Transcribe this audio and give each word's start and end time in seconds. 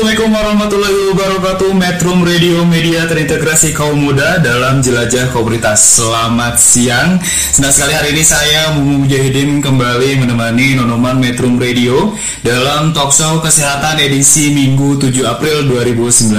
Assalamualaikum 0.00 0.32
warahmatullahi 0.32 1.00
wabarakatuh. 1.12 1.70
Metrum 1.76 2.24
Radio 2.24 2.64
Media 2.64 3.04
terintegrasi 3.04 3.76
kaum 3.76 4.00
muda 4.00 4.40
dalam 4.40 4.80
jelajah 4.80 5.28
komunitas. 5.28 6.00
Selamat 6.00 6.56
siang. 6.56 7.20
Senang 7.60 7.76
sekali 7.76 7.92
hari 7.92 8.16
ini 8.16 8.24
saya 8.24 8.72
Mumu 8.72 9.04
Mujahidin 9.04 9.60
kembali 9.60 10.24
menemani 10.24 10.80
Nonoman 10.80 11.20
Metrum 11.20 11.60
Radio 11.60 12.16
Dalam 12.40 12.96
talkshow 12.96 13.44
kesehatan 13.44 14.00
edisi 14.00 14.56
Minggu 14.56 14.96
7 14.96 15.12
April 15.28 15.68
2019 15.68 16.32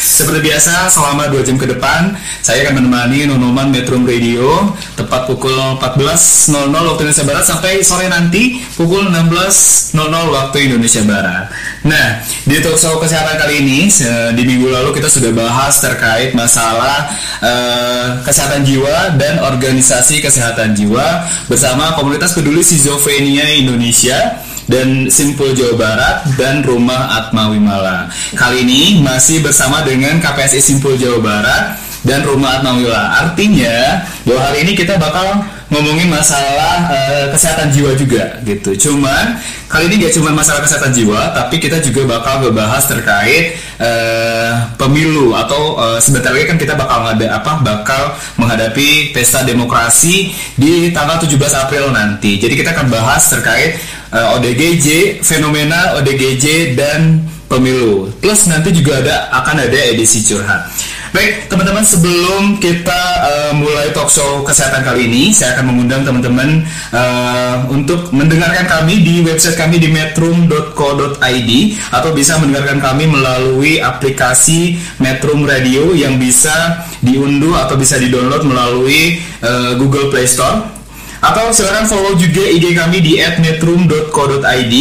Seperti 0.00 0.40
biasa 0.40 0.88
selama 0.88 1.28
2 1.28 1.44
jam 1.44 1.60
ke 1.60 1.68
depan 1.68 2.16
Saya 2.40 2.64
akan 2.64 2.80
menemani 2.80 3.28
Nonoman 3.28 3.68
Metrum 3.68 4.08
Radio 4.08 4.72
Tepat 4.96 5.28
pukul 5.28 5.52
14.00 5.52 6.54
waktu 6.72 7.00
Indonesia 7.04 7.26
Barat 7.28 7.44
Sampai 7.44 7.84
sore 7.84 8.08
nanti 8.08 8.64
pukul 8.78 9.10
16.00 9.12 9.98
waktu 10.08 10.56
Indonesia 10.70 11.02
Barat. 11.02 11.50
Nah, 11.82 12.22
di 12.46 12.56
talkshow 12.78 13.02
kesehatan 13.02 13.42
kali 13.42 13.58
ini 13.58 13.90
di 14.38 14.42
minggu 14.46 14.70
lalu 14.70 14.94
kita 14.94 15.10
sudah 15.10 15.34
bahas 15.34 15.82
terkait 15.82 16.30
masalah 16.30 17.10
eh, 17.42 18.22
kesehatan 18.22 18.62
jiwa 18.62 19.18
dan 19.18 19.42
organisasi 19.42 20.22
kesehatan 20.22 20.78
jiwa 20.78 21.26
bersama 21.50 21.98
komunitas 21.98 22.38
peduli 22.38 22.62
schizofrenia 22.62 23.50
Indonesia 23.58 24.38
dan 24.70 25.10
Simpul 25.10 25.58
Jawa 25.58 25.74
Barat 25.74 26.16
dan 26.38 26.62
Rumah 26.62 27.18
Atma 27.18 27.50
Wimala. 27.50 28.14
Kali 28.38 28.62
ini 28.62 29.02
masih 29.02 29.42
bersama 29.42 29.82
dengan 29.82 30.22
KPSI 30.22 30.62
Simpul 30.62 30.94
Jawa 30.94 31.18
Barat 31.18 31.82
dan 32.06 32.22
Rumah 32.22 32.62
Atma 32.62 32.78
Wimala. 32.78 33.26
Artinya 33.26 34.06
bahwa 34.22 34.54
hari 34.54 34.70
ini 34.70 34.78
kita 34.78 35.02
bakal 35.02 35.42
ngomongin 35.68 36.08
masalah 36.08 36.88
eh, 36.88 37.24
kesehatan 37.32 37.68
jiwa 37.72 37.92
juga 37.92 38.40
gitu. 38.44 38.72
Cuman 38.88 39.36
kali 39.68 39.92
ini 39.92 40.08
gak 40.08 40.16
cuma 40.16 40.32
masalah 40.32 40.64
kesehatan 40.64 40.96
jiwa, 40.96 41.36
tapi 41.36 41.60
kita 41.60 41.84
juga 41.84 42.08
bakal 42.08 42.40
ngebahas 42.40 42.84
terkait 42.88 43.60
eh, 43.76 44.52
pemilu 44.80 45.36
atau 45.36 45.76
eh, 45.76 45.98
sebentar 46.00 46.32
lagi 46.32 46.48
kan 46.48 46.56
kita 46.56 46.72
bakal 46.72 47.12
ada 47.12 47.26
apa? 47.36 47.60
Bakal 47.60 48.02
menghadapi 48.40 49.12
pesta 49.12 49.44
demokrasi 49.44 50.32
di 50.56 50.88
tanggal 50.90 51.20
17 51.20 51.36
April 51.36 51.92
nanti. 51.92 52.40
Jadi 52.40 52.56
kita 52.56 52.72
akan 52.72 52.88
bahas 52.88 53.28
terkait 53.28 53.76
eh, 54.12 54.34
ODGJ, 54.40 55.20
fenomena 55.20 56.00
ODGJ 56.00 56.76
dan 56.80 57.28
pemilu. 57.48 58.08
Plus 58.20 58.48
nanti 58.48 58.72
juga 58.72 59.04
ada 59.04 59.16
akan 59.44 59.68
ada 59.68 59.78
edisi 59.92 60.24
curhat. 60.24 60.68
Baik, 61.08 61.48
teman-teman 61.48 61.80
sebelum 61.80 62.60
kita 62.60 63.00
eh, 63.24 63.52
mulai 63.56 63.88
talk 63.96 64.12
show 64.12 64.44
kesehatan 64.44 64.84
kali 64.84 65.08
ini, 65.08 65.32
saya 65.32 65.56
akan 65.56 65.72
mengundang 65.72 66.04
teman-teman 66.04 66.68
eh, 66.92 67.56
untuk 67.72 68.12
mendengarkan 68.12 68.68
kami 68.68 69.00
di 69.00 69.24
website 69.24 69.56
kami 69.56 69.80
di 69.80 69.88
metrum.co.id 69.88 71.50
atau 71.96 72.10
bisa 72.12 72.36
mendengarkan 72.36 72.84
kami 72.84 73.08
melalui 73.08 73.80
aplikasi 73.80 74.76
Metrum 75.00 75.48
Radio 75.48 75.96
yang 75.96 76.20
bisa 76.20 76.84
diunduh 77.00 77.56
atau 77.56 77.80
bisa 77.80 77.96
di-download 77.96 78.44
melalui 78.44 79.16
eh, 79.40 79.72
Google 79.80 80.12
Play 80.12 80.28
Store. 80.28 80.76
Atau 81.24 81.50
silakan 81.56 81.88
follow 81.88 82.14
juga 82.20 82.44
IG 82.44 82.76
kami 82.76 83.00
di 83.00 83.16
@metrum.co.id, 83.16 84.74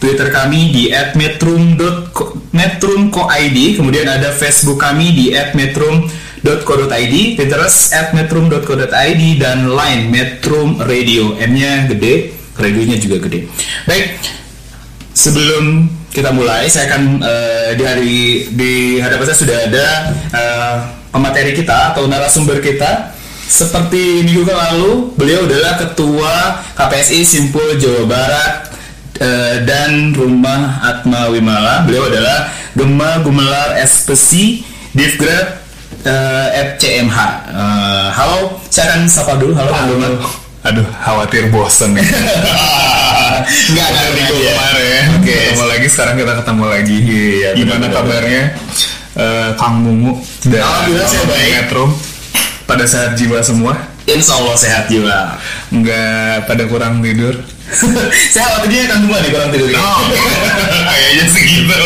Twitter 0.00 0.28
kami 0.32 0.72
di 0.72 0.84
@metrum.metrum.co.id, 2.54 3.58
kemudian 3.74 4.06
ada 4.06 4.30
Facebook 4.30 4.78
kami 4.78 5.10
di 5.10 5.24
@metrum.co.id, 5.34 7.14
Pinterest 7.34 7.90
@metrum.co.id 8.14 9.22
dan 9.42 9.74
Line 9.74 10.02
Metrum 10.06 10.78
Radio. 10.78 11.34
M-nya 11.34 11.90
gede, 11.90 12.30
radionya 12.54 12.96
juga 13.02 13.18
gede. 13.26 13.50
Baik, 13.90 14.06
sebelum 15.10 15.90
kita 16.14 16.30
mulai, 16.30 16.70
saya 16.70 16.94
akan 16.94 17.02
eh, 17.18 17.68
di 17.74 17.82
hari 17.82 18.18
di 18.54 18.72
hadapan 19.02 19.24
saya 19.26 19.38
sudah 19.42 19.58
ada 19.66 19.86
eh, 20.30 20.74
pemateri 21.10 21.58
kita 21.58 21.90
atau 21.90 22.06
narasumber 22.06 22.62
kita. 22.62 23.10
Seperti 23.44 24.24
minggu 24.24 24.48
lalu, 24.48 25.12
beliau 25.20 25.44
adalah 25.44 25.76
ketua 25.76 26.64
KPSI 26.80 27.20
Simpul 27.28 27.76
Jawa 27.76 28.08
Barat 28.08 28.73
eh, 29.16 29.62
dan 29.62 30.10
Rumah 30.10 30.60
Atma 30.80 31.28
Wimala. 31.28 31.84
Beliau 31.84 32.06
adalah 32.06 32.50
Gema 32.72 33.20
Gumelar 33.20 33.78
Espesi 33.78 34.62
Divgrad 34.90 35.60
eh, 36.02 36.48
FCMH. 36.74 37.18
Eh, 37.50 38.08
halo, 38.12 38.58
saya 38.66 38.94
akan 38.94 39.00
sapa 39.06 39.36
dulu. 39.36 39.52
Halo, 39.52 39.70
Kang 39.70 39.86
Gema. 39.90 40.08
Aduh, 40.64 40.86
khawatir 40.96 41.52
bosen 41.52 41.92
nih. 41.96 42.06
Enggak 43.68 43.86
ada 43.86 44.00
Minggu 44.10 44.34
aja. 44.34 44.48
kemarin. 44.50 45.02
Oke. 45.20 45.36
Ketemu 45.36 45.64
lagi, 45.68 45.86
sekarang 45.86 46.14
kita 46.16 46.32
ketemu 46.40 46.64
lagi. 46.64 46.96
Iya, 46.98 47.50
Gimana 47.52 47.84
benar-benar. 47.84 47.94
kabarnya? 48.00 48.42
Eh, 49.14 49.50
Kang 49.54 49.76
Mumu 49.78 50.18
dan 50.44 50.58
Alhamdulillah 50.58 51.06
saya 51.06 51.24
baik. 51.28 51.50
Metro 51.54 51.84
pada 52.64 52.82
sehat 52.82 53.14
jiwa 53.14 53.38
semua 53.38 53.76
Insya 54.04 54.40
Allah 54.40 54.56
sehat 54.56 54.84
jiwa. 54.88 55.36
nggak 55.70 56.48
pada 56.48 56.64
kurang 56.64 56.98
tidur 56.98 57.36
saya 58.34 58.46
kan 58.88 58.98
semua 59.02 59.18
nih 59.20 59.30
kurang 59.34 59.50
tidur. 59.50 59.68
Oh. 59.74 60.00
kayaknya 60.90 61.24
segitu 61.30 61.76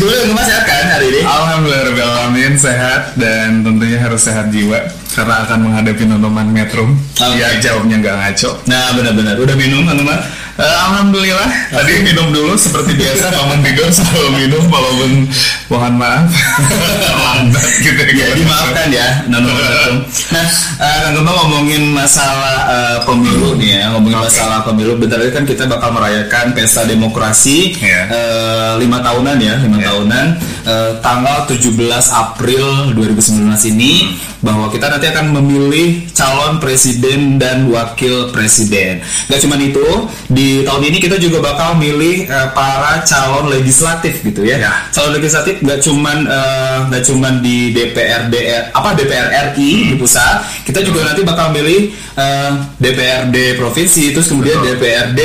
Dulu 0.00 0.12
Gema 0.32 0.42
sehat 0.44 0.64
kan 0.64 0.84
hari 0.88 1.06
ini? 1.12 1.20
Alhamdulillah 1.24 1.84
Alamin 2.30 2.54
sehat 2.56 3.14
dan 3.20 3.60
tentunya 3.60 3.98
harus 4.00 4.20
sehat 4.24 4.48
jiwa 4.48 4.80
karena 5.12 5.34
akan 5.44 5.58
menghadapi 5.68 6.02
nonoman 6.06 6.48
Metro 6.48 6.86
Oke. 6.88 7.36
biar 7.36 7.58
jawabnya 7.60 7.96
nggak 8.00 8.16
ngaco 8.16 8.50
Nah 8.70 8.94
benar-benar 8.96 9.36
udah 9.36 9.56
minum 9.58 9.84
teman-teman. 9.84 10.18
Eh, 10.60 10.76
Alhamdulillah 10.84 11.48
tadi 11.72 12.04
minum 12.04 12.28
dulu 12.30 12.52
seperti 12.52 12.92
biasa 12.92 13.32
bangun 13.32 13.64
tidur 13.64 13.88
selalu 13.88 14.28
minum 14.36 14.60
walaupun 14.68 15.24
mohon 15.72 15.94
maaf 15.96 16.28
lambat 17.24 17.64
gitu 17.80 18.02
Ya 18.12 18.28
dimaafkan 18.36 18.88
ya 18.92 19.24
Nono. 19.24 19.48
Nah 19.48 20.46
eh, 20.76 20.98
Kang 21.00 21.14
Gema 21.16 21.32
ngomongin 21.32 21.96
masalah 21.96 22.56
eh, 22.68 22.98
pemilu 23.02 23.56
nih 23.56 23.80
ya 23.80 23.84
ngomongin 23.96 24.20
masalah 24.20 24.60
pemilu. 24.60 25.00
Bentar 25.00 25.16
lagi 25.16 25.32
kan 25.32 25.48
kita 25.48 25.64
bakal 25.64 25.90
merayakan 25.90 26.52
pesta 26.52 26.84
demokrasi 26.84 27.80
Iya. 27.80 28.00
eh, 28.06 28.72
lima 28.76 29.00
tahunan 29.00 29.40
ya 29.40 29.54
lima 29.58 29.80
Iya. 29.80 29.86
tahunan 29.88 30.26
Eh, 30.60 30.92
tanggal 31.00 31.48
17 31.48 31.72
April 32.12 32.92
2019 32.92 33.64
ini 33.72 34.12
bahwa 34.40 34.72
kita 34.72 34.88
nanti 34.88 35.06
akan 35.08 35.36
memilih 35.36 36.08
calon 36.16 36.56
presiden 36.58 37.36
dan 37.36 37.68
wakil 37.68 38.32
presiden. 38.32 39.04
Gak 39.28 39.40
cuma 39.44 39.60
itu 39.60 39.84
di 40.32 40.64
tahun 40.64 40.82
ini 40.88 40.98
kita 40.98 41.20
juga 41.20 41.44
bakal 41.44 41.76
milih 41.76 42.28
eh, 42.28 42.48
para 42.56 43.04
calon 43.04 43.52
legislatif 43.52 44.24
gitu 44.24 44.44
ya. 44.44 44.56
Ya. 44.60 44.72
Calon 44.92 45.16
legislatif 45.20 45.60
gak 45.60 45.80
cuman 45.84 46.24
eh, 46.24 46.78
gak 46.88 47.02
cuman 47.04 47.44
di 47.44 47.72
DPRD 47.76 48.34
apa 48.72 48.96
DPR 48.96 49.52
RI 49.52 49.92
di 49.92 49.96
pusat, 50.00 50.64
kita 50.64 50.80
juga 50.80 51.12
nanti 51.12 51.20
bakal 51.20 51.52
milih 51.52 51.92
eh, 52.16 52.52
DPRD 52.80 53.60
provinsi 53.60 54.16
terus 54.16 54.32
kemudian 54.32 54.64
Betul. 54.64 54.80
DPRD 54.80 55.20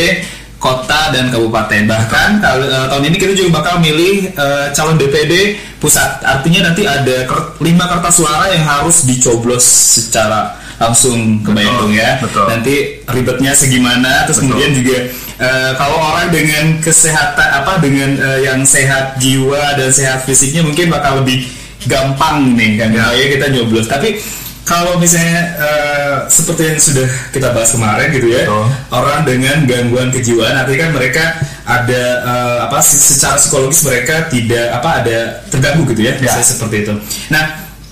kota 0.65 1.13
dan 1.13 1.29
kabupaten. 1.29 1.85
Bahkan 1.85 2.29
eh, 2.41 2.85
tahun 2.89 3.03
ini 3.05 3.17
kita 3.21 3.37
juga 3.37 3.61
bakal 3.61 3.77
milih 3.77 4.33
eh, 4.33 4.65
calon 4.73 4.97
DPD 4.97 5.61
pusat. 5.77 6.25
Artinya 6.25 6.73
nanti 6.73 6.89
ada 6.89 7.29
ker- 7.29 7.53
lima 7.61 7.85
kertas 7.85 8.17
suara 8.17 8.49
yang 8.49 8.65
harus 8.65 9.05
dicoblos 9.05 9.61
secara 10.01 10.57
langsung 10.75 11.39
ke 11.39 11.53
Bandung 11.53 11.93
ya. 11.93 12.17
betul. 12.17 12.49
Nanti 12.49 12.75
ribetnya 13.05 13.53
segimana 13.53 14.25
terus 14.25 14.41
Betul. 14.41 14.57
kemudian 14.57 14.71
juga 14.73 14.97
eh, 15.37 15.71
kalau 15.77 16.01
orang 16.01 16.33
dengan 16.33 16.81
kesehatan 16.81 17.47
apa 17.63 17.77
dengan 17.77 18.09
eh, 18.17 18.39
yang 18.43 18.65
sehat 18.65 19.15
jiwa 19.15 19.77
dan 19.77 19.93
sehat 19.93 20.25
fisiknya 20.25 20.65
mungkin 20.65 20.89
bakal 20.89 21.21
lebih 21.21 21.45
gampang 21.85 22.57
nih 22.57 22.81
kan 22.81 22.89
Ya. 22.91 23.13
ya 23.13 23.25
kita 23.29 23.45
nyoblos 23.53 23.85
tapi 23.85 24.17
kalau 24.65 24.97
misalnya 24.97 25.39
eh, 25.55 26.15
seperti 26.25 26.61
yang 26.65 26.79
sudah 26.79 27.05
kita 27.29 27.53
bahas 27.53 27.69
kemarin 27.69 28.09
gitu 28.09 28.27
ya 28.27 28.43
Betul. 28.43 28.65
orang 28.91 29.21
dengan 29.23 29.57
gangguan 29.63 30.09
kejiwaan 30.09 30.57
artinya 30.57 30.79
kan 30.81 30.91
mereka 30.91 31.23
ada 31.63 32.03
eh, 32.19 32.57
apa 32.65 32.77
se- 32.81 32.97
secara 32.97 33.37
psikologis 33.37 33.81
mereka 33.83 34.25
tidak 34.27 34.73
apa 34.73 34.89
ada 35.01 35.17
terganggu 35.47 35.85
gitu 35.87 36.01
ya, 36.03 36.13
Ya. 36.13 36.21
Misalnya 36.25 36.47
seperti 36.47 36.75
itu 36.81 36.93
nah 37.29 37.45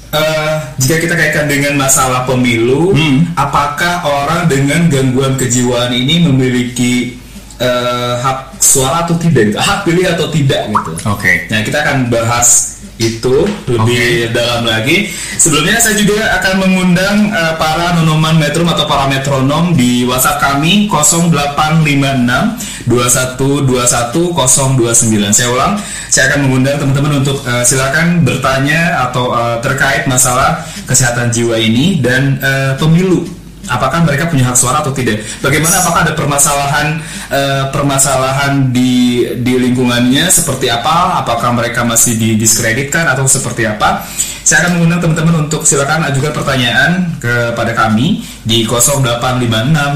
eh, 0.09 0.53
jika 0.77 0.95
kita 0.99 1.13
kaitkan 1.13 1.45
dengan 1.45 1.77
masalah 1.77 2.25
pemilu 2.25 2.89
Hmm. 2.91 3.29
apakah 3.33 4.01
orang 4.03 4.45
dengan 4.45 4.89
gangguan 4.89 5.37
kejiwaan 5.37 5.89
ini 5.89 6.25
memiliki 6.25 7.21
eh, 7.57 8.13
hak 8.17 8.57
suara 8.57 9.05
atau 9.05 9.13
tidak 9.15 9.53
gitu 9.53 9.57
hak 9.57 9.79
pilih 9.83 10.05
atau 10.09 10.25
tidak 10.27 10.61
gitu 10.65 10.91
Oke. 11.05 11.45
Nah, 11.47 11.61
kita 11.61 11.77
akan 11.79 12.09
bahas 12.09 12.72
itu 13.01 13.45
lebih 13.65 14.29
dalam 14.31 14.69
lagi. 14.69 15.09
Sebelumnya 15.41 15.81
saya 15.81 15.97
juga 15.97 16.37
akan 16.41 16.53
mengundang 16.61 17.33
eh, 17.33 17.53
para 17.57 17.97
nonoman 17.97 18.37
metrum 18.37 18.69
atau 18.69 18.85
para 18.85 19.09
metronom 19.09 19.73
di 19.73 20.05
WhatsApp 20.05 20.39
kami 20.39 20.85
0856 20.91 22.85
2121 22.85 24.13
029. 24.13 25.33
Saya 25.33 25.47
ulang, 25.49 25.73
saya 26.13 26.29
akan 26.29 26.39
mengundang 26.45 26.77
teman-teman 26.77 27.25
untuk 27.25 27.41
eh, 27.49 27.63
silakan 27.65 28.21
bertanya 28.21 29.09
atau 29.09 29.33
eh, 29.33 29.57
terkait 29.65 30.05
masalah 30.05 30.61
kesehatan 30.85 31.33
jiwa 31.33 31.57
ini 31.57 31.97
dan 31.97 32.37
eh, 32.37 32.77
pemilu 32.77 33.42
apakah 33.67 34.03
mereka 34.03 34.27
punya 34.27 34.51
hak 34.51 34.57
suara 34.57 34.83
atau 34.83 34.91
tidak? 34.91 35.23
Bagaimana 35.39 35.79
apakah 35.79 36.03
ada 36.07 36.13
permasalahan 36.15 36.87
eh, 37.31 37.63
permasalahan 37.71 38.71
di 38.75 39.23
di 39.39 39.53
lingkungannya 39.59 40.27
seperti 40.27 40.67
apa? 40.67 41.23
Apakah 41.23 41.55
mereka 41.55 41.87
masih 41.87 42.19
didiskreditkan 42.19 43.07
atau 43.07 43.23
seperti 43.27 43.67
apa? 43.67 44.03
Saya 44.43 44.67
akan 44.67 44.71
mengundang 44.75 44.99
teman-teman 44.99 45.47
untuk 45.47 45.63
silakan 45.63 46.03
ajukan 46.11 46.35
pertanyaan 46.35 47.15
kepada 47.23 47.71
kami 47.71 48.27
di 48.43 48.67
0856 48.67 49.95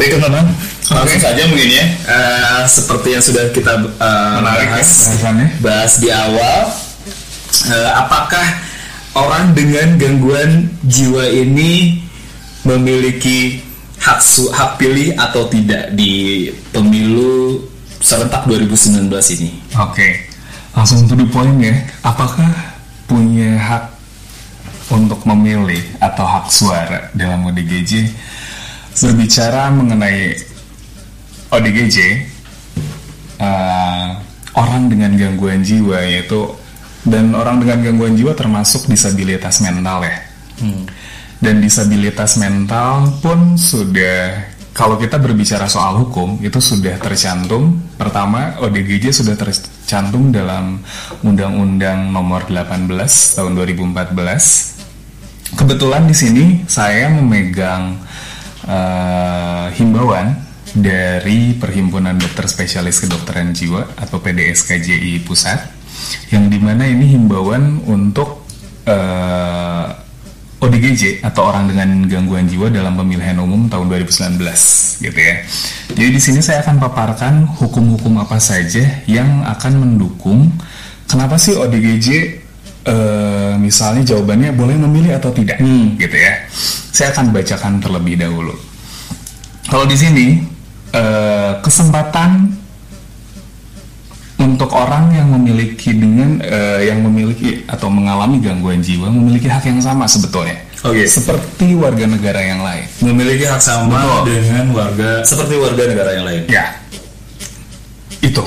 Baik 0.00 0.16
teman-teman, 0.16 0.48
langsung 0.88 1.20
saja 1.20 1.44
mungkin 1.44 1.68
ya. 1.68 1.84
Eh, 1.84 2.62
seperti 2.64 3.12
yang 3.12 3.20
sudah 3.20 3.52
kita 3.52 3.76
eh, 3.76 4.32
Menarik 4.40 4.72
ya 4.72 4.80
bahas, 4.80 4.90
bahasannya. 5.12 5.48
bahas 5.60 5.92
di 6.00 6.08
awal, 6.08 6.60
eh, 7.68 7.90
apakah 7.92 8.46
orang 9.14 9.56
dengan 9.56 9.98
gangguan 9.98 10.70
jiwa 10.86 11.26
ini 11.26 11.98
memiliki 12.62 13.64
hak 14.00 14.20
su 14.22 14.48
hak 14.48 14.80
pilih 14.80 15.16
atau 15.18 15.48
tidak 15.50 15.92
di 15.96 16.48
pemilu 16.70 17.60
serentak 18.00 18.48
2019 18.48 19.10
ini? 19.36 19.50
Oke, 19.76 20.28
langsung 20.72 21.04
to 21.04 21.14
the 21.18 21.26
point 21.28 21.60
ya. 21.60 21.74
Apakah 22.06 22.48
punya 23.04 23.60
hak 23.60 23.84
untuk 24.90 25.22
memilih 25.28 25.82
atau 26.00 26.24
hak 26.24 26.46
suara 26.48 27.12
dalam 27.12 27.44
ODGJ? 27.50 28.08
Berbicara 29.00 29.70
mengenai 29.70 30.34
ODGJ, 31.50 31.96
eh, 33.38 34.08
orang 34.54 34.82
dengan 34.90 35.14
gangguan 35.14 35.62
jiwa 35.62 36.02
yaitu 36.04 36.59
dan 37.04 37.32
orang 37.32 37.64
dengan 37.64 37.80
gangguan 37.80 38.16
jiwa 38.16 38.36
termasuk 38.36 38.84
disabilitas 38.90 39.64
mental 39.64 40.04
ya. 40.04 40.16
Dan 41.40 41.64
disabilitas 41.64 42.36
mental 42.36 43.16
pun 43.24 43.56
sudah 43.56 44.44
kalau 44.76 45.00
kita 45.00 45.18
berbicara 45.18 45.66
soal 45.66 46.04
hukum 46.04 46.38
itu 46.44 46.60
sudah 46.60 47.00
tercantum 47.00 47.80
pertama 47.96 48.60
ODGJ 48.60 49.10
sudah 49.10 49.34
tercantum 49.34 50.30
dalam 50.30 50.84
Undang-Undang 51.24 52.12
Nomor 52.12 52.46
18 52.46 52.86
tahun 53.36 53.52
2014. 53.56 55.56
Kebetulan 55.58 56.06
di 56.06 56.14
sini 56.14 56.44
saya 56.70 57.10
memegang 57.10 57.98
eh, 58.68 59.66
himbauan 59.74 60.38
dari 60.70 61.58
Perhimpunan 61.58 62.14
Dokter 62.14 62.46
Spesialis 62.46 63.02
Kedokteran 63.02 63.50
Jiwa 63.50 63.98
atau 63.98 64.22
PDSKJI 64.22 65.26
Pusat 65.26 65.79
yang 66.30 66.46
di 66.50 66.58
mana 66.62 66.86
ini 66.86 67.16
himbauan 67.16 67.82
untuk 67.86 68.46
eh, 68.86 69.86
ODGJ 70.60 71.24
atau 71.24 71.48
orang 71.48 71.72
dengan 71.72 72.04
gangguan 72.04 72.44
jiwa 72.44 72.68
dalam 72.68 72.92
pemilihan 72.92 73.40
umum 73.40 73.64
tahun 73.72 73.88
2019 73.88 74.44
gitu 75.00 75.18
ya. 75.18 75.34
Jadi 75.96 76.10
di 76.12 76.20
sini 76.20 76.44
saya 76.44 76.60
akan 76.60 76.76
paparkan 76.76 77.48
hukum-hukum 77.56 78.20
apa 78.20 78.36
saja 78.36 78.84
yang 79.08 79.40
akan 79.48 79.72
mendukung 79.80 80.52
kenapa 81.08 81.40
sih 81.40 81.56
ODGJ 81.56 82.08
eh, 82.84 83.52
misalnya 83.56 84.04
jawabannya 84.04 84.52
boleh 84.52 84.76
memilih 84.76 85.16
atau 85.16 85.32
tidak 85.32 85.56
gitu 85.96 86.16
ya. 86.16 86.44
Saya 86.92 87.16
akan 87.16 87.32
bacakan 87.32 87.80
terlebih 87.80 88.20
dahulu. 88.20 88.52
Kalau 89.64 89.88
di 89.88 89.96
sini 89.96 90.44
eh, 90.92 91.52
kesempatan 91.64 92.59
untuk 94.40 94.72
orang 94.72 95.12
yang 95.12 95.28
memiliki 95.28 95.92
dengan 95.92 96.40
eh, 96.40 96.88
yang 96.88 97.04
memiliki 97.04 97.60
atau 97.68 97.92
mengalami 97.92 98.40
gangguan 98.40 98.80
jiwa 98.80 99.12
memiliki 99.12 99.46
hak 99.46 99.68
yang 99.68 99.84
sama 99.84 100.08
sebetulnya. 100.08 100.56
Oke. 100.80 101.04
Seperti 101.04 101.76
warga 101.76 102.08
negara 102.08 102.40
yang 102.40 102.64
lain. 102.64 102.88
Memiliki 103.04 103.44
hak 103.44 103.60
sama 103.60 104.00
Betul. 104.00 104.32
dengan 104.32 104.64
warga 104.72 105.20
seperti 105.28 105.54
warga 105.60 105.82
negara 105.84 106.10
yang 106.16 106.24
lain. 106.24 106.42
Ya. 106.48 106.72
Itu 108.24 108.40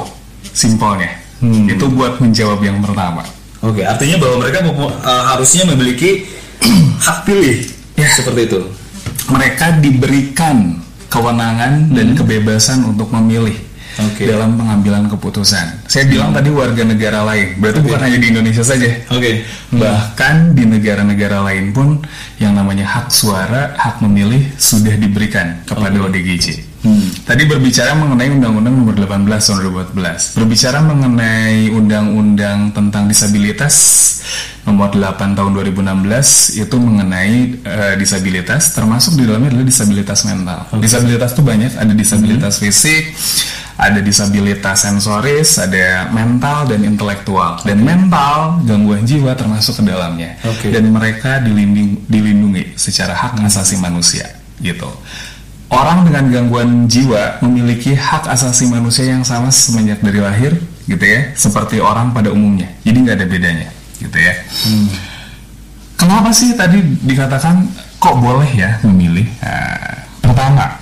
simpelnya. 0.50 1.14
Hmm. 1.46 1.70
Itu 1.70 1.86
buat 1.94 2.18
menjawab 2.18 2.66
yang 2.66 2.82
pertama. 2.82 3.22
Oke, 3.64 3.86
artinya 3.86 4.18
bahwa 4.18 4.36
mereka 4.44 4.66
eh, 4.66 5.24
harusnya 5.30 5.64
memiliki 5.70 6.26
hak 7.06 7.30
pilih. 7.30 7.70
Ya. 8.02 8.10
Seperti 8.10 8.50
itu. 8.50 8.60
Mereka 9.30 9.78
diberikan 9.78 10.82
kewenangan 11.14 11.94
dan 11.94 12.18
kebebasan 12.18 12.82
untuk 12.82 13.14
memilih 13.14 13.54
Hmm. 13.94 14.10
Oke. 14.10 14.26
dalam 14.26 14.58
pengambilan 14.58 15.06
keputusan. 15.10 15.86
Saya 15.86 16.10
bilang 16.10 16.34
tadi 16.34 16.50
warga 16.50 16.82
negara 16.82 17.22
lain, 17.22 17.62
berarti 17.62 17.80
Oke. 17.82 17.86
bukan 17.90 18.02
hanya 18.02 18.18
di 18.18 18.28
Indonesia 18.34 18.64
saja. 18.66 18.90
Oke. 19.14 19.46
Bahkan 19.70 20.58
di 20.58 20.64
negara-negara 20.66 21.46
lain 21.46 21.74
pun 21.74 22.02
yang 22.42 22.58
namanya 22.58 22.90
hak 22.90 23.14
suara, 23.14 23.78
hak 23.78 24.02
memilih 24.02 24.42
sudah 24.58 24.98
diberikan 24.98 25.62
kepada 25.66 25.94
ODGJ. 26.10 26.74
Tadi 27.24 27.48
berbicara 27.48 27.96
mengenai 27.96 28.28
Undang-Undang 28.28 28.76
Nomor 28.76 28.96
18 29.00 29.24
Tahun 29.24 29.60
2014. 29.96 30.36
Berbicara 30.36 30.84
mengenai 30.84 31.72
Undang-Undang 31.72 32.76
tentang 32.76 33.08
disabilitas 33.08 33.76
Nomor 34.68 34.92
8 34.92 35.32
Tahun 35.32 35.52
2016 35.56 36.60
itu 36.60 36.76
mengenai 36.76 37.36
eh, 37.64 37.96
disabilitas, 37.96 38.76
termasuk 38.76 39.16
di 39.16 39.24
dalamnya 39.24 39.56
adalah 39.56 39.68
disabilitas 39.68 40.28
mental. 40.28 40.60
Disabilitas 40.84 41.32
itu 41.32 41.44
banyak, 41.44 41.72
ada 41.80 41.94
disabilitas 41.96 42.60
fisik, 42.60 43.16
ada 43.74 44.00
disabilitas 44.00 44.86
sensoris, 44.86 45.58
ada 45.58 46.08
mental 46.14 46.70
dan 46.70 46.86
intelektual. 46.86 47.58
Dan 47.66 47.82
mental, 47.82 48.62
gangguan 48.64 49.02
jiwa 49.04 49.34
termasuk 49.34 49.82
ke 49.82 49.84
dalamnya. 49.90 50.38
Oke. 50.46 50.70
Dan 50.70 50.94
mereka 50.94 51.42
dilindungi, 51.42 52.06
dilindungi 52.06 52.64
secara 52.78 53.18
hak 53.18 53.42
asasi 53.42 53.82
manusia, 53.82 54.30
gitu. 54.62 54.88
Orang 55.74 56.06
dengan 56.06 56.30
gangguan 56.30 56.86
jiwa 56.86 57.42
memiliki 57.42 57.98
hak 57.98 58.30
asasi 58.30 58.70
manusia 58.70 59.10
yang 59.10 59.26
sama 59.26 59.50
semenjak 59.50 60.06
dari 60.06 60.22
lahir, 60.22 60.54
gitu 60.86 61.02
ya, 61.02 61.34
seperti 61.34 61.82
orang 61.82 62.14
pada 62.14 62.30
umumnya. 62.30 62.70
Jadi 62.86 62.98
nggak 63.02 63.18
ada 63.18 63.26
bedanya, 63.26 63.70
gitu 63.98 64.18
ya. 64.22 64.34
Kenapa 65.98 66.30
sih 66.30 66.54
tadi 66.54 66.78
dikatakan 67.02 67.66
kok 67.98 68.20
boleh 68.22 68.52
ya 68.54 68.78
memilih? 68.86 69.26
Nah, 69.40 70.04
pertama, 70.20 70.78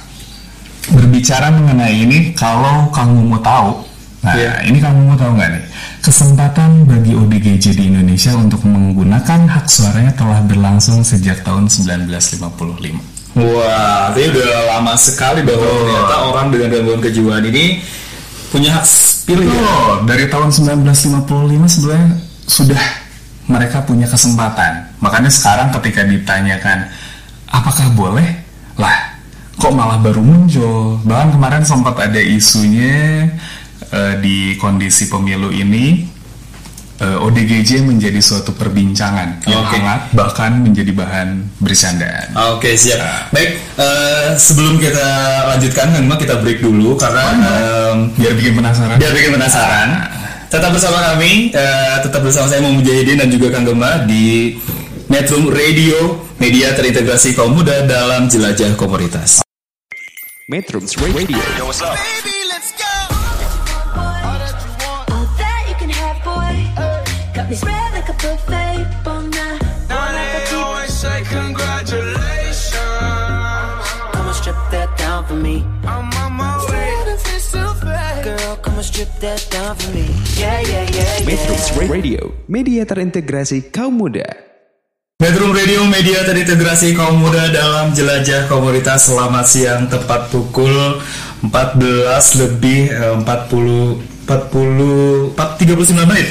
berbicara 0.90 1.54
mengenai 1.54 1.94
ini, 1.94 2.18
kalau 2.34 2.90
kamu 2.90 3.30
mau 3.30 3.38
tahu, 3.38 3.86
nah 4.26 4.34
Iya. 4.34 4.66
ini 4.66 4.82
kamu 4.82 5.14
mau 5.14 5.18
tahu 5.18 5.38
nggak 5.38 5.50
nih? 5.54 5.64
Kesempatan 6.02 6.90
bagi 6.90 7.14
ODGJ 7.14 7.78
di 7.78 7.94
Indonesia 7.94 8.34
untuk 8.34 8.66
menggunakan 8.66 9.46
hak 9.46 9.70
suaranya 9.70 10.18
telah 10.18 10.42
berlangsung 10.42 11.06
sejak 11.06 11.46
tahun 11.46 11.70
1955. 11.70 12.98
Wah, 13.38 14.10
artinya 14.12 14.28
udah 14.36 14.48
lama 14.76 14.94
sekali 14.98 15.46
bahwa 15.46 15.64
ternyata 15.64 16.16
orang 16.26 16.48
dengan 16.52 16.68
gangguan 16.74 17.00
kejiwaan 17.00 17.46
ini 17.48 17.80
punya 18.50 18.76
hak 18.76 18.86
pilih. 19.24 19.46
ya? 19.46 19.54
Betul, 19.56 19.94
dari 20.10 20.26
tahun 20.28 20.50
1955 20.52 21.70
sebenarnya 21.70 22.10
sudah 22.50 22.84
mereka 23.48 23.78
punya 23.86 24.10
kesempatan. 24.10 24.90
Makanya 25.00 25.32
sekarang 25.32 25.72
ketika 25.80 26.04
ditanyakan 26.04 26.92
apakah 27.48 27.88
boleh, 27.96 28.28
lah 28.76 29.11
kok 29.56 29.74
malah 29.74 30.00
baru 30.00 30.22
muncul. 30.22 31.00
Bahkan 31.02 31.36
kemarin 31.36 31.64
sempat 31.64 31.96
ada 32.00 32.20
isunya 32.20 33.28
eh, 33.88 34.14
di 34.20 34.56
kondisi 34.56 35.06
pemilu 35.06 35.50
ini 35.50 36.08
eh, 36.98 37.18
ODGJ 37.18 37.82
menjadi 37.82 38.18
suatu 38.18 38.54
perbincangan 38.54 39.44
yang 39.46 39.66
Oke. 39.66 39.76
hangat, 39.76 40.02
bahkan 40.14 40.62
menjadi 40.62 40.94
bahan 40.94 41.46
bercandaan. 41.58 42.34
Oke 42.54 42.74
siap. 42.74 43.30
Baik, 43.30 43.58
eh, 43.76 44.30
sebelum 44.36 44.78
kita 44.78 45.08
lanjutkan, 45.50 45.94
memang 45.94 46.18
kita 46.18 46.40
break 46.40 46.62
dulu 46.62 46.94
karena 46.96 47.24
em, 47.34 47.98
Biar 48.16 48.34
bikin 48.34 48.54
penasaran. 48.56 48.98
biar 48.98 49.14
bikin 49.14 49.32
penasaran. 49.34 49.90
Tetap 50.48 50.68
bersama 50.76 51.00
kami, 51.14 51.48
eh, 51.50 51.98
tetap 52.04 52.22
bersama 52.22 52.44
saya 52.46 52.60
Muhammad 52.60 52.84
Mujahidin 52.84 53.18
dan 53.18 53.30
juga 53.32 53.56
Kang 53.56 53.64
Gema 53.64 54.04
di 54.04 54.60
Metro 55.08 55.40
Radio, 55.48 56.28
media 56.42 56.74
terintegrasi 56.74 57.38
kaum 57.38 57.54
muda 57.54 57.86
dalam 57.86 58.26
jelajah 58.26 58.74
komunitas. 58.74 59.46
Metrums 60.50 60.98
Radio. 60.98 61.38
Metrums. 81.22 81.70
Radio, 81.86 82.34
media 82.50 82.82
terintegrasi 82.82 83.70
kaum 83.70 84.02
muda. 84.02 84.51
Metro 85.22 85.54
Radio 85.54 85.86
Media 85.86 86.26
terintegrasi 86.26 86.98
kaum 86.98 87.22
muda 87.22 87.54
dalam 87.54 87.94
jelajah 87.94 88.50
komunitas 88.50 89.06
selamat 89.06 89.46
siang 89.46 89.86
tepat 89.86 90.34
pukul 90.34 90.98
14 91.46 92.42
lebih 92.42 92.90
eh, 92.90 93.14
40 93.22 94.26
40 94.26 95.38
4, 95.38 95.38
39 95.38 96.10
menit. 96.10 96.26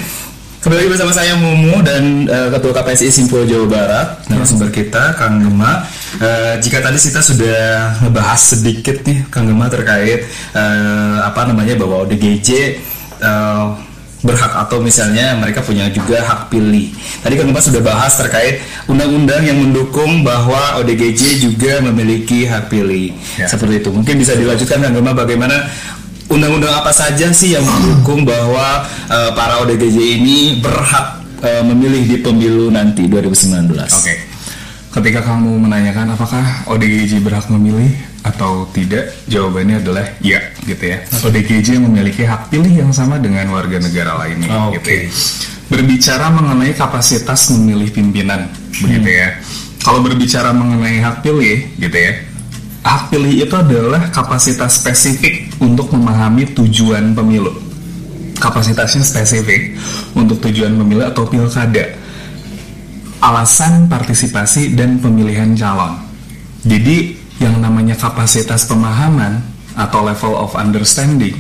Kembali 0.59 0.91
bersama 0.91 1.15
saya 1.15 1.39
Mumu 1.39 1.79
dan 1.87 2.27
eh, 2.27 2.51
Ketua 2.51 2.83
KPSI 2.83 3.15
Simpul 3.15 3.47
Jawa 3.47 3.71
Barat 3.71 4.27
narasumber 4.27 4.75
kita 4.75 5.15
Kang 5.15 5.39
Gema. 5.39 5.87
Eh, 6.19 6.59
jika 6.59 6.83
tadi 6.83 6.99
kita 6.99 7.23
sudah 7.23 7.95
ngebahas 8.03 8.43
sedikit 8.59 9.07
nih 9.07 9.23
Kang 9.31 9.47
Gema 9.47 9.71
terkait 9.71 10.27
eh, 10.51 11.19
apa 11.23 11.47
namanya 11.47 11.79
bahwa 11.79 12.03
ODGJ 12.11 12.51
eh, 13.23 13.67
berhak 14.21 14.53
atau 14.53 14.85
misalnya 14.85 15.33
mereka 15.37 15.65
punya 15.65 15.89
juga 15.89 16.21
hak 16.21 16.53
pilih. 16.53 16.93
Tadi 17.25 17.35
kan 17.41 17.45
Bapak 17.49 17.65
sudah 17.65 17.81
bahas 17.81 18.13
terkait 18.21 18.61
undang-undang 18.85 19.41
yang 19.45 19.57
mendukung 19.57 20.21
bahwa 20.21 20.77
ODGJ 20.85 21.41
juga 21.41 21.81
memiliki 21.81 22.45
hak 22.45 22.69
pilih. 22.69 23.17
Ya. 23.41 23.49
Seperti 23.49 23.81
itu. 23.81 23.91
Mungkin 23.93 24.15
bisa 24.21 24.37
dilanjutkan 24.37 24.85
Kang 24.85 24.93
Gema 24.93 25.17
bagaimana 25.17 25.69
undang-undang 26.29 26.71
apa 26.85 26.93
saja 26.93 27.33
sih 27.33 27.57
yang 27.57 27.65
mendukung 27.65 28.29
bahwa 28.29 28.85
eh, 29.09 29.31
para 29.33 29.65
ODGJ 29.65 29.99
ini 30.21 30.39
berhak 30.61 31.25
eh, 31.41 31.65
memilih 31.65 32.05
di 32.05 32.17
pemilu 32.21 32.69
nanti 32.69 33.09
2019. 33.09 33.73
Oke. 33.73 34.30
Ketika 34.91 35.23
kamu 35.23 35.71
menanyakan 35.71 36.19
apakah 36.19 36.67
ODGJ 36.67 37.23
berhak 37.23 37.47
memilih 37.47 37.95
atau 38.27 38.67
tidak, 38.75 39.15
jawabannya 39.31 39.79
adalah 39.79 40.03
ya, 40.19 40.43
gitu 40.67 40.83
ya. 40.83 40.99
ODGJ 41.23 41.79
memiliki 41.79 42.27
hak 42.27 42.51
pilih 42.51 42.75
yang 42.75 42.91
sama 42.91 43.23
dengan 43.23 43.47
warga 43.55 43.79
negara 43.79 44.19
lainnya, 44.19 44.51
Oke. 44.67 44.83
gitu 44.83 44.91
ya. 44.91 45.03
Berbicara 45.71 46.35
mengenai 46.35 46.75
kapasitas 46.75 47.55
memilih 47.55 47.87
pimpinan, 47.95 48.51
begitu 48.83 49.15
ya. 49.15 49.39
Kalau 49.79 50.03
berbicara 50.03 50.51
mengenai 50.51 50.99
hak 50.99 51.23
pilih, 51.23 51.71
gitu 51.79 51.95
ya. 51.95 52.13
Hak 52.83 53.15
pilih 53.15 53.47
itu 53.47 53.55
adalah 53.55 54.11
kapasitas 54.11 54.83
spesifik 54.83 55.55
untuk 55.63 55.95
memahami 55.95 56.51
tujuan 56.51 57.15
pemilu. 57.15 57.55
Kapasitasnya 58.43 59.07
spesifik 59.07 59.79
untuk 60.19 60.43
tujuan 60.43 60.75
pemilu 60.75 61.07
atau 61.07 61.31
pilkada 61.31 62.00
alasan 63.21 63.87
partisipasi 63.87 64.75
dan 64.75 64.99
pemilihan 64.99 65.53
calon. 65.57 66.01
Jadi 66.65 67.17
yang 67.41 67.57
namanya 67.61 67.97
kapasitas 67.97 68.69
pemahaman 68.69 69.41
atau 69.77 70.05
level 70.05 70.37
of 70.37 70.53
understanding 70.57 71.37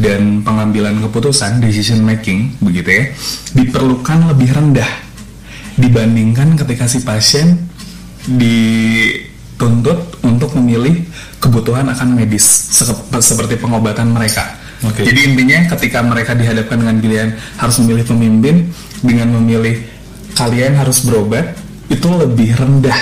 dan 0.00 0.40
pengambilan 0.40 0.96
keputusan 1.04 1.60
decision 1.60 2.00
making 2.00 2.56
begitu 2.64 2.88
ya 2.88 3.04
diperlukan 3.52 4.32
lebih 4.32 4.48
rendah 4.48 4.88
dibandingkan 5.76 6.56
ketika 6.56 6.88
si 6.88 7.04
pasien 7.04 7.68
dituntut 8.24 10.24
untuk 10.24 10.56
memilih 10.56 11.04
kebutuhan 11.36 11.92
akan 11.92 12.16
medis 12.16 12.44
se- 12.72 12.88
seperti 13.20 13.60
pengobatan 13.60 14.08
mereka. 14.08 14.56
Oke. 14.82 15.06
Jadi 15.06 15.30
intinya 15.30 15.68
ketika 15.76 16.02
mereka 16.02 16.34
dihadapkan 16.34 16.80
dengan 16.80 16.96
pilihan 16.98 17.30
harus 17.60 17.76
memilih 17.84 18.04
pemimpin 18.08 18.72
dengan 19.04 19.28
memilih 19.38 19.78
kalian 20.32 20.76
harus 20.76 21.04
berobat 21.04 21.56
itu 21.88 22.08
lebih 22.08 22.56
rendah 22.56 22.96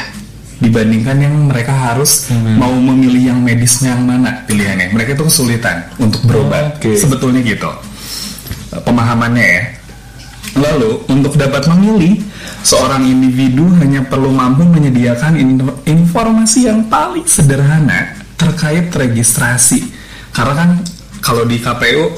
dibandingkan 0.60 1.16
yang 1.16 1.34
mereka 1.48 1.72
harus 1.72 2.28
mau 2.60 2.74
memilih 2.76 3.32
yang 3.32 3.40
medisnya 3.40 3.96
yang 3.96 4.04
mana 4.04 4.44
pilihannya. 4.44 4.92
Mereka 4.92 5.16
itu 5.16 5.24
kesulitan 5.24 5.88
untuk 5.96 6.20
berobat. 6.28 6.76
Oke. 6.76 7.00
Sebetulnya 7.00 7.40
gitu. 7.40 7.70
Pemahamannya 8.84 9.46
ya. 9.46 9.62
Lalu 10.60 11.06
untuk 11.08 11.38
dapat 11.38 11.64
memilih 11.70 12.20
seorang 12.60 13.06
individu 13.06 13.70
hanya 13.80 14.04
perlu 14.04 14.34
mampu 14.34 14.66
menyediakan 14.66 15.38
in- 15.38 15.78
informasi 15.86 16.68
yang 16.68 16.84
paling 16.92 17.24
sederhana 17.24 18.18
terkait 18.36 18.92
registrasi. 18.92 19.88
Karena 20.34 20.54
kan 20.54 20.70
kalau 21.24 21.48
di 21.48 21.56
KPU 21.56 22.12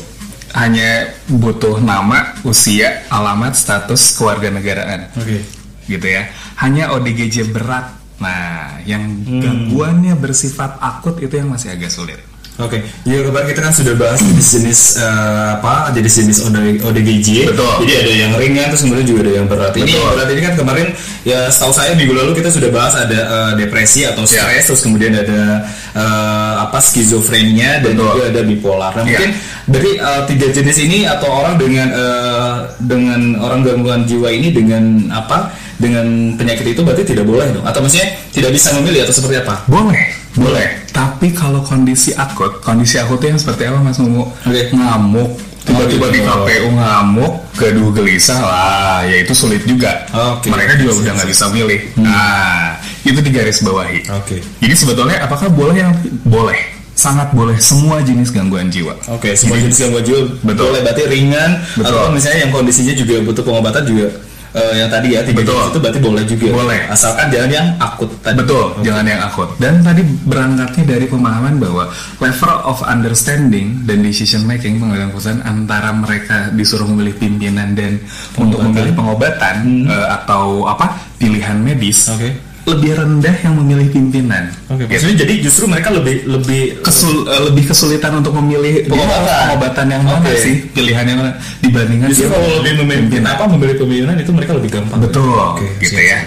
hanya 0.53 1.13
butuh 1.29 1.81
nama, 1.81 2.37
usia, 2.45 3.05
alamat, 3.09 3.57
status 3.57 4.17
kewarganegaraan 4.21 5.13
Oke. 5.17 5.41
gitu 5.89 6.07
ya. 6.07 6.29
Hanya 6.61 6.93
ODGJ 6.93 7.53
berat. 7.53 8.01
Nah, 8.23 8.79
yang 8.87 9.27
gangguannya 9.27 10.15
bersifat 10.15 10.79
akut 10.79 11.19
itu 11.19 11.35
yang 11.35 11.51
masih 11.51 11.75
agak 11.75 11.91
sulit. 11.91 12.23
Oke, 12.61 12.85
ya 13.09 13.25
kemarin 13.25 13.49
kita 13.49 13.61
kan 13.65 13.73
sudah 13.73 13.97
bahas 13.97 14.21
jenis-jenis 14.21 15.01
eh, 15.01 15.47
apa, 15.57 15.89
jenis-jenis 15.97 16.45
OD- 16.45 16.85
ODGJ. 16.85 17.49
Betul. 17.49 17.73
Jadi 17.89 17.93
ada 17.97 18.13
yang 18.13 18.33
ringan, 18.37 18.69
terus 18.69 18.85
kemudian 18.85 19.09
juga 19.09 19.21
ada 19.25 19.33
yang 19.41 19.47
berat. 19.49 19.73
Ini 19.73 19.89
Betul. 19.89 20.05
berat 20.13 20.29
ini 20.29 20.41
kan 20.45 20.55
kemarin 20.61 20.87
ya 21.25 21.49
setahu 21.49 21.73
saya 21.73 21.97
minggu 21.97 22.13
lalu 22.13 22.37
kita 22.37 22.53
sudah 22.53 22.69
bahas 22.69 22.93
ada 22.93 23.19
eh, 23.19 23.53
depresi 23.57 24.05
atau 24.05 24.29
Ya. 24.29 24.45
stres, 24.45 24.69
terus 24.69 24.81
kemudian 24.85 25.17
ada 25.17 25.65
eh, 25.97 26.55
apa 26.61 26.77
skizofrenia 26.77 27.81
dan 27.81 27.97
Betul. 27.97 28.05
juga 28.05 28.23
ada 28.29 28.41
bipolar. 28.45 28.93
Nah, 28.95 29.03
Ya. 29.03 29.17
mungkin 29.17 29.31
dari 29.65 29.91
eh, 29.97 30.23
tiga 30.29 30.47
jenis 30.53 30.77
ini 30.77 30.99
atau 31.09 31.33
orang 31.33 31.57
dengan 31.57 31.89
eh, 31.89 32.55
dengan 32.79 33.21
orang 33.41 33.65
gangguan 33.65 34.05
jiwa 34.05 34.29
ini 34.29 34.53
dengan 34.53 35.09
apa? 35.09 35.51
Dengan 35.81 36.05
penyakit 36.37 36.69
itu 36.69 36.85
berarti 36.85 37.03
tidak 37.03 37.25
boleh 37.25 37.49
dong? 37.49 37.65
Atau 37.65 37.81
maksudnya 37.81 38.13
tidak 38.31 38.53
bisa 38.53 38.71
memilih 38.77 39.03
atau 39.03 39.11
seperti 39.11 39.41
apa? 39.41 39.67
Boleh, 39.67 40.15
boleh. 40.37 40.69
Tapi 40.93 41.33
kalau 41.33 41.61
kondisi 41.65 42.13
akut, 42.17 42.61
kondisi 42.65 42.97
akutnya 43.01 43.37
yang 43.37 43.41
seperti 43.41 43.69
apa 43.69 43.79
Mas 43.81 43.99
Mumu? 44.01 44.29
Oke. 44.29 44.73
Ngamuk, 44.73 45.31
tiba-tiba 45.65 46.07
di. 46.13 46.21
KPU 46.21 46.69
ngamuk, 46.73 47.33
gaduh 47.57 47.89
gelisah 47.93 48.41
lah, 48.41 48.99
ya 49.05 49.17
itu 49.25 49.33
sulit 49.33 49.65
juga. 49.65 50.09
Oke. 50.37 50.49
Mereka 50.53 50.81
juga 50.81 50.93
udah 51.05 51.13
nggak 51.21 51.29
bisa 51.29 51.45
milih. 51.53 51.81
Nah, 52.01 52.77
itu 53.05 53.21
digaris 53.21 53.61
bawahi. 53.65 54.09
Oke. 54.21 54.41
Jadi 54.61 54.75
sebetulnya 54.77 55.25
apakah 55.25 55.49
boleh 55.53 55.77
yang 55.81 55.93
boleh? 56.25 56.59
Sangat 56.93 57.33
boleh 57.33 57.57
semua 57.57 58.05
jenis 58.05 58.29
gangguan 58.29 58.69
jiwa. 58.69 58.93
Oke, 59.09 59.33
semua 59.33 59.57
jenis 59.57 59.81
gangguan 59.81 60.05
jiwa 60.05 60.29
Betul. 60.45 60.71
boleh 60.71 60.81
berarti 60.85 61.03
ringan 61.09 61.51
Betul. 61.73 61.89
atau 61.89 62.13
misalnya 62.13 62.39
yang 62.47 62.53
kondisinya 62.53 62.93
juga 62.93 63.15
butuh 63.25 63.43
pengobatan 63.43 63.83
juga 63.89 64.07
eh, 64.53 64.73
yang 64.77 64.89
tadi 64.89 65.09
ya 65.13 65.21
tiga 65.23 65.41
Betul. 65.41 65.55
jenis 65.55 65.69
itu 65.69 65.79
berarti 65.81 66.01
boleh 66.01 66.23
juga. 66.25 66.45
Boleh. 66.53 66.81
Asalkan 66.89 67.27
jangan 67.29 67.51
yang 67.51 67.69
akut 67.77 68.11
tadi. 68.21 68.37
Betul, 68.39 68.65
Oke. 68.73 68.85
jangan 68.85 69.05
yang 69.05 69.21
akut. 69.25 69.49
Dan 69.57 69.75
tadi 69.81 70.03
berangkatnya 70.25 70.85
dari 70.87 71.07
pemahaman 71.07 71.55
bahwa 71.57 71.85
level 72.19 72.55
of 72.65 72.79
understanding 72.85 73.83
dan 73.85 74.01
decision 74.01 74.45
making 74.45 74.77
pengambilan 74.77 75.11
keputusan 75.11 75.41
antara 75.43 75.91
mereka 75.91 76.53
disuruh 76.53 76.87
memilih 76.87 77.17
pimpinan 77.17 77.73
dan 77.73 77.97
untuk 78.35 78.61
Pengobatan. 78.61 78.67
memilih 78.71 78.93
pengobatan 78.93 79.57
eh, 79.89 80.07
atau 80.13 80.65
apa 80.65 80.87
pilihan 81.17 81.57
medis 81.57 82.09
Oke. 82.09 82.52
Lebih 82.63 82.95
rendah 82.95 83.35
yang 83.43 83.55
memilih 83.57 83.91
pimpinan. 83.91 84.47
Oke, 84.67 84.87
Gitu. 84.87 84.95
maksudnya 84.95 85.17
jadi 85.27 85.35
justru 85.43 85.65
mereka 85.67 85.91
lebih 85.91 86.23
lebih 86.25 86.79
Kesul- 86.81 87.27
eh, 87.27 87.43
lebih 87.45 87.67
kesulitan 87.67 88.13
untuk 88.17 88.33
memilih 88.35 88.87
Pengobatan. 88.87 89.43
pengobatan 89.51 89.87
yang 89.89 90.03
mana 90.03 90.31
sih 90.33 90.55
pilihan 90.69 91.03
yang 91.03 91.19
mana 91.19 91.33
dibandingkan 91.59 92.07
justru 92.07 92.31
kalau 92.31 92.39
memilih 92.41 92.57
lebih 92.57 92.73
memimpin 92.81 93.03
pimpinan. 93.19 93.33
apa 93.33 93.45
memilih 93.49 93.77
pemimpinan 93.77 94.17
itu 94.17 94.31
mereka 94.31 94.53
lebih 94.55 94.71
gampang. 94.71 94.99
Betul, 95.01 95.27
Oke, 95.35 95.67
gitu 95.81 95.99
siap, 95.99 96.07
ya. 96.07 96.19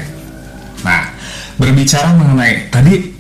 Nah, 0.84 1.01
berbicara 1.56 2.10
mengenai 2.13 2.68
tadi 2.68 3.14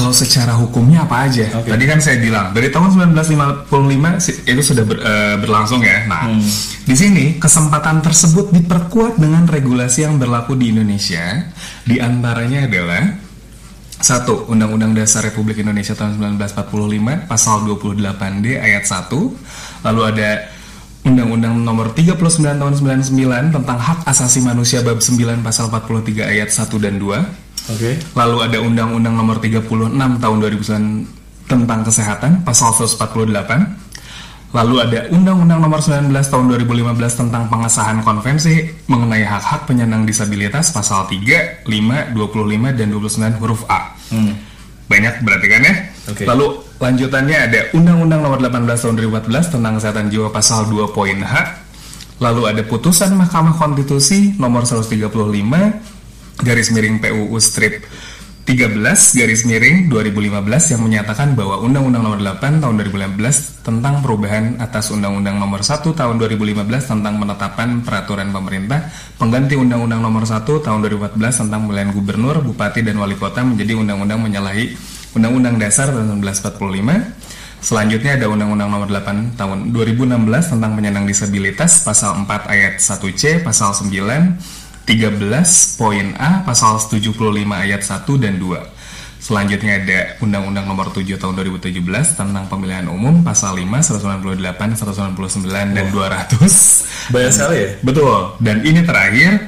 kalau 0.00 0.16
secara 0.16 0.56
hukumnya 0.56 1.04
apa 1.04 1.28
aja? 1.28 1.44
Oke. 1.52 1.68
Tadi 1.68 1.84
kan 1.84 2.00
saya 2.00 2.16
bilang 2.16 2.50
dari 2.50 2.72
tahun 2.72 2.88
1955 3.12 4.16
si- 4.16 4.40
itu 4.42 4.62
sudah 4.64 4.82
ber- 4.82 4.98
eh, 4.98 5.36
berlangsung 5.36 5.84
ya. 5.84 6.08
Nah, 6.08 6.24
Hmm. 6.26 6.40
di 6.82 6.94
sini 6.96 7.24
kesempatan 7.36 8.00
tersebut 8.00 8.48
diperkuat 8.48 9.20
dengan 9.20 9.44
regulasi 9.44 10.08
yang 10.08 10.16
berlaku 10.16 10.56
di 10.56 10.72
Indonesia. 10.72 11.52
Di 11.84 12.00
antaranya 12.00 12.64
adalah 12.64 13.20
satu, 14.00 14.48
Undang-Undang 14.48 14.96
Dasar 14.96 15.20
Republik 15.20 15.60
Indonesia 15.60 15.92
tahun 15.92 16.16
1945 16.16 17.28
pasal 17.28 17.60
28D 17.62 18.56
ayat 18.56 18.88
1. 18.88 19.36
Lalu 19.84 20.00
ada 20.08 20.30
Undang-Undang 21.00 21.60
Nomor 21.60 21.92
39 21.92 22.56
tahun 22.56 22.74
99 22.76 23.52
tentang 23.52 23.76
Hak 23.76 24.04
Asasi 24.04 24.40
Manusia 24.40 24.80
bab 24.80 25.00
9 25.00 25.40
pasal 25.40 25.68
43 25.68 26.28
ayat 26.28 26.48
1 26.48 26.80
dan 26.80 26.96
2. 26.96 27.24
Oke. 27.68 28.00
Lalu 28.16 28.36
ada 28.48 28.58
Undang-Undang 28.64 29.14
Nomor 29.20 29.36
36 29.42 29.68
tahun 30.22 30.36
2009 30.40 31.20
tentang 31.50 31.82
Kesehatan 31.82 32.46
pasal 32.46 32.70
148. 32.72 34.54
Lalu 34.54 34.74
ada 34.82 34.98
Undang-Undang 35.14 35.60
Nomor 35.62 35.78
19 35.82 36.10
tahun 36.10 36.44
2015 36.66 37.20
tentang 37.26 37.46
pengesahan 37.50 38.02
konvensi 38.06 38.70
mengenai 38.86 39.22
hak-hak 39.22 39.66
penyandang 39.66 40.06
disabilitas 40.06 40.74
pasal 40.74 41.06
3, 41.06 41.66
5, 41.66 42.14
25 42.14 42.78
dan 42.78 42.88
29 42.90 43.38
huruf 43.42 43.62
A. 43.70 43.94
Banyak 44.90 45.22
berarti 45.22 45.46
kan 45.46 45.62
ya? 45.62 45.74
Oke. 46.10 46.22
Lalu 46.26 46.46
lanjutannya 46.82 47.38
ada 47.50 47.60
Undang-Undang 47.74 48.20
Nomor 48.26 48.38
18 48.42 48.82
tahun 48.82 48.94
2014 48.98 49.54
tentang 49.54 49.72
kesehatan 49.78 50.06
jiwa 50.10 50.28
pasal 50.34 50.66
2 50.66 50.90
poin 50.90 51.18
H. 51.22 51.34
Lalu 52.20 52.42
ada 52.52 52.62
putusan 52.66 53.16
Mahkamah 53.16 53.56
Konstitusi 53.56 54.36
nomor 54.36 54.68
135 54.68 55.89
garis 56.42 56.72
miring 56.72 56.98
PUU 57.00 57.36
strip 57.40 57.84
13 58.50 58.82
garis 59.14 59.46
miring 59.46 59.86
2015 59.86 60.74
yang 60.74 60.82
menyatakan 60.82 61.38
bahwa 61.38 61.62
Undang-Undang 61.62 62.02
Nomor 62.02 62.18
8 62.18 62.58
Tahun 62.58 62.74
2015 62.82 63.62
tentang 63.62 64.02
perubahan 64.02 64.58
atas 64.58 64.90
Undang-Undang 64.90 65.38
Nomor 65.38 65.62
1 65.62 65.86
Tahun 65.86 66.14
2015 66.18 66.66
tentang 66.66 67.14
penetapan 67.20 67.84
peraturan 67.86 68.34
pemerintah 68.34 68.90
pengganti 69.22 69.54
Undang-Undang 69.54 70.02
Nomor 70.02 70.26
1 70.26 70.42
Tahun 70.42 70.78
2014 70.82 71.46
tentang 71.46 71.60
pemilihan 71.68 71.94
gubernur, 71.94 72.42
bupati 72.42 72.82
dan 72.82 72.98
wali 72.98 73.14
kota 73.14 73.46
menjadi 73.46 73.78
undang-undang 73.78 74.18
menyalahi 74.18 74.74
Undang-Undang 75.14 75.54
Dasar 75.62 75.94
tahun 75.94 76.18
1945. 76.18 77.62
Selanjutnya 77.62 78.18
ada 78.18 78.26
Undang-Undang 78.34 78.70
Nomor 78.72 78.88
8 78.90 79.38
Tahun 79.38 79.58
2016 79.70 80.16
tentang 80.58 80.74
penyandang 80.74 81.06
disabilitas 81.06 81.86
pasal 81.86 82.24
4 82.26 82.50
ayat 82.50 82.82
1C, 82.82 83.46
pasal 83.46 83.76
9 83.78 84.59
13 84.90 85.78
poin 85.78 86.18
A 86.18 86.42
pasal 86.42 86.82
75 86.82 87.14
ayat 87.46 87.78
1 87.86 88.10
dan 88.18 88.42
2. 88.42 89.22
Selanjutnya 89.22 89.78
ada 89.78 89.98
Undang-Undang 90.18 90.66
Nomor 90.66 90.90
7 90.90 91.14
Tahun 91.14 91.30
2017 91.38 91.78
tentang 92.18 92.50
Pemilihan 92.50 92.90
Umum 92.90 93.22
pasal 93.22 93.54
5, 93.54 93.70
198, 93.70 94.74
199 94.74 95.78
dan 95.78 95.86
200. 95.94 97.14
Banyak 97.14 97.30
sekali 97.30 97.56
ya? 97.62 97.68
Betul. 97.86 98.34
Dan 98.42 98.66
ini 98.66 98.82
terakhir 98.82 99.46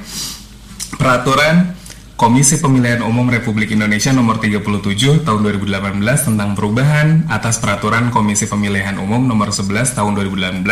peraturan 0.95 1.75
Komisi 2.15 2.61
Pemilihan 2.63 3.03
Umum 3.03 3.27
Republik 3.27 3.75
Indonesia 3.75 4.15
Nomor 4.15 4.39
37 4.39 5.27
Tahun 5.27 5.39
2018 5.43 5.99
tentang 6.23 6.55
perubahan 6.55 7.27
atas 7.27 7.59
peraturan 7.59 8.15
Komisi 8.15 8.47
Pemilihan 8.47 8.95
Umum 8.95 9.27
Nomor 9.27 9.51
11 9.51 9.91
Tahun 9.91 10.13
2018 10.15 10.63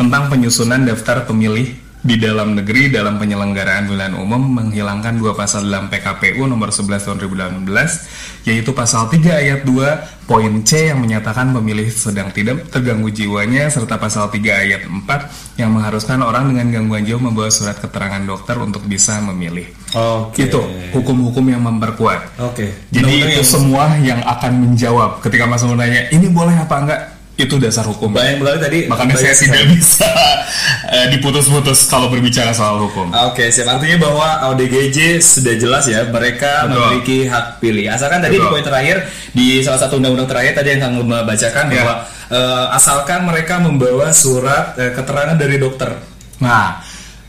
tentang 0.00 0.32
penyusunan 0.32 0.80
daftar 0.86 1.28
pemilih 1.28 1.87
di 2.08 2.16
dalam 2.16 2.56
negeri 2.56 2.88
dalam 2.88 3.20
penyelenggaraan 3.20 3.84
pemilihan 3.84 4.16
umum 4.16 4.40
menghilangkan 4.40 5.20
dua 5.20 5.36
pasal 5.36 5.68
dalam 5.68 5.92
PKPU 5.92 6.48
nomor 6.48 6.72
11 6.72 7.04
tahun 7.04 7.16
2018 7.20 8.48
yaitu 8.48 8.72
pasal 8.72 9.12
3 9.12 9.20
ayat 9.28 9.60
2 9.68 10.24
poin 10.24 10.48
C 10.64 10.88
yang 10.88 11.04
menyatakan 11.04 11.52
pemilih 11.52 11.84
sedang 11.92 12.32
tidak 12.32 12.64
terganggu 12.72 13.12
jiwanya 13.12 13.68
serta 13.68 14.00
pasal 14.00 14.32
3 14.32 14.40
ayat 14.40 14.88
4 14.88 15.60
yang 15.60 15.68
mengharuskan 15.68 16.24
orang 16.24 16.48
dengan 16.48 16.80
gangguan 16.80 17.04
jiwa 17.04 17.28
membawa 17.28 17.52
surat 17.52 17.76
keterangan 17.76 18.24
dokter 18.24 18.56
untuk 18.56 18.88
bisa 18.88 19.20
memilih. 19.20 19.68
Oke. 19.92 20.48
Itu 20.48 20.64
hukum-hukum 20.96 21.44
yang 21.44 21.60
memperkuat. 21.60 22.40
Oke. 22.40 22.72
Jadi 22.88 23.04
Undang-undang 23.04 23.28
itu 23.28 23.42
yang- 23.44 23.52
semua 23.52 23.84
yang 24.00 24.20
akan 24.24 24.52
menjawab 24.64 25.10
ketika 25.20 25.44
Mas 25.44 25.60
mau 25.60 25.76
nanya 25.76 26.08
ini 26.08 26.32
boleh 26.32 26.56
apa 26.56 26.76
enggak 26.80 27.00
itu 27.38 27.54
dasar 27.56 27.86
hukum. 27.86 28.10
Banyak 28.10 28.42
sekali 28.42 28.58
tadi. 28.58 28.78
Makanya 28.90 29.14
saya 29.14 29.34
tidak 29.38 29.64
bisa 29.70 30.10
eh, 30.98 31.06
diputus-putus 31.14 31.86
kalau 31.86 32.10
berbicara 32.10 32.50
soal 32.50 32.82
hukum. 32.82 33.14
Oke, 33.30 33.46
siap. 33.48 33.78
Artinya 33.78 34.10
bahwa 34.10 34.28
ODGJ 34.50 35.22
sudah 35.22 35.54
jelas 35.54 35.86
ya, 35.86 36.02
mereka 36.04 36.66
Betul. 36.66 36.74
memiliki 36.74 37.18
hak 37.30 37.62
pilih. 37.62 37.86
Asalkan 37.86 38.18
tadi 38.18 38.36
di 38.36 38.42
Betul. 38.42 38.58
poin 38.58 38.66
terakhir 38.66 38.96
di 39.30 39.62
salah 39.62 39.78
satu 39.78 40.02
undang-undang 40.02 40.26
terakhir 40.26 40.58
tadi 40.58 40.68
yang 40.74 40.82
kang 40.82 40.94
bacakan 41.06 41.64
Ya. 41.70 41.74
bahwa 41.78 41.94
eh, 42.28 42.66
asalkan 42.74 43.20
mereka 43.22 43.54
membawa 43.62 44.10
surat 44.10 44.74
eh, 44.74 44.90
keterangan 44.90 45.38
dari 45.38 45.56
dokter. 45.62 45.94
Nah, 46.42 46.82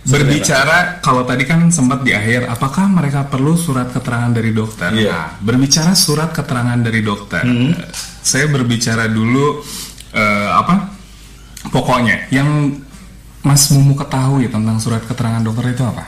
berbicara 0.04 0.98
kalau 1.00 1.22
tadi 1.22 1.46
kan 1.46 1.70
sempat 1.70 2.02
di 2.02 2.18
akhir, 2.18 2.50
apakah 2.50 2.90
mereka 2.90 3.30
perlu 3.30 3.54
surat 3.54 3.94
keterangan 3.94 4.34
dari 4.34 4.52
dokter? 4.52 4.90
Iya. 4.90 5.12
Nah, 5.14 5.28
berbicara 5.38 5.94
surat 5.94 6.34
keterangan 6.34 6.82
dari 6.82 7.06
dokter, 7.06 7.46
Hmm. 7.46 7.78
eh, 7.78 7.86
saya 8.20 8.50
berbicara 8.50 9.06
dulu 9.06 9.62
eh, 10.12 10.50
apa? 10.50 10.90
Pokoknya 11.70 12.30
yang 12.30 12.80
Mas 13.40 13.72
Mumu 13.72 13.96
ketahui 13.96 14.48
tentang 14.48 14.78
surat 14.78 15.04
keterangan 15.04 15.40
dokter 15.40 15.72
itu 15.72 15.84
apa? 15.84 16.08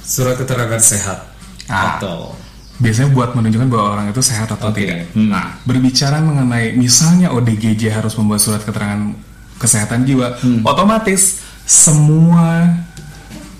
Surat 0.00 0.36
keterangan 0.36 0.78
sehat 0.78 1.18
Ah. 1.66 1.98
atau 1.98 2.32
Biasanya 2.76 3.08
buat 3.08 3.32
menunjukkan 3.32 3.72
bahwa 3.72 3.86
orang 3.96 4.06
itu 4.12 4.20
sehat 4.20 4.52
atau 4.52 4.68
Oke. 4.68 4.84
tidak. 4.84 5.08
Hmm. 5.16 5.32
Nah, 5.32 5.56
berbicara 5.64 6.20
mengenai 6.20 6.76
misalnya 6.76 7.32
ODGJ 7.32 7.88
harus 7.88 8.12
membuat 8.20 8.44
surat 8.44 8.60
keterangan 8.60 9.16
kesehatan 9.56 10.04
jiwa, 10.04 10.36
Hmm. 10.36 10.60
otomatis 10.60 11.40
semua 11.64 12.76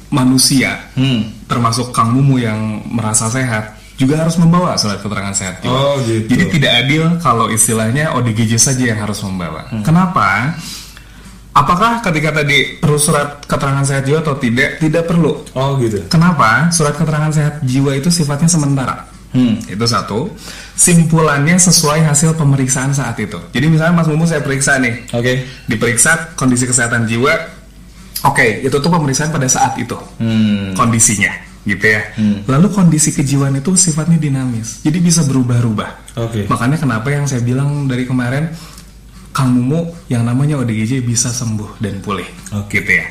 manusia, 0.09 0.85
Hmm. 0.93 1.33
termasuk 1.49 1.91
Kang 1.91 2.13
Mumu 2.13 2.37
yang 2.37 2.85
merasa 2.87 3.33
sehat, 3.33 3.76
juga 3.97 4.21
harus 4.21 4.37
membawa 4.37 4.77
surat 4.77 5.01
keterangan 5.01 5.33
sehat 5.33 5.65
jiwa. 5.65 5.73
Oh, 5.73 5.97
gitu. 6.05 6.29
Jadi 6.29 6.45
tidak 6.61 6.73
adil 6.85 7.03
kalau 7.19 7.49
istilahnya 7.49 8.13
ODGJ 8.13 8.53
saja 8.61 8.85
yang 8.93 9.01
harus 9.01 9.21
membawa. 9.25 9.69
Hmm. 9.73 9.81
Kenapa? 9.81 10.53
Apakah 11.57 12.05
ketika 12.05 12.37
tadi 12.37 12.77
perlu 12.77 13.01
surat 13.01 13.41
keterangan 13.49 13.81
sehat 13.81 14.05
jiwa 14.05 14.21
atau 14.21 14.37
tidak? 14.37 14.77
Tidak 14.77 15.09
perlu. 15.09 15.41
Oh 15.57 15.81
gitu. 15.81 16.05
Kenapa? 16.13 16.69
Surat 16.69 16.93
keterangan 16.93 17.33
sehat 17.33 17.65
jiwa 17.65 17.97
itu 17.97 18.13
sifatnya 18.13 18.45
sementara. 18.45 19.09
Hmm. 19.33 19.57
Itu 19.65 19.89
satu. 19.89 20.29
Simpulannya 20.77 21.57
sesuai 21.57 22.05
hasil 22.05 22.37
pemeriksaan 22.37 22.93
saat 22.93 23.17
itu. 23.17 23.41
Jadi 23.57 23.67
misalnya 23.73 24.05
Mas 24.05 24.09
Mumu 24.13 24.29
saya 24.29 24.45
periksa 24.45 24.77
nih, 24.77 25.09
Oke. 25.17 25.49
diperiksa 25.65 26.37
kondisi 26.37 26.69
kesehatan 26.69 27.09
jiwa. 27.09 27.33
Oke, 28.25 28.61
itu 28.61 28.77
tuh 28.77 28.89
pemeriksaan 28.93 29.33
pada 29.33 29.49
saat 29.49 29.77
itu 29.77 29.97
Hmm. 30.21 30.73
kondisinya, 30.73 31.33
gitu 31.67 31.85
ya. 31.85 32.01
Hmm. 32.15 32.47
Lalu 32.47 32.67
kondisi 32.71 33.11
kejiwaan 33.11 33.59
itu 33.59 33.75
sifatnya 33.75 34.17
dinamis, 34.17 34.81
jadi 34.87 34.99
bisa 35.03 35.27
berubah-ubah. 35.27 36.17
Oke. 36.23 36.47
Makanya 36.47 36.79
kenapa 36.79 37.11
yang 37.11 37.27
saya 37.27 37.43
bilang 37.43 37.91
dari 37.91 38.07
kemarin, 38.07 38.55
Kang 39.37 39.53
Mumu 39.53 39.93
yang 40.09 40.25
namanya 40.25 40.57
ODGJ 40.57 41.05
bisa 41.05 41.29
sembuh 41.29 41.77
dan 41.83 42.01
pulih, 42.01 42.25
Oke. 42.57 42.81
gitu 42.81 43.03
ya. 43.03 43.07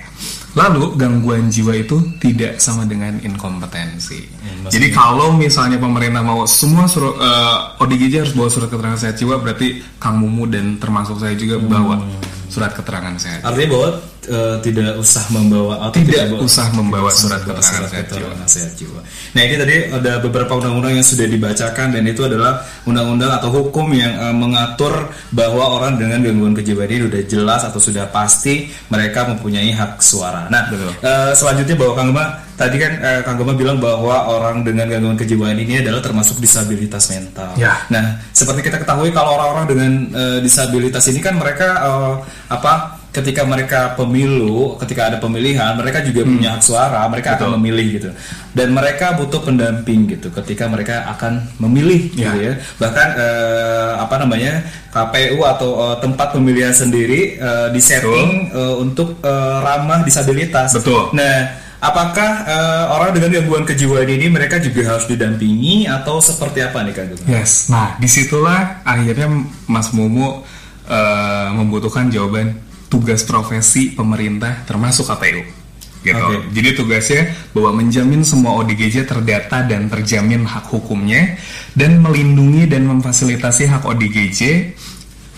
Lalu 0.55 0.95
gangguan 0.95 1.51
jiwa 1.51 1.75
itu 1.75 1.99
tidak 2.17 2.63
sama 2.63 2.87
dengan 2.87 3.19
inkompetensi. 3.19 4.23
Hmm, 4.39 4.71
Jadi 4.71 4.87
kalau 4.87 5.35
misalnya 5.35 5.75
pemerintah 5.75 6.23
mau 6.23 6.47
semua 6.47 6.87
suruh 6.87 7.13
eh, 7.19 7.83
ODGJ 7.83 8.13
harus 8.23 8.33
bawa 8.33 8.49
surat 8.49 8.71
keterangan 8.71 8.97
sehat 8.97 9.19
jiwa, 9.19 9.37
berarti 9.37 9.83
Kang 9.99 10.17
Mumu 10.17 10.47
dan 10.47 10.79
termasuk 10.79 11.19
saya 11.19 11.35
juga 11.35 11.59
bawa 11.59 11.99
surat 12.47 12.71
keterangan 12.71 13.13
sehat. 13.15 13.39
Artinya 13.41 13.69
bahwa 13.71 13.87
eh, 14.25 14.55
tidak 14.59 14.93
usah 14.95 15.25
membawa 15.29 15.73
atau 15.83 15.97
Tidak 15.97 16.23
bawa- 16.29 16.41
usah 16.41 16.67
membawa 16.71 17.07
tidak 17.07 17.19
surat 17.19 17.39
membawa 17.39 17.55
keterangan 17.55 17.77
surat 17.77 17.89
sehat 17.89 18.05
jiwa. 18.05 18.17
keterangan 18.17 18.47
sehat 18.47 18.71
jiwa. 18.73 18.99
Nah 19.31 19.41
ini 19.41 19.55
tadi 19.55 19.75
ada 19.91 20.11
beberapa 20.19 20.51
undang-undang 20.53 20.93
yang 20.93 21.05
sudah 21.05 21.25
dibacakan 21.25 21.87
dan 21.91 22.03
itu 22.03 22.21
adalah 22.21 22.51
undang-undang 22.83 23.31
atau 23.31 23.49
hukum 23.51 23.87
yang 23.91 24.13
eh, 24.13 24.35
mengatur 24.35 24.93
bahwa 25.29 25.63
orang 25.71 25.95
dengan 25.95 26.19
gangguan 26.21 26.53
kejiwaan 26.53 26.87
ini 26.87 27.01
sudah 27.05 27.21
jelas 27.25 27.61
atau 27.63 27.77
sudah 27.77 28.07
pasti 28.07 28.67
mereka 28.87 29.27
mempunyai 29.27 29.69
hak 29.69 29.99
suara. 29.99 30.47
Nah 30.47 30.67
Betul. 30.67 30.91
eh, 30.99 31.31
selanjutnya 31.33 31.75
bahwa 31.75 31.93
Kang 31.93 32.09
Gema 32.09 32.25
tadi 32.55 32.75
kan 32.75 32.91
eh, 32.97 33.19
Kang 33.21 33.35
Gema 33.35 33.53
bilang 33.53 33.77
bahwa 33.77 34.27
orang 34.27 34.63
dengan 34.63 34.87
gangguan 34.87 35.15
kejiwaan 35.15 35.55
ini 35.55 35.79
adalah 35.79 35.99
termasuk 35.99 36.39
disabilitas 36.39 37.07
mental. 37.09 37.51
Ya. 37.55 37.83
Nah, 37.87 38.19
seperti 38.31 38.63
kita 38.63 38.79
ketahui 38.79 39.11
kalau 39.11 39.35
orang-orang 39.35 39.65
dengan 39.67 39.91
eh, 40.09 40.39
disabilitas 40.39 41.03
ini 41.07 41.19
kan 41.19 41.35
mereka 41.35 41.67
eh, 41.77 42.13
apa? 42.49 42.73
Ketika 43.15 43.47
mereka 43.47 43.95
pemilu, 43.95 44.75
ketika 44.75 45.07
ada 45.07 45.15
pemilihan, 45.15 45.71
mereka 45.79 46.03
juga 46.03 46.27
punya 46.27 46.51
hak 46.51 46.59
suara, 46.59 47.07
mereka 47.07 47.39
akan 47.39 47.47
Hmm. 47.47 47.47
Betul. 47.47 47.59
memilih 47.63 47.87
gitu. 47.95 48.09
Dan 48.51 48.67
mereka 48.71 49.15
butuh 49.15 49.39
pendamping 49.39 50.03
gitu 50.05 50.27
ketika 50.33 50.67
mereka 50.67 51.07
akan 51.09 51.47
memilih 51.57 52.11
gitu 52.11 52.27
Ya. 52.27 52.35
ya. 52.35 52.53
Bahkan 52.75 53.07
eh, 53.15 53.91
apa 54.03 54.15
namanya? 54.19 54.53
KPU 54.91 55.39
atau 55.43 55.69
eh, 55.81 55.97
tempat 56.01 56.27
pemilihan 56.31 56.75
sendiri 56.75 57.39
eh, 57.39 57.67
disetting 57.71 58.51
eh, 58.51 58.75
untuk 58.75 59.15
eh, 59.19 59.57
ramah 59.63 60.03
disabilitas. 60.03 60.75
Betul. 60.75 61.15
Nah, 61.15 61.63
apakah 61.81 62.31
eh, 62.47 62.85
orang 62.91 63.11
dengan 63.15 63.29
gangguan 63.39 63.63
kejiwaan 63.67 64.07
ini 64.07 64.31
mereka 64.31 64.59
juga 64.59 64.95
harus 64.95 65.07
didampingi 65.07 65.87
atau 65.89 66.19
seperti 66.23 66.63
apa 66.63 66.83
nih 66.85 66.93
Gema? 66.93 67.25
Yes, 67.27 67.67
nah 67.71 67.99
di 67.99 68.07
situlah 68.07 68.85
akhirnya 68.87 69.27
Mas 69.67 69.91
Mumu 69.91 70.43
eh, 70.87 71.47
membutuhkan 71.51 72.07
jawaban 72.11 72.59
tugas 72.87 73.25
profesi 73.25 73.91
pemerintah 73.91 74.63
termasuk 74.63 75.09
KPU. 75.09 75.65
Gitu. 76.05 76.21
Oke. 76.21 76.53
Jadi 76.53 76.69
tugasnya 76.77 77.21
bahwa 77.49 77.81
menjamin 77.81 78.21
semua 78.21 78.61
ODGJ 78.61 79.09
terdata 79.09 79.65
dan 79.65 79.89
terjamin 79.89 80.45
hak 80.45 80.69
hukumnya 80.69 81.33
dan 81.73 81.97
melindungi 81.97 82.69
dan 82.69 82.85
memfasilitasi 82.85 83.65
hak 83.65 83.89
ODGJ 83.89 84.41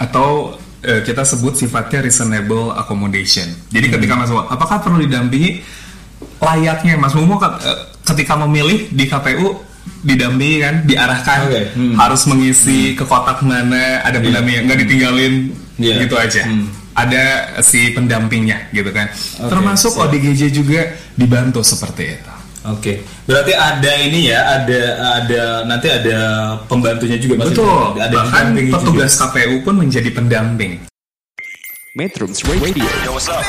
atau 0.03 0.59
eh, 0.83 1.01
kita 1.07 1.23
sebut 1.23 1.55
sifatnya 1.55 2.03
reasonable 2.03 2.75
accommodation. 2.75 3.47
Jadi 3.71 3.95
ketika 3.95 4.19
Mas 4.19 4.27
Mumu, 4.27 4.43
apakah 4.51 4.83
perlu 4.83 5.07
didampingi 5.07 5.63
layaknya 6.39 6.95
Mas 6.95 7.13
Mumu 7.13 7.37
eh, 7.37 7.49
ketika 8.03 8.33
memilih 8.37 8.89
di 8.89 9.05
KPU 9.05 9.63
didampingi 9.99 10.57
kan 10.59 10.75
diarahkan 10.83 11.39
Oke, 11.47 11.61
hmm. 11.73 11.95
harus 11.95 12.21
mengisi 12.25 12.93
ke 12.93 13.03
kotak 13.03 13.41
mana 13.41 14.01
ada 14.01 14.17
pendampingnya 14.17 14.61
nggak 14.65 14.79
ditinggalin 14.83 15.35
Iya. 15.77 15.95
gitu 16.01 16.15
aja 16.15 16.41
Hmm. 16.43 16.65
ada 16.91 17.23
si 17.61 17.93
pendampingnya 17.93 18.69
gitu 18.71 18.89
kan 18.89 19.07
Oke, 19.39 19.45
termasuk 19.47 19.93
siap. 19.93 20.09
ODGJ 20.09 20.41
juga 20.49 20.81
dibantu 21.13 21.61
seperti 21.61 22.15
itu 22.15 22.31
Oke, 22.67 22.99
berarti 23.23 23.53
ada 23.55 23.91
ini 23.95 24.27
ya, 24.27 24.59
ada 24.59 24.81
ada 25.15 25.41
nanti 25.63 25.87
ada 25.87 26.17
pembantunya 26.67 27.15
juga 27.15 27.39
maksudnya? 27.39 27.55
betul 27.55 27.79
ada 27.95 28.11
bahkan 28.11 28.43
mendampingi 28.51 28.67
juga. 28.67 28.77
petugas 28.83 29.11
KPU 29.15 29.55
pun 29.63 29.75
menjadi 29.77 30.09
pendamping 30.11 30.73
Metrums 31.95 32.43
Radio. 32.43 32.61
Baby, 32.61 32.81
let's 32.83 33.25
go. 33.25 33.39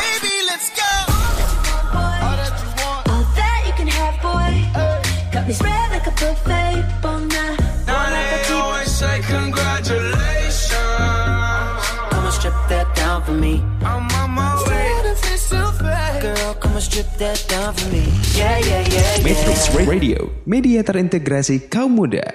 Metrum 19.24 19.88
Radio, 19.88 20.20
media 20.44 20.84
terintegrasi 20.84 21.72
kaum 21.72 21.96
muda. 21.96 22.28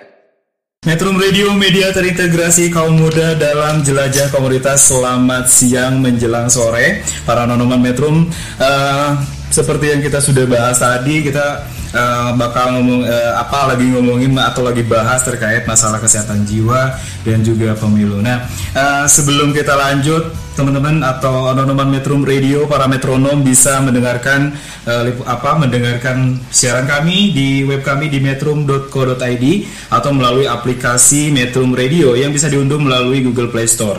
Metrum 0.84 1.16
Radio 1.16 1.54
Media 1.54 1.94
terintegrasi 1.94 2.68
kaum 2.74 2.98
muda 2.98 3.38
dalam 3.38 3.86
jelajah 3.86 4.34
komunitas. 4.34 4.90
Selamat 4.90 5.48
siang 5.48 6.02
menjelang 6.02 6.50
sore 6.50 7.06
para 7.30 7.46
nonoman 7.46 7.78
Metrum. 7.78 8.28
Uh, 8.58 9.43
seperti 9.54 9.94
yang 9.94 10.02
kita 10.02 10.18
sudah 10.18 10.50
bahas 10.50 10.82
tadi 10.82 11.22
kita 11.22 11.62
eh, 11.94 12.30
bakal 12.34 12.74
ngomong 12.82 13.06
eh, 13.06 13.32
apa 13.38 13.70
lagi 13.70 13.86
ngomongin 13.94 14.34
atau 14.42 14.66
lagi 14.66 14.82
bahas 14.82 15.22
terkait 15.22 15.70
masalah 15.70 16.02
kesehatan 16.02 16.42
jiwa 16.50 16.98
dan 17.22 17.46
juga 17.46 17.78
pemilu. 17.78 18.18
Nah 18.18 18.50
eh, 18.74 19.06
sebelum 19.06 19.54
kita 19.54 19.78
lanjut 19.78 20.34
teman-teman 20.58 21.06
atau 21.06 21.54
nonoman 21.54 21.94
Metrum 21.94 22.26
Radio 22.26 22.66
para 22.66 22.90
metronom 22.90 23.42
bisa 23.42 23.82
mendengarkan 23.82 24.54
lip- 24.86 25.26
apa 25.26 25.58
mendengarkan 25.58 26.38
siaran 26.54 26.86
kami 26.86 27.34
di 27.34 27.66
web 27.66 27.82
kami 27.82 28.06
di 28.06 28.22
metrum.co.id 28.22 29.46
atau 29.90 30.10
melalui 30.14 30.46
aplikasi 30.46 31.34
Metrum 31.34 31.74
Radio 31.74 32.14
yang 32.14 32.30
bisa 32.30 32.54
diunduh 32.54 32.78
melalui 32.78 33.26
Google 33.26 33.50
Play 33.50 33.66
Store. 33.66 33.98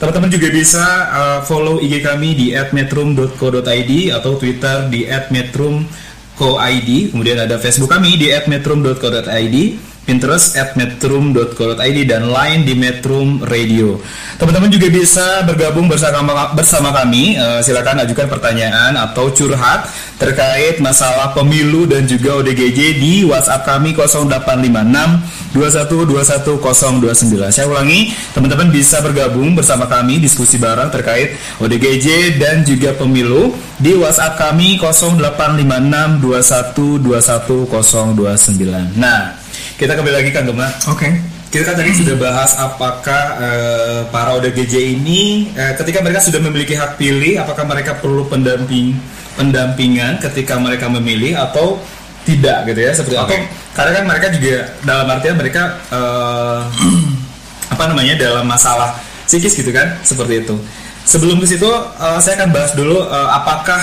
Teman-teman 0.00 0.32
juga 0.32 0.48
bisa 0.48 0.80
uh, 1.12 1.38
follow 1.44 1.76
IG 1.76 2.00
kami 2.00 2.32
di 2.32 2.46
@metrum.co.id 2.56 3.92
atau 4.16 4.32
Twitter 4.40 4.88
di 4.88 5.04
@metrum.co.id. 5.04 6.90
Kemudian 7.12 7.36
ada 7.44 7.60
Facebook 7.60 7.92
kami 7.92 8.16
di 8.16 8.32
@metrum.co.id, 8.32 9.56
Pinterest 10.10 10.58
@metrum.co.id 10.74 11.98
dan 12.02 12.26
lain 12.26 12.66
di 12.66 12.74
Metrum 12.74 13.38
Radio. 13.46 14.02
Teman-teman 14.42 14.66
juga 14.66 14.90
bisa 14.90 15.46
bergabung 15.46 15.86
bersama 15.86 16.50
bersama 16.50 16.90
kami. 16.90 17.38
Eh, 17.38 17.62
silakan 17.62 18.02
ajukan 18.02 18.26
pertanyaan 18.26 18.98
atau 18.98 19.30
curhat 19.30 19.86
terkait 20.20 20.76
masalah 20.84 21.32
pemilu 21.32 21.88
dan 21.88 22.04
juga 22.04 22.36
ODGJ 22.42 23.00
di 23.00 23.24
WhatsApp 23.24 23.64
kami 23.64 23.96
0856 23.96 25.56
2121 25.56 27.48
Saya 27.48 27.64
ulangi, 27.70 28.12
teman-teman 28.36 28.68
bisa 28.68 29.00
bergabung 29.00 29.56
bersama 29.56 29.88
kami 29.88 30.20
diskusi 30.20 30.60
bareng 30.60 30.92
terkait 30.92 31.40
ODGJ 31.56 32.36
dan 32.36 32.68
juga 32.68 32.92
pemilu 32.98 33.56
di 33.80 33.96
WhatsApp 33.96 34.36
kami 34.36 34.76
0856 34.76 36.20
2121 36.20 39.00
Nah, 39.00 39.39
kita 39.80 39.96
kembali 39.96 40.12
lagi 40.12 40.28
Kang 40.28 40.44
Gema. 40.44 40.68
Oke. 40.92 41.08
Kita 41.48 41.72
kan 41.72 41.80
tadi 41.80 41.96
sudah 41.96 42.14
bahas 42.20 42.52
apakah 42.60 43.24
eh, 43.40 44.00
para 44.12 44.36
ODGJ 44.36 45.00
ini 45.00 45.50
eh, 45.56 45.72
ketika 45.72 46.04
mereka 46.04 46.20
sudah 46.20 46.36
memiliki 46.36 46.76
hak 46.76 47.00
pilih, 47.00 47.40
apakah 47.40 47.64
mereka 47.64 47.96
perlu 47.96 48.28
pendamping 48.28 48.92
pendampingan 49.40 50.20
ketika 50.20 50.60
mereka 50.60 50.84
memilih 50.92 51.32
atau 51.32 51.80
tidak 52.28 52.68
gitu 52.68 52.80
ya 52.84 52.92
seperti 52.92 53.16
Oke. 53.16 53.24
atau 53.24 53.38
karena 53.72 53.90
kan 53.96 54.04
mereka 54.04 54.26
juga 54.36 54.56
dalam 54.84 55.06
artian 55.08 55.36
mereka 55.40 55.62
eh, 55.88 56.60
apa 57.72 57.84
namanya 57.88 58.14
dalam 58.20 58.44
masalah 58.44 59.00
psikis 59.24 59.56
gitu 59.56 59.72
kan 59.72 59.96
seperti 60.04 60.44
itu. 60.44 60.60
Sebelum 61.08 61.40
ke 61.40 61.56
situ 61.56 61.72
eh, 61.96 62.18
saya 62.20 62.36
akan 62.36 62.52
bahas 62.52 62.76
dulu 62.76 63.00
eh, 63.00 63.28
apakah 63.32 63.80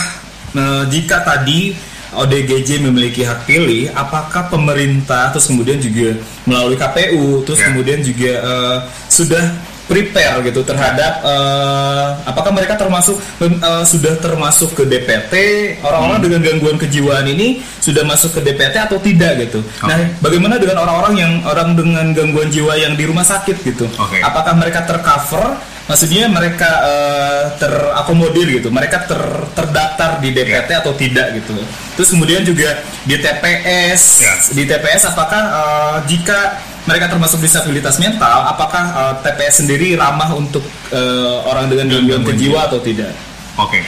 eh, 0.53 0.83
jika 0.93 1.25
tadi 1.25 1.73
ODGJ 2.13 2.79
memiliki 2.79 3.23
hak 3.23 3.43
pilih, 3.43 3.91
apakah 3.91 4.47
pemerintah 4.47 5.31
terus 5.31 5.47
kemudian 5.47 5.75
juga 5.77 6.15
melalui 6.43 6.75
KPU 6.75 7.43
terus 7.43 7.59
Ya. 7.59 7.71
kemudian 7.71 7.99
juga 7.99 8.31
eh, 8.39 8.77
sudah 9.07 9.43
prepare 9.87 10.43
gitu 10.43 10.67
terhadap 10.67 11.23
eh, 11.23 12.07
apakah 12.23 12.51
mereka 12.51 12.75
termasuk 12.75 13.15
eh, 13.39 13.83
sudah 13.83 14.19
termasuk 14.19 14.75
ke 14.75 14.83
DPT 14.83 15.33
orang-orang 15.79 16.19
dengan 16.19 16.39
gangguan 16.43 16.75
kejiwaan 16.75 17.23
ini 17.25 17.63
sudah 17.79 18.03
masuk 18.03 18.35
ke 18.35 18.43
DPT 18.43 18.75
atau 18.77 18.99
tidak 18.99 19.47
gitu. 19.47 19.63
Nah, 19.81 19.95
bagaimana 20.19 20.59
dengan 20.59 20.83
orang-orang 20.83 21.15
yang 21.15 21.31
orang 21.43 21.71
dengan 21.71 22.11
gangguan 22.11 22.51
jiwa 22.51 22.75
yang 22.75 22.93
di 22.95 23.03
rumah 23.07 23.23
sakit 23.23 23.57
gitu? 23.63 23.87
Oke. 23.95 24.19
Apakah 24.19 24.59
mereka 24.59 24.83
tercover? 24.83 25.55
Maksudnya 25.87 26.27
mereka 26.27 26.67
eh, 26.83 27.43
terakomodir 27.57 28.59
gitu, 28.59 28.67
mereka 28.67 29.07
ter- 29.07 29.47
terdaftar 29.55 30.19
di 30.19 30.35
DPT 30.35 30.69
atau 30.75 30.91
tidak 30.91 31.31
gitu. 31.39 31.55
Terus 31.95 32.09
kemudian 32.11 32.43
juga 32.43 32.75
di 33.07 33.15
TPS, 33.15 34.01
Ya. 34.19 34.33
di 34.51 34.63
TPS 34.67 35.07
apakah 35.07 35.41
eh, 35.47 35.95
jika 36.11 36.59
mereka 36.83 37.07
termasuk 37.07 37.39
disabilitas 37.39 37.97
mental, 37.97 38.51
apakah 38.51 38.83
eh, 38.83 39.13
TPS 39.23 39.63
sendiri 39.63 39.95
ramah 39.95 40.35
untuk 40.35 40.61
eh, 40.91 41.37
orang 41.47 41.71
dengan 41.71 41.87
gangguan 41.89 42.23
kejiwa 42.27 42.67
atau 42.67 42.83
tidak? 42.83 43.15
Oke. 43.55 43.79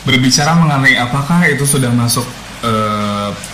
Berbicara 0.00 0.54
mengenai 0.54 0.96
apakah 0.96 1.44
itu 1.44 1.66
sudah 1.66 1.90
masuk 1.90 2.24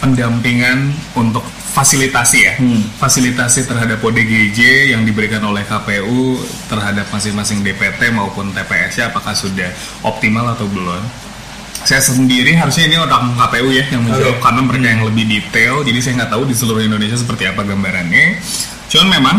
pendampingan 0.01 0.93
untuk 1.17 1.43
fasilitasi 1.77 2.39
ya, 2.41 2.55
fasilitasi 2.97 3.69
terhadap 3.69 4.01
ODGJ 4.01 4.93
yang 4.97 5.05
diberikan 5.05 5.45
oleh 5.45 5.61
KPU 5.69 6.41
terhadap 6.73 7.05
masing-masing 7.13 7.61
DPT 7.61 8.17
maupun 8.17 8.49
TPS 8.57 8.97
ya, 8.97 9.05
apakah 9.13 9.37
sudah 9.37 9.69
optimal 10.01 10.57
atau 10.57 10.65
belum? 10.65 11.05
Saya 11.85 12.01
sendiri 12.01 12.57
harusnya 12.57 12.89
ini 12.89 12.97
orang 12.97 13.37
KPU 13.37 13.69
ya 13.71 13.85
yang 13.93 14.03
menjawab 14.09 14.41
Oke. 14.41 14.43
karena 14.43 14.61
mereka 14.65 14.87
yang 14.89 15.03
lebih 15.05 15.25
detail, 15.29 15.75
jadi 15.85 15.99
saya 16.01 16.13
nggak 16.25 16.33
tahu 16.33 16.43
di 16.49 16.55
seluruh 16.57 16.83
Indonesia 16.83 17.15
seperti 17.15 17.45
apa 17.45 17.61
gambarannya. 17.61 18.41
Cuman 18.89 19.09
memang 19.13 19.37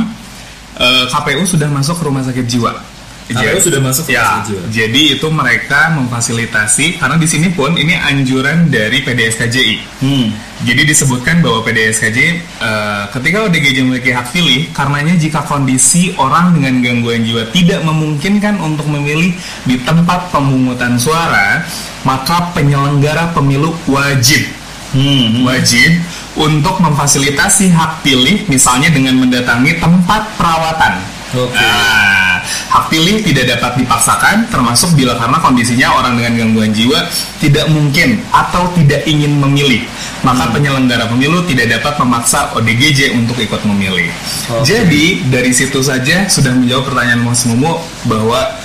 eh, 0.78 1.06
KPU 1.10 1.44
sudah 1.44 1.68
masuk 1.74 1.98
ke 1.98 2.04
rumah 2.06 2.22
sakit 2.22 2.46
jiwa. 2.46 2.97
Jadi- 3.28 3.60
sudah 3.60 3.82
masuk 3.84 4.08
ya, 4.08 4.40
jadi 4.72 5.20
itu 5.20 5.28
mereka 5.28 5.92
memfasilitasi 6.00 6.96
karena 6.96 7.20
di 7.20 7.28
sini 7.28 7.52
pun 7.52 7.76
ini 7.76 7.92
anjuran 7.92 8.72
dari 8.72 9.04
PDSKJI. 9.04 9.76
Hmm. 10.00 10.32
Jadi 10.64 10.88
disebutkan 10.88 11.44
bahwa 11.44 11.60
PDSKJ 11.62 12.18
eh, 12.40 13.04
ketika 13.12 13.44
ODGJ 13.46 13.84
memiliki 13.84 14.16
hak 14.16 14.32
pilih, 14.32 14.72
karenanya 14.72 15.20
jika 15.20 15.44
kondisi 15.44 16.16
orang 16.16 16.56
dengan 16.56 16.80
gangguan 16.80 17.22
jiwa 17.22 17.52
tidak 17.52 17.84
memungkinkan 17.84 18.64
untuk 18.64 18.88
memilih 18.88 19.36
di 19.68 19.76
tempat 19.84 20.32
pemungutan 20.32 20.96
suara, 20.96 21.68
maka 22.08 22.56
penyelenggara 22.56 23.36
pemilu 23.36 23.76
wajib 23.92 24.48
Hmm. 24.96 25.44
wajib 25.44 26.00
untuk 26.40 26.80
memfasilitasi 26.80 27.76
hak 27.76 28.08
pilih 28.08 28.48
misalnya 28.48 28.88
dengan 28.88 29.20
mendatangi 29.20 29.76
tempat 29.84 30.32
perawatan. 30.40 31.17
Oke. 31.36 31.52
Nah, 31.52 32.40
hak 32.46 32.86
pilih 32.88 33.20
tidak 33.26 33.58
dapat 33.58 33.84
dipaksakan 33.84 34.48
termasuk 34.48 34.96
bila 34.96 35.20
karena 35.20 35.38
kondisinya 35.44 35.88
orang 36.00 36.16
dengan 36.16 36.34
gangguan 36.40 36.72
jiwa 36.72 37.04
tidak 37.44 37.68
mungkin 37.68 38.24
atau 38.32 38.72
tidak 38.78 39.04
ingin 39.04 39.36
memilih. 39.36 39.84
Maka 40.24 40.50
penyelenggara 40.56 41.12
pemilu 41.12 41.44
tidak 41.46 41.80
dapat 41.80 42.00
memaksa 42.00 42.56
ODGJ 42.56 43.16
untuk 43.16 43.36
ikut 43.40 43.62
memilih. 43.68 44.08
Oke. 44.52 44.64
Jadi 44.64 45.28
dari 45.28 45.52
situ 45.52 45.84
saja 45.84 46.26
sudah 46.32 46.56
menjawab 46.56 46.88
pertanyaan 46.88 47.22
Mas 47.22 47.44
Momo 47.44 47.84
bahwa 48.08 48.56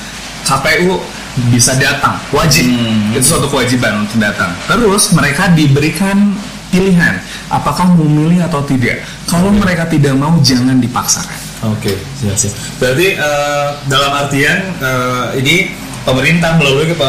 KPU 0.47 1.03
bisa 1.49 1.73
datang, 1.81 2.21
wajib. 2.29 2.69
Itu 3.17 3.25
suatu 3.25 3.49
kewajiban 3.49 4.05
untuk 4.05 4.21
datang. 4.21 4.53
Terus 4.69 5.17
mereka 5.17 5.49
diberikan 5.51 6.37
pilihan 6.73 7.21
apakah 7.53 7.93
memilih 7.97 8.49
atau 8.49 8.65
tidak. 8.65 9.05
Kalau 9.29 9.53
mereka 9.53 9.89
tidak 9.89 10.17
mau 10.17 10.37
jangan 10.41 10.81
dipaksakan. 10.81 11.42
Oke, 11.63 11.95
siap 12.19 12.35
siap. 12.35 12.55
Berarti 12.83 13.15
eh, 13.15 13.69
dalam 13.87 14.11
artian 14.19 14.59
eh, 14.83 15.27
ini 15.39 15.57
pemerintah 16.03 16.57
melalui 16.57 16.91
ke- 16.91 17.01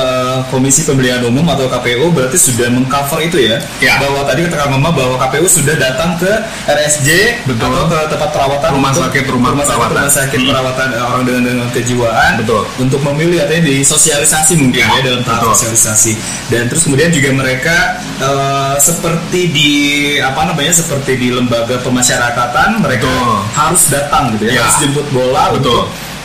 Komisi 0.50 0.84
Pemilihan 0.84 1.24
Umum 1.24 1.46
atau 1.46 1.66
KPU 1.66 2.10
berarti 2.10 2.38
sudah 2.38 2.70
mengcover 2.70 3.20
itu 3.22 3.42
ya, 3.42 3.58
Ya. 3.80 3.98
bahwa 3.98 4.22
tadi 4.24 4.46
kata 4.46 4.56
Kang 4.56 4.72
Mama 4.72 4.90
bahwa 4.90 5.18
KPU 5.18 5.46
sudah 5.46 5.74
datang 5.74 6.14
ke 6.16 6.30
RSJ 6.66 7.10
Betul. 7.44 7.70
atau 7.70 7.86
ke 7.88 8.00
tempat 8.08 8.30
perawatan 8.30 8.70
Rumah 8.72 8.92
untuk- 8.92 9.04
sakit, 9.10 9.24
rumah 9.26 9.50
sakit, 9.52 9.66
perawatan. 9.66 9.98
rumah 9.98 10.12
sakit 10.12 10.40
Hmm. 10.40 10.50
perawatan 10.50 10.88
eh, 10.90 11.04
orang 11.04 11.24
dengan 11.24 11.42
dengan 11.44 11.68
kejiwaan 11.70 12.32
Betul. 12.38 12.62
untuk 12.78 13.00
memilih 13.04 13.38
artinya 13.40 13.64
disosialisasi 13.66 14.54
mungkin 14.56 14.80
Ya, 14.80 14.90
ya, 14.92 15.02
dalam 15.04 15.22
tahap 15.24 15.42
betul. 15.44 15.54
sosialisasi 15.56 16.12
dan 16.48 16.64
terus 16.68 16.84
kemudian 16.84 17.10
juga 17.10 17.30
mereka 17.34 17.76
eh, 18.16 18.76
seperti 18.78 19.42
di 19.50 19.72
apa 20.18 20.46
namanya 20.46 20.72
seperti 20.72 21.16
di 21.16 21.28
lembaga 21.30 21.76
pemasyarakatan 21.78 22.78
mereka 22.80 23.10
Betul. 23.10 23.38
harus 23.54 23.84
datang 23.88 24.24
gitu 24.34 24.44
ya, 24.48 24.54
Ya. 24.54 24.62
harus 24.64 24.78
jemput 24.80 25.08
bola 25.10 25.50
Betul. 25.50 25.58
untuk 25.58 25.82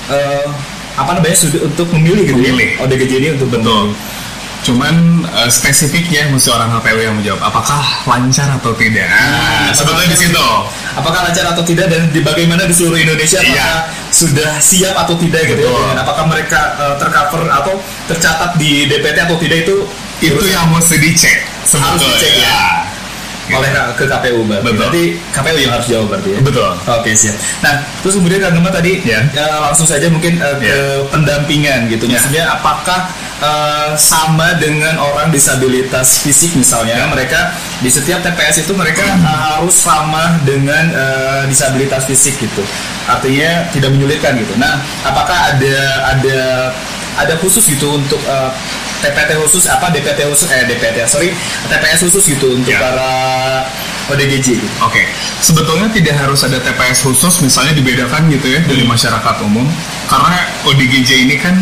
eh, 0.08 0.46
apa 0.98 1.10
namanya 1.14 1.36
sudah 1.36 1.60
untuk 1.62 1.86
memilih 1.92 2.24
gitu 2.26 2.36
Memilih. 2.36 2.68
ya 2.74 2.82
ODGJ 2.82 3.12
ini 3.16 3.28
untuk 3.34 3.48
Betul. 3.50 3.94
Cuman 4.58 4.94
eh, 5.24 5.48
spesifiknya 5.48 6.28
mesti 6.28 6.50
orang 6.50 6.74
KPU 6.74 6.98
yang 6.98 7.14
menjawab 7.14 7.40
apakah 7.40 7.78
lancar 8.04 8.50
atau 8.52 8.74
tidak. 8.74 9.06
Nah, 9.06 9.70
sebetulnya 9.70 10.10
di 10.10 10.18
situ. 10.18 10.46
apakah 10.92 11.20
lancar 11.22 11.46
atau 11.48 11.62
tidak 11.62 11.86
dan 11.86 12.10
di 12.10 12.18
bagaimana 12.18 12.66
di 12.66 12.74
seluruh 12.74 12.98
Indonesia 12.98 13.38
apakah 13.38 13.54
Iya. 13.54 14.10
sudah 14.10 14.50
siap 14.58 14.94
atau 14.98 15.14
tidak 15.14 15.46
gitu 15.46 15.62
ya 15.62 15.70
Betul. 15.70 15.78
dengan 15.80 15.98
apakah 16.02 16.24
mereka 16.26 16.60
eh, 16.74 16.94
tercover 16.98 17.42
atau 17.48 17.74
tercatat 18.06 18.50
di 18.56 18.84
DPT 18.84 19.16
atau 19.22 19.38
tidak 19.38 19.58
itu 19.62 19.76
Itu 20.18 20.42
yang 20.44 20.66
mesti 20.68 20.98
dicek 20.98 21.46
sebetulnya. 21.62 22.18
dicek, 22.18 22.32
ya. 22.42 22.58
Oleh 23.50 23.70
ke 23.94 24.04
KPU 24.04 24.40
berarti. 24.44 24.64
Betul. 24.64 24.78
Berarti 24.78 25.04
KPU 25.32 25.56
yang 25.58 25.72
harus 25.72 25.86
jawab 25.86 26.06
berarti 26.10 26.30
ya. 26.34 26.40
Betul. 26.44 26.70
Oke 26.84 27.10
siap. 27.12 27.36
Nah 27.60 27.74
terus 28.00 28.14
kemudian 28.16 28.40
Kang 28.40 28.54
Gema 28.54 28.68
tadi 28.68 28.92
Ya. 29.02 29.20
eh, 29.24 29.58
langsung 29.58 29.84
saja 29.84 30.06
mungkin 30.08 30.36
eh, 30.36 30.56
ke 30.58 30.66
Ya. 30.66 30.76
pendampingan 31.08 31.88
gitu. 31.88 32.04
Ya. 32.04 32.18
Maksudnya 32.18 32.44
apakah 32.50 33.00
eh, 33.38 33.90
sama 33.94 34.58
dengan 34.58 34.98
orang 34.98 35.30
disabilitas 35.30 36.20
fisik 36.20 36.52
misalnya 36.54 36.98
Ya. 36.98 37.06
mereka 37.06 37.54
di 37.78 37.88
setiap 37.88 38.20
TPS 38.20 38.66
itu 38.66 38.72
mereka 38.74 39.06
eh, 39.06 39.38
harus 39.54 39.74
sama 39.74 40.36
dengan 40.42 40.84
eh, 40.90 41.42
disabilitas 41.46 42.04
fisik 42.04 42.36
gitu. 42.36 42.60
Artinya 43.08 43.64
tidak 43.72 43.88
menyulitkan 43.90 44.36
gitu. 44.36 44.52
Nah 44.58 44.76
apakah 45.02 45.54
ada 45.56 45.76
ada 46.12 46.40
ada 47.18 47.34
khusus 47.40 47.64
gitu 47.64 47.96
untuk 47.96 48.20
eh, 48.20 48.50
TPT 48.98 49.30
khusus 49.38 49.64
apa 49.66 49.90
DPT 49.90 50.26
khusus 50.26 50.48
eh 50.50 50.66
DPT 50.66 51.06
sorry 51.06 51.30
TPS 51.70 52.02
khusus 52.04 52.24
gitu 52.26 52.54
untuk 52.54 52.72
Ya. 52.74 52.80
para 52.82 53.10
ODGJ 54.08 54.56
gitu. 54.56 54.68
Oke, 54.80 55.04
sebetulnya 55.44 55.84
tidak 55.92 56.16
harus 56.16 56.40
ada 56.40 56.56
TPS 56.56 57.04
khusus, 57.04 57.44
misalnya 57.44 57.76
dibedakan 57.76 58.32
gitu 58.32 58.48
ya 58.48 58.60
dari 58.64 58.80
masyarakat 58.80 59.36
umum, 59.44 59.68
karena 60.08 60.48
ODGJ 60.64 61.28
ini 61.28 61.36
kan 61.36 61.52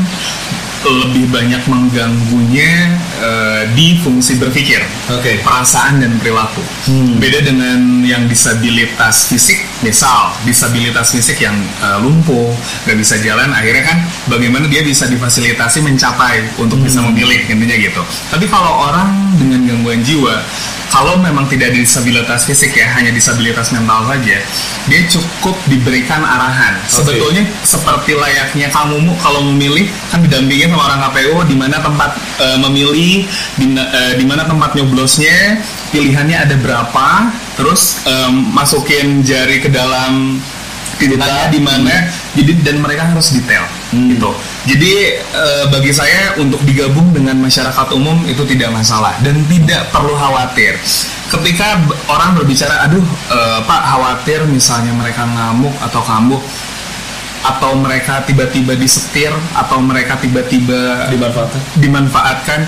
lebih 0.88 1.30
banyak 1.30 1.62
mengganggunya 1.66 2.94
eh, 3.20 3.62
di 3.74 3.98
fungsi 4.00 4.38
berpikir, 4.38 4.82
Oke. 5.10 5.42
perasaan 5.42 6.00
dan 6.02 6.16
perilaku. 6.18 6.62
Beda 7.18 7.42
dengan 7.42 8.02
yang 8.06 8.30
disabilitas 8.30 9.28
fisik, 9.30 9.58
misal 9.82 10.32
disabilitas 10.46 11.12
fisik 11.12 11.42
yang 11.42 11.56
eh, 11.82 11.98
lumpuh, 12.02 12.54
nggak 12.86 12.98
bisa 12.98 13.18
jalan, 13.20 13.50
akhirnya 13.52 13.84
kan 13.84 13.98
bagaimana 14.30 14.66
dia 14.70 14.82
bisa 14.86 15.10
difasilitasi 15.10 15.82
mencapai 15.82 16.56
untuk 16.60 16.78
bisa 16.82 17.02
memilih 17.02 17.42
intinya 17.50 17.76
gitu. 17.76 18.02
Tapi 18.30 18.46
kalau 18.46 18.90
orang 18.90 19.36
dengan 19.36 19.66
gangguan 19.66 20.00
jiwa 20.02 20.40
kalau 20.96 21.20
memang 21.20 21.44
tidak 21.44 21.68
ada 21.68 21.76
disabilitas 21.76 22.48
fisik 22.48 22.72
ya, 22.72 22.88
hanya 22.96 23.12
disabilitas 23.12 23.68
mental 23.68 24.08
saja, 24.08 24.40
dia 24.88 25.00
cukup 25.12 25.52
diberikan 25.68 26.24
arahan. 26.24 26.80
Sebetulnya 26.88 27.44
seperti 27.60 28.16
layaknya 28.16 28.72
kamu 28.72 29.04
Mu, 29.04 29.12
kalau 29.20 29.44
memilih 29.44 29.84
kan 30.08 30.24
didampingin 30.24 30.72
sama 30.72 30.88
orang 30.88 31.00
KPU 31.04 31.36
di 31.44 31.52
mana 31.52 31.76
tempat 31.84 32.16
eh, 32.40 32.58
memilih, 32.64 33.28
di, 33.60 33.66
di 34.16 34.24
mana 34.24 34.48
tempat 34.48 34.72
nyoblosnya, 34.72 35.60
pilihannya 35.92 36.36
ada 36.48 36.56
berapa, 36.56 37.28
terus 37.60 38.00
em, 38.08 38.56
masukin 38.56 39.20
jari 39.20 39.60
ke 39.60 39.68
dalam 39.68 40.40
titiknya. 40.96 41.52
Di 41.52 41.60
mana 41.60 42.08
jadi 42.32 42.56
dan 42.64 42.80
mereka 42.80 43.04
harus 43.12 43.36
detail 43.36 43.68
gitu 43.92 44.32
jadi 44.66 44.94
eh, 45.22 45.64
bagi 45.70 45.94
saya 45.94 46.34
untuk 46.36 46.58
digabung 46.66 47.14
dengan 47.14 47.38
masyarakat 47.38 47.86
umum 47.94 48.18
itu 48.26 48.42
tidak 48.50 48.74
masalah 48.74 49.14
dan 49.22 49.38
tidak 49.46 49.88
perlu 49.94 50.12
khawatir 50.12 50.74
ketika 51.30 51.78
orang 52.10 52.34
berbicara 52.34 52.90
aduh 52.90 53.02
eh, 53.30 53.58
pak 53.62 53.82
khawatir 53.86 54.42
misalnya 54.50 54.92
mereka 54.92 55.22
ngamuk 55.24 55.72
atau 55.80 56.02
kambuh 56.02 56.42
atau 57.46 57.78
mereka 57.78 58.26
tiba-tiba 58.26 58.74
disetir 58.74 59.30
atau 59.54 59.78
mereka 59.78 60.18
tiba-tiba 60.18 61.06
Dimanfaatkan. 61.14 61.60
dimanfaatkan 61.78 62.60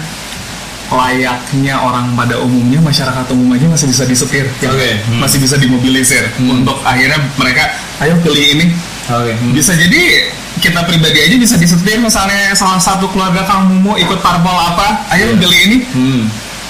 layaknya 0.89 1.83
orang 1.83 2.17
pada 2.17 2.41
umumnya 2.41 2.81
masyarakat 2.81 3.27
umum 3.35 3.59
aja 3.59 3.67
masih 3.69 3.87
bisa 3.93 4.05
disetir 4.09 4.47
ya? 4.63 4.71
Hmm. 4.73 5.21
masih 5.21 5.43
bisa 5.43 5.61
dimobilisir 5.61 6.25
untuk 6.41 6.81
akhirnya 6.81 7.21
mereka 7.37 7.75
ayo 8.01 8.17
pilih 8.25 8.45
ini 8.57 8.67
Oke. 9.11 9.33
bisa 9.53 9.77
jadi 9.77 10.33
kita 10.59 10.85
pribadi 10.85 11.19
aja 11.23 11.37
bisa 11.39 11.55
disetir 11.57 11.99
misalnya 12.03 12.55
salah 12.55 12.79
satu 12.79 13.07
keluarga 13.11 13.47
Kang 13.47 13.71
Mumu 13.71 13.95
ikut 13.97 14.19
parpol 14.21 14.55
apa 14.55 15.07
ayo 15.15 15.35
pilih 15.39 15.61
ini. 15.71 15.79
Hmm. 15.95 16.25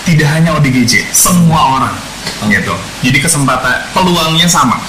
tidak 0.09 0.29
hanya 0.33 0.57
ODGJ 0.57 1.13
semua 1.13 1.81
orang 1.81 1.95
gitu. 2.49 2.73
Jadi 3.05 3.19
kesempatan 3.21 3.93
peluangnya 3.93 4.49
sama. 4.49 4.81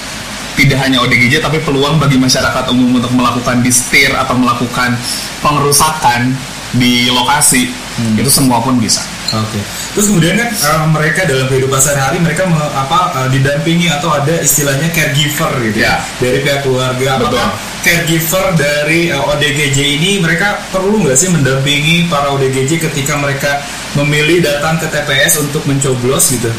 Tidak 0.56 0.76
hanya 0.76 1.00
ODGJ 1.04 1.40
tapi 1.40 1.60
peluang 1.60 1.96
bagi 1.96 2.20
masyarakat 2.20 2.68
umum 2.72 3.00
untuk 3.00 3.12
melakukan 3.16 3.64
distir 3.64 4.12
atau 4.12 4.36
melakukan 4.36 4.96
pengerusakan 5.40 6.36
di 6.76 7.08
lokasi 7.10 7.72
itu 8.16 8.30
semua 8.30 8.62
pun 8.62 8.78
bisa 8.78 9.02
Oke. 9.30 9.60
Terus 9.94 10.06
kemudian 10.06 10.34
kan 10.34 10.48
eh, 10.50 10.86
mereka 10.88 11.22
dalam 11.22 11.46
kehidupan 11.46 11.78
sehari-hari 11.78 12.18
mereka 12.18 12.42
me- 12.44 12.58
apa 12.72 12.98
eh, 13.14 13.28
didampingi 13.30 13.86
atau 13.88 14.10
ada 14.10 14.34
istilahnya 14.36 14.90
caregiver 14.90 15.50
gitu 15.64 15.78
ya, 15.78 15.86
Ya. 15.86 15.94
dari 16.18 16.38
pihak 16.40 16.60
keluarga. 16.62 17.08
Apakah 17.16 17.48
caregiver 17.80 18.44
dari 18.54 19.00
eh, 19.08 19.18
ODGJ 19.20 19.78
ini 19.96 20.10
mereka 20.18 20.58
perlu 20.68 21.06
nggak 21.06 21.14
sih 21.14 21.30
mendampingi 21.30 22.06
para 22.06 22.30
ODGJ 22.30 22.82
ketika 22.82 23.14
mereka 23.14 23.62
memilih 23.94 24.42
datang 24.42 24.76
ke 24.76 24.86
TPS 24.86 25.38
untuk 25.40 25.62
mencoblos 25.62 26.30
gitu? 26.30 26.50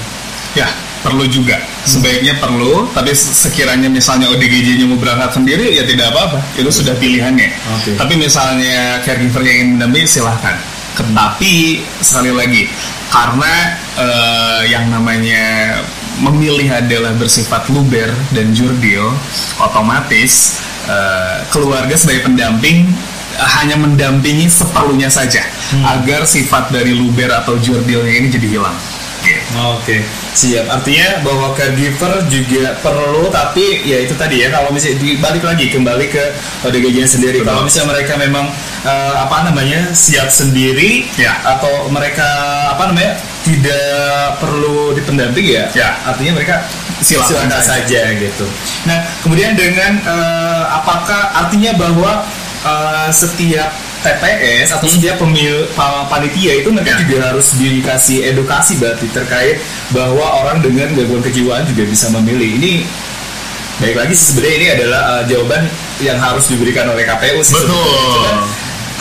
Ya, 0.52 0.68
perlu 1.00 1.24
juga. 1.26 1.56
Sebaiknya 1.82 2.36
perlu, 2.38 2.92
tapi 2.92 3.16
sekiranya 3.16 3.88
misalnya 3.88 4.28
ODGJ-nya 4.30 4.84
mau 4.86 5.00
berangkat 5.00 5.32
sendiri, 5.34 5.76
ya 5.76 5.84
tidak 5.84 6.12
apa-apa. 6.12 6.44
Itu 6.56 6.68
sudah 6.68 6.92
pilihannya. 6.94 7.48
Oke. 7.80 7.92
Tapi 7.96 8.14
misalnya 8.16 9.00
caregiver 9.02 9.42
yang 9.42 9.56
ingin 9.64 9.70
mendampingi, 9.80 10.08
silahkan. 10.08 10.60
Tetapi, 10.92 11.80
sekali 12.04 12.32
lagi, 12.36 12.68
karena 13.12 13.54
eh, 13.96 14.62
yang 14.72 14.92
namanya 14.92 15.78
memilih 16.20 16.68
adalah 16.72 17.16
bersifat 17.16 17.68
luber 17.72 18.12
dan 18.32 18.52
jurdil, 18.52 19.12
otomatis 19.60 20.60
eh, 20.88 21.44
keluarga 21.52 21.96
sebagai 21.96 22.28
pendamping 22.28 22.88
eh, 23.36 23.50
hanya 23.60 23.80
mendampingi 23.80 24.52
seperlunya 24.52 25.08
saja, 25.08 25.44
agar 25.88 26.28
sifat 26.28 26.72
dari 26.72 26.92
luber 26.96 27.32
atau 27.32 27.56
jurdilnya 27.60 28.14
ini 28.16 28.28
jadi 28.32 28.48
hilang. 28.60 28.78
Oke, 29.76 30.02
siap. 30.32 30.66
Artinya 30.68 31.22
bahwa 31.22 31.52
caregiver 31.54 32.24
juga 32.28 32.76
perlu, 32.80 33.28
tapi 33.28 33.84
ya 33.84 34.02
itu 34.02 34.16
tadi 34.16 34.42
ya. 34.42 34.48
Kalau 34.50 34.72
misalnya 34.72 35.00
dibalik 35.00 35.44
lagi 35.44 35.66
kembali 35.70 36.06
ke 36.08 36.24
ODGJ 36.64 36.98
sendiri. 37.06 37.38
Betul. 37.42 37.50
Kalau 37.52 37.62
misalnya 37.66 37.90
mereka 37.98 38.14
memang 38.16 38.46
eh, 38.84 39.16
apa 39.18 39.38
namanya 39.46 39.92
siap 39.92 40.30
sendiri, 40.30 41.06
Ya. 41.20 41.36
atau 41.44 41.92
mereka 41.92 42.26
apa 42.72 42.90
namanya 42.92 43.20
tidak 43.42 44.38
perlu 44.38 44.94
dipendamping 44.94 45.46
ya. 45.50 45.66
Ya. 45.74 45.98
Artinya 46.06 46.38
mereka 46.38 46.64
Silakan 47.02 47.50
silakan 47.50 47.50
saja. 47.66 47.66
saja 47.66 48.02
gitu. 48.14 48.46
Nah, 48.86 49.00
kemudian 49.26 49.58
dengan 49.58 49.98
eh, 50.00 50.64
apakah 50.72 51.34
artinya 51.46 51.74
bahwa 51.76 52.12
eh, 52.62 53.10
setiap 53.10 53.74
TPS 54.02 54.68
atau 54.72 54.88
setiap 54.88 55.18
pemil 55.18 55.70
pa- 55.72 56.06
panitia 56.06 56.58
itu 56.58 56.70
mereka 56.70 56.92
Hmm. 56.92 56.98
Ya. 56.98 57.02
juga 57.04 57.18
harus 57.28 57.48
dikasih 57.54 58.18
edukasi 58.28 58.76
berarti 58.76 59.06
terkait 59.08 59.62
bahwa 59.90 60.26
orang 60.42 60.60
dengan 60.60 60.90
gangguan 60.92 61.22
kejiwaan 61.22 61.64
juga 61.64 61.86
bisa 61.86 62.10
memilih. 62.12 62.58
Ini 62.58 62.74
baik 63.78 63.96
lagi 63.96 64.14
sebenarnya 64.14 64.56
ini 64.56 64.68
adalah 64.72 65.02
eh, 65.12 65.24
jawaban 65.28 65.62
yang 66.00 66.18
harus 66.18 66.46
diberikan 66.46 66.86
oleh 66.88 67.02
KPU 67.04 67.40
sih. 67.40 67.54
Betul. 67.54 67.70
sebenarnya. 67.70 68.46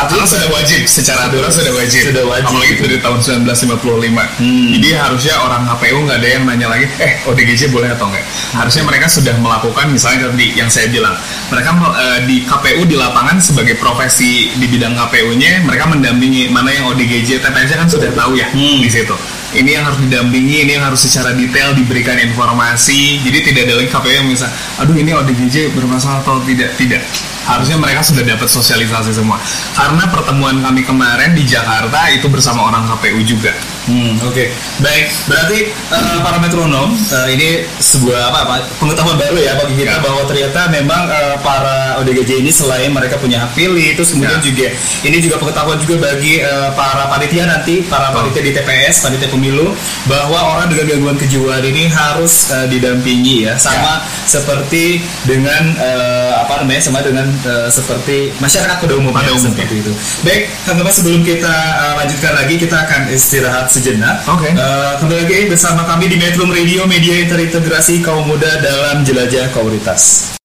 Aturan 0.00 0.24
sudah 0.24 0.48
wajib, 0.48 0.80
secara 0.88 1.28
aturan 1.28 1.52
sudah 1.52 1.76
wajib. 1.76 2.08
Sudah 2.08 2.24
wajib. 2.24 2.56
Apalagi 2.56 2.72
itu 2.72 2.84
dari 2.88 3.00
tahun 3.04 3.18
1955. 3.44 4.80
Jadi 4.80 4.88
harusnya 4.96 5.34
orang 5.44 5.62
KPU 5.68 5.98
nggak 6.08 6.18
ada 6.24 6.28
yang 6.32 6.42
nanya 6.48 6.68
lagi, 6.72 6.88
eh 6.96 7.20
ODGJ 7.28 7.68
boleh 7.68 7.92
atau 7.92 8.08
enggak? 8.08 8.24
Harusnya 8.56 8.82
mereka 8.88 9.06
sudah 9.12 9.36
melakukan, 9.36 9.92
misalnya 9.92 10.32
tadi 10.32 10.56
yang 10.56 10.72
saya 10.72 10.88
bilang, 10.88 11.12
mereka 11.52 11.76
eh, 12.00 12.18
di 12.24 12.36
KPU 12.48 12.88
di 12.88 12.96
lapangan 12.96 13.36
sebagai 13.44 13.76
profesi 13.76 14.48
di 14.56 14.66
bidang 14.72 14.96
KPU-nya, 14.96 15.68
mereka 15.68 15.84
mendampingi 15.84 16.48
mana 16.48 16.72
yang 16.72 16.88
ODGJ, 16.96 17.44
TPS 17.44 17.76
kan 17.76 17.88
sudah 17.92 18.08
tahu 18.16 18.40
ya 18.40 18.48
di 18.56 18.88
situ. 18.88 19.12
Ini 19.50 19.82
yang 19.82 19.84
harus 19.84 20.00
didampingi, 20.00 20.64
ini 20.64 20.80
yang 20.80 20.86
harus 20.88 21.04
secara 21.04 21.34
detail 21.34 21.74
diberikan 21.76 22.14
informasi. 22.16 23.20
Jadi 23.20 23.52
tidak 23.52 23.68
ada 23.68 23.74
lagi 23.84 23.90
KPU 23.92 24.14
yang 24.16 24.28
bisa, 24.32 24.48
aduh 24.80 24.96
ini 24.96 25.12
ODGJ 25.12 25.76
bermasalah 25.76 26.24
atau 26.24 26.40
tidak, 26.48 26.72
tidak 26.80 27.04
harusnya 27.50 27.76
mereka 27.80 28.00
sudah 28.06 28.22
dapat 28.22 28.46
sosialisasi 28.46 29.10
semua. 29.10 29.42
Karena 29.74 30.06
pertemuan 30.06 30.62
kami 30.62 30.86
kemarin 30.86 31.34
di 31.34 31.42
Jakarta 31.42 32.06
itu 32.14 32.30
bersama 32.30 32.70
orang 32.70 32.86
KPU 32.86 33.20
juga 33.26 33.50
Hmm, 33.90 34.14
Oke, 34.22 34.46
baik. 34.78 35.10
Berarti 35.26 35.58
eh, 35.66 36.18
para 36.22 36.38
metronom 36.38 36.94
eh, 36.94 37.28
ini 37.34 37.48
sebuah 37.76 38.30
apa, 38.30 38.38
apa 38.46 38.54
pengetahuan 38.78 39.18
baru 39.18 39.34
ya 39.36 39.58
bagi 39.58 39.74
kita 39.74 39.90
Ya. 39.90 39.98
bahwa 39.98 40.22
ternyata 40.22 40.70
memang 40.70 41.10
eh, 41.10 41.34
para 41.42 41.98
ODGJ 41.98 42.38
ini 42.38 42.54
selain 42.54 42.86
mereka 42.88 43.18
punya 43.18 43.42
hak 43.42 43.50
pilih, 43.52 43.98
terus 43.98 44.14
kemudian 44.14 44.38
Ya. 44.38 44.46
juga 44.46 44.66
ini 45.02 45.18
juga 45.18 45.36
pengetahuan 45.36 45.74
juga 45.76 46.06
bagi 46.06 46.38
eh, 46.38 46.70
para 46.72 47.10
panitia 47.10 47.44
nanti, 47.44 47.82
para 47.82 48.14
Oh. 48.14 48.22
panitia 48.22 48.38
di 48.40 48.52
TPS, 48.54 49.02
panitia 49.02 49.26
pemilu, 49.26 49.74
bahwa 50.06 50.38
orang 50.54 50.70
dengan 50.70 50.86
gangguan 50.88 51.18
kejiwaan 51.18 51.64
ini 51.64 51.90
harus 51.90 52.54
eh, 52.54 52.70
didampingi 52.70 53.50
ya, 53.50 53.58
sama 53.58 54.06
seperti 54.24 55.02
dengan 55.26 55.74
eh, 55.74 56.32
apa 56.38 56.62
namanya, 56.62 56.78
sama 56.80 57.02
dengan 57.02 57.26
eh, 57.42 57.66
seperti 57.66 58.30
masyarakat 58.38 58.76
pada 58.78 58.94
umumnya 58.94 59.18
Pada 59.18 59.34
umumnya. 59.34 59.50
seperti 59.58 59.74
itu. 59.82 59.92
Baik, 60.22 60.42
Kang 60.62 60.78
Gema, 60.78 60.92
sebelum 60.94 61.20
kita 61.20 61.54
eh, 61.80 61.94
lanjutkan 61.98 62.32
lagi, 62.38 62.54
kita 62.54 62.76
akan 62.78 63.00
istirahat 63.10 63.66
sejenak. 63.80 64.20
Oke. 64.28 64.52
Okay. 64.52 64.52
Uh, 64.60 64.92
kembali 65.00 65.20
lagi 65.24 65.40
bersama 65.48 65.88
kami 65.88 66.12
di 66.12 66.20
Metro 66.20 66.44
Radio 66.44 66.84
Media 66.84 67.16
Terintegrasi 67.24 68.04
Kaum 68.04 68.28
Muda 68.28 68.60
dalam 68.60 69.00
Jelajah 69.08 69.48
Komunitas. 69.56 70.36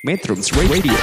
Metro 0.00 0.32
Radio. 0.32 0.96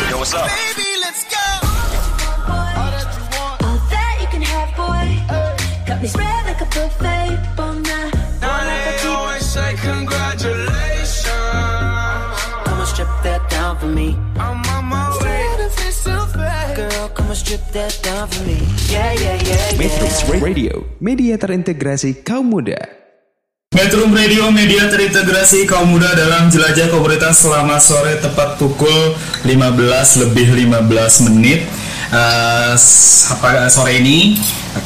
Me. 13.87 14.26
Yeah, 17.47 19.15
yeah, 19.15 19.39
yeah, 19.39 19.39
yeah. 19.39 19.79
Metrums 19.79 20.19
Radio, 20.43 20.83
media 20.99 21.39
terintegrasi 21.39 22.19
kaum 22.19 22.51
muda. 22.51 22.75
Metro 23.71 24.03
Radio 24.11 24.51
Media 24.51 24.91
terintegrasi 24.91 25.63
kaum 25.63 25.95
muda 25.95 26.11
dalam 26.11 26.51
jelajah 26.51 26.91
komunitas 26.91 27.39
selama 27.39 27.79
sore 27.79 28.19
tepat 28.19 28.59
pukul 28.59 29.15
15 29.47 30.27
lebih 30.27 30.59
15 30.75 31.23
menit. 31.31 31.63
Apa- 32.11 33.71
sore 33.71 34.03
ini 34.03 34.35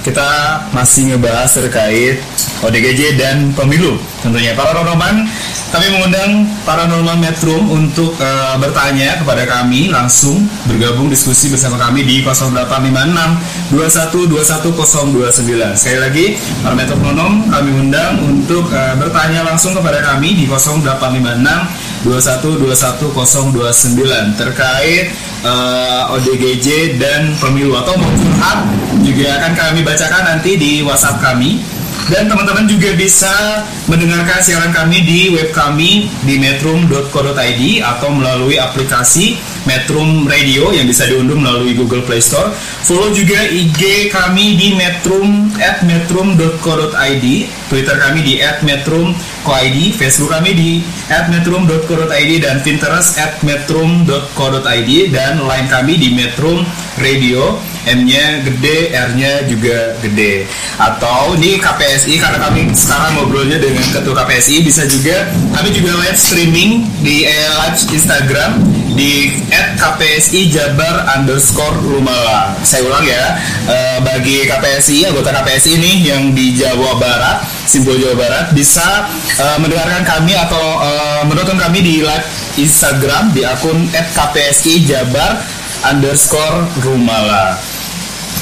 kita 0.02 0.30
masih 0.72 1.14
ngebahas 1.14 1.52
terkait 1.52 2.24
ODGJ 2.64 3.20
dan 3.20 3.52
pemilu. 3.52 4.00
Tentunya 4.22 4.54
para 4.54 4.78
Roman 4.78 5.26
kami 5.72 5.88
mengundang 5.88 6.52
paranormal 6.68 7.16
Metro 7.16 7.56
untuk 7.56 8.12
eh, 8.20 8.56
bertanya 8.60 9.24
kepada 9.24 9.48
kami 9.48 9.88
langsung 9.88 10.44
bergabung 10.68 11.08
diskusi 11.08 11.48
bersama 11.48 11.80
kami 11.80 12.04
di 12.04 12.20
0856 12.20 13.72
2121 13.72 15.80
sekali 15.80 16.00
lagi 16.04 16.36
para 16.60 16.76
metronom 16.76 17.48
kami 17.48 17.88
undang 17.88 18.20
untuk 18.20 18.68
eh, 18.68 19.00
bertanya 19.00 19.48
langsung 19.48 19.72
kepada 19.72 20.04
kami 20.04 20.44
di 20.44 20.46
0856 20.46 22.04
2121 22.04 24.36
terkait 24.36 25.16
eh, 25.46 26.14
ODGJ 26.20 26.98
dan 26.98 27.38
pemilu. 27.38 27.78
Atau 27.78 27.94
mau 27.98 28.10
curhat 28.12 28.60
juga 29.02 29.42
akan 29.42 29.52
kami 29.56 29.81
bacakan 29.84 30.24
nanti 30.36 30.58
di 30.58 30.72
WhatsApp 30.82 31.22
kami. 31.22 31.62
Dan 32.10 32.28
teman-teman 32.28 32.66
juga 32.66 32.92
bisa 32.98 33.64
mendengarkan 33.86 34.42
siaran 34.42 34.74
kami 34.74 35.06
di 35.06 35.20
web 35.32 35.54
kami 35.54 36.10
di 36.26 36.36
metrum.co.id 36.42 37.62
atau 37.80 38.10
melalui 38.12 38.58
aplikasi 38.58 39.38
Metrum 39.70 40.26
Radio 40.26 40.74
yang 40.74 40.90
bisa 40.90 41.06
diunduh 41.06 41.38
melalui 41.38 41.78
Google 41.78 42.02
Play 42.02 42.22
Store. 42.22 42.50
Follow 42.82 43.14
juga 43.14 43.46
IG 43.46 44.10
kami 44.10 44.58
di 44.58 44.74
metrum 44.74 45.54
at 45.62 45.86
metrum.co.id, 45.86 47.26
Twitter 47.70 47.96
kami 48.02 48.20
di 48.26 48.34
at 48.42 48.66
metrum.co.id, 48.66 49.78
Facebook 49.94 50.34
kami 50.34 50.52
di 50.58 50.72
at 51.14 51.30
metrum.co.id 51.30 52.32
dan 52.42 52.58
Pinterest 52.66 53.22
at 53.22 53.38
metrum.co.id 53.46 54.92
dan 55.14 55.34
line 55.46 55.68
kami 55.70 55.94
di 55.98 56.10
Metrum 56.18 56.66
Radio. 56.98 57.62
M-nya 57.82 58.46
gede, 58.46 58.94
R-nya 58.94 59.42
juga 59.50 59.98
gede. 60.06 60.46
Atau 60.78 61.34
di 61.42 61.58
KPSI 61.58 62.22
karena 62.22 62.38
kami 62.38 62.70
sekarang 62.78 63.18
ngobrolnya 63.18 63.58
dengan 63.58 63.82
ketua 63.90 64.22
KPSI 64.22 64.62
bisa 64.62 64.86
juga 64.86 65.26
kami 65.58 65.74
juga 65.74 65.98
live 65.98 66.20
streaming 66.20 66.86
di 67.02 67.26
eh, 67.26 67.50
live 67.66 67.82
Instagram 67.90 68.62
di 69.02 69.34
@kpsi 69.82 70.54
Jabar 70.54 71.10
underscore 71.18 71.82
Lumala. 71.82 72.54
Saya 72.62 72.86
ulang 72.86 73.02
ya, 73.02 73.34
eh, 73.66 73.98
bagi 74.06 74.46
KPSI 74.46 75.10
anggota 75.10 75.34
KPSI 75.34 75.82
ini 75.82 76.06
yang 76.06 76.38
di 76.38 76.54
Jawa 76.54 76.94
Barat, 77.02 77.42
Simpul 77.66 77.98
Jawa 77.98 78.14
Barat 78.14 78.46
bisa 78.54 79.10
eh, 79.42 79.58
mendengarkan 79.58 80.06
kami 80.06 80.38
atau 80.38 80.86
eh, 80.86 81.22
menonton 81.26 81.58
kami 81.58 81.82
di 81.82 82.06
live 82.06 82.28
Instagram 82.62 83.34
di 83.34 83.42
akun 83.42 83.90
@kpsi 83.90 84.86
Jabar 84.86 85.42
underscore 85.90 86.70
Rumala. 86.86 87.58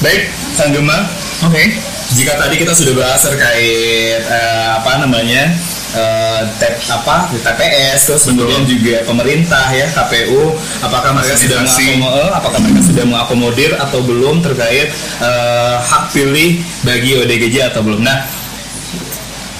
Baik, 0.04 0.28
Sang 0.52 0.76
Gema. 0.76 1.08
Oke. 1.48 1.72
Jika 2.20 2.36
tadi 2.36 2.58
kita 2.60 2.74
sudah 2.74 2.90
bahas 2.98 3.22
terkait 3.22 4.26
apa 4.74 4.98
namanya 4.98 5.54
eh, 5.92 6.42
tap 6.56 6.74
apa 6.92 7.14
TPS, 7.32 8.00
terus 8.06 8.22
kemudian 8.26 8.62
juga 8.62 9.02
pemerintah 9.02 9.66
ya 9.70 9.86
KPU, 9.88 10.54
apakah 10.80 11.10
mereka 11.12 11.34
sudah 11.34 11.60
Fasilitasi. 11.60 11.86
mengakomo- 11.96 12.14
eh, 12.16 12.30
apakah 12.32 12.58
mereka 12.60 12.80
sudah 12.82 13.04
mengakomodir 13.04 13.70
atau 13.76 14.00
belum 14.00 14.36
terkait 14.40 14.88
eh, 15.20 15.76
hak 15.80 16.04
pilih 16.10 16.50
bagi 16.80 17.10
ODGJ 17.16 17.70
atau 17.70 17.82
belum? 17.82 18.00
Nah, 18.00 18.26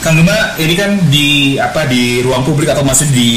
Kang 0.00 0.16
Gema, 0.16 0.56
ini 0.56 0.74
kan 0.80 0.96
di 1.12 1.60
apa 1.60 1.84
di 1.84 2.24
ruang 2.24 2.40
publik 2.40 2.72
atau 2.72 2.80
masih 2.80 3.04
di 3.12 3.30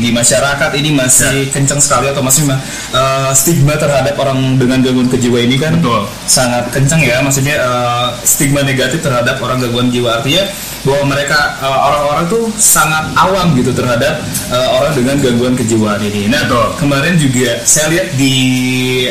di 0.00 0.08
masyarakat 0.08 0.72
ini 0.72 0.96
masih 0.96 1.52
kencang 1.52 1.76
sekali 1.76 2.08
atau 2.08 2.24
masih 2.24 2.48
ma- 2.48 2.56
eh, 2.96 3.30
stigma 3.36 3.76
terhadap 3.76 4.16
orang 4.16 4.56
dengan 4.56 4.80
gangguan 4.80 5.12
kejiwa 5.12 5.44
ini 5.44 5.60
kan 5.60 5.76
Betul. 5.76 6.08
sangat 6.24 6.72
kencang 6.72 7.04
ya 7.04 7.20
maksudnya 7.20 7.60
eh, 7.60 8.06
stigma 8.24 8.64
negatif 8.64 9.04
terhadap 9.04 9.36
orang 9.44 9.60
gangguan 9.60 9.92
jiwa 9.92 10.16
artinya 10.16 10.48
bahwa 10.88 11.12
mereka 11.12 11.60
eh, 11.60 11.78
orang-orang 11.84 12.24
tuh 12.32 12.48
sangat 12.56 13.12
awam 13.12 13.52
gitu 13.52 13.76
terhadap 13.76 14.16
eh, 14.48 14.68
orang 14.72 14.92
dengan 14.96 15.16
gangguan 15.20 15.52
kejiwaan 15.52 16.00
ini. 16.00 16.32
Nah, 16.32 16.48
Betul. 16.48 16.66
kemarin 16.80 17.20
juga 17.20 17.60
saya 17.68 17.92
lihat 17.92 18.08
di 18.16 18.34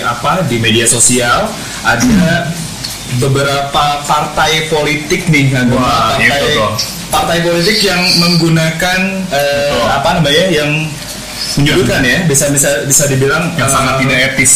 apa 0.01 0.41
di 0.49 0.57
media 0.57 0.89
sosial 0.89 1.53
ada 1.85 2.49
beberapa 3.21 4.01
partai 4.09 4.65
politik 4.73 5.29
nih. 5.29 5.53
Wah, 5.69 6.17
partai, 6.17 6.49
itu. 6.49 6.94
Partai 7.09 7.41
politik 7.41 7.77
yang 7.81 8.01
menggunakan 8.19 8.99
Betul. 9.27 9.85
apa 9.87 10.09
namanya 10.19 10.45
yang 10.49 10.71
menyudutkan 11.55 12.01
ya 12.03 12.17
bisa 12.25 12.51
bisa 12.51 12.83
bisa 12.83 13.03
dibilang 13.07 13.53
yang 13.55 13.69
eh, 13.69 13.73
sangat 13.73 13.93
tidak 14.03 14.19
etis. 14.33 14.53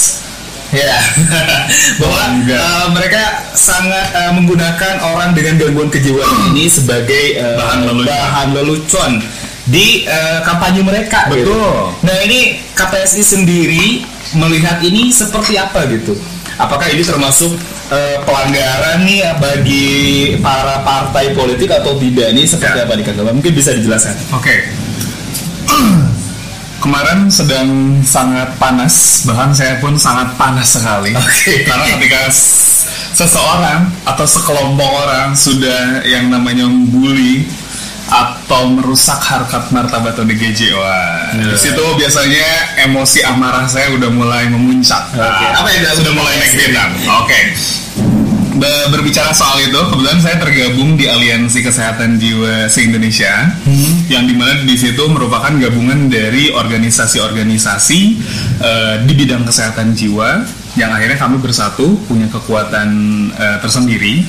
Ya, 0.70 1.02
bahwa 2.00 2.46
eh, 2.46 2.86
mereka 2.94 3.42
sangat 3.58 4.06
eh, 4.14 4.32
menggunakan 4.38 5.02
orang 5.02 5.34
dengan 5.34 5.58
gangguan 5.58 5.90
kejiwaan 5.90 6.54
ini 6.54 6.70
sebagai 6.70 7.42
eh, 7.42 7.58
Bahan 7.58 7.90
lelucon. 7.90 8.06
bahan 8.06 8.48
lelucon 8.54 9.12
di 9.66 10.06
eh, 10.06 10.40
kampanye 10.46 10.82
mereka. 10.86 11.26
gitu. 11.34 11.50
Betul. 11.50 11.74
Nah 12.06 12.18
ini 12.22 12.62
KPSI 12.78 13.24
sendiri 13.26 14.06
melihat 14.38 14.78
ini 14.86 15.10
seperti 15.10 15.58
apa 15.58 15.90
gitu? 15.90 16.14
Apakah 16.60 16.92
ini 16.92 17.00
termasuk 17.00 17.56
eh, 17.88 18.20
pelanggaran 18.28 19.08
nih 19.08 19.24
ya 19.24 19.32
bagi 19.40 19.88
para 20.44 20.84
partai 20.84 21.32
politik 21.32 21.72
atau 21.72 21.96
tidak? 21.96 22.36
Ini 22.36 22.44
seperti 22.44 22.78
Ya. 22.78 22.84
apa 22.84 22.94
nih 22.94 23.04
Kang 23.08 23.16
Gama? 23.16 23.32
Mungkin 23.32 23.54
bisa 23.56 23.72
dijelaskan. 23.72 24.16
Oke. 24.36 24.56
Kemarin 26.84 27.28
sedang 27.28 27.68
sangat 28.04 28.56
panas, 28.56 29.24
bahkan 29.24 29.52
saya 29.52 29.80
pun 29.80 29.96
sangat 29.96 30.32
panas 30.36 30.80
sekali. 30.80 31.12
Oke. 31.12 31.64
Karena 31.64 31.86
ketika 31.96 32.28
seseorang 33.16 33.92
atau 34.04 34.24
sekelompok 34.24 34.88
orang 34.88 35.36
sudah 35.36 36.04
yang 36.04 36.32
namanya 36.32 36.64
membuli 36.68 37.44
atau 38.10 38.66
merusak 38.68 39.22
harkat 39.22 39.70
martabat 39.70 40.18
ODGJ, 40.18 40.74
wah, 40.74 41.30
Ya. 41.38 41.54
di 41.54 41.58
situ 41.58 41.86
biasanya 41.96 42.48
emosi 42.84 43.22
amarah 43.22 43.70
saya 43.70 43.94
udah 43.94 44.10
mulai 44.10 44.50
memuncak. 44.50 45.14
Oke. 45.14 45.46
Nah, 45.46 45.62
Apa 45.62 45.70
yang 45.70 45.94
sudah 45.94 46.14
mulai 46.14 46.34
naik 46.36 46.54
bintang? 46.58 46.92
Oke. 47.22 47.40
Be- 48.60 48.88
berbicara 48.92 49.32
soal 49.32 49.64
itu, 49.64 49.78
kebetulan 49.78 50.20
saya 50.20 50.36
tergabung 50.36 51.00
di 51.00 51.08
Aliansi 51.08 51.64
Kesehatan 51.64 52.20
Jiwa 52.20 52.68
se-Indonesia, 52.68 53.56
yang 54.12 54.28
di 54.28 54.36
mana 54.36 54.60
di 54.60 54.76
situ 54.76 55.00
merupakan 55.08 55.54
gabungan 55.56 56.12
dari 56.12 56.52
organisasi-organisasi 56.52 58.00
eh, 58.60 58.96
di 59.08 59.14
bidang 59.16 59.48
kesehatan 59.48 59.96
jiwa, 59.96 60.44
yang 60.76 60.92
akhirnya 60.92 61.16
kami 61.16 61.40
bersatu 61.40 61.96
punya 62.04 62.28
kekuatan 62.28 62.90
eh, 63.32 63.58
tersendiri, 63.64 64.28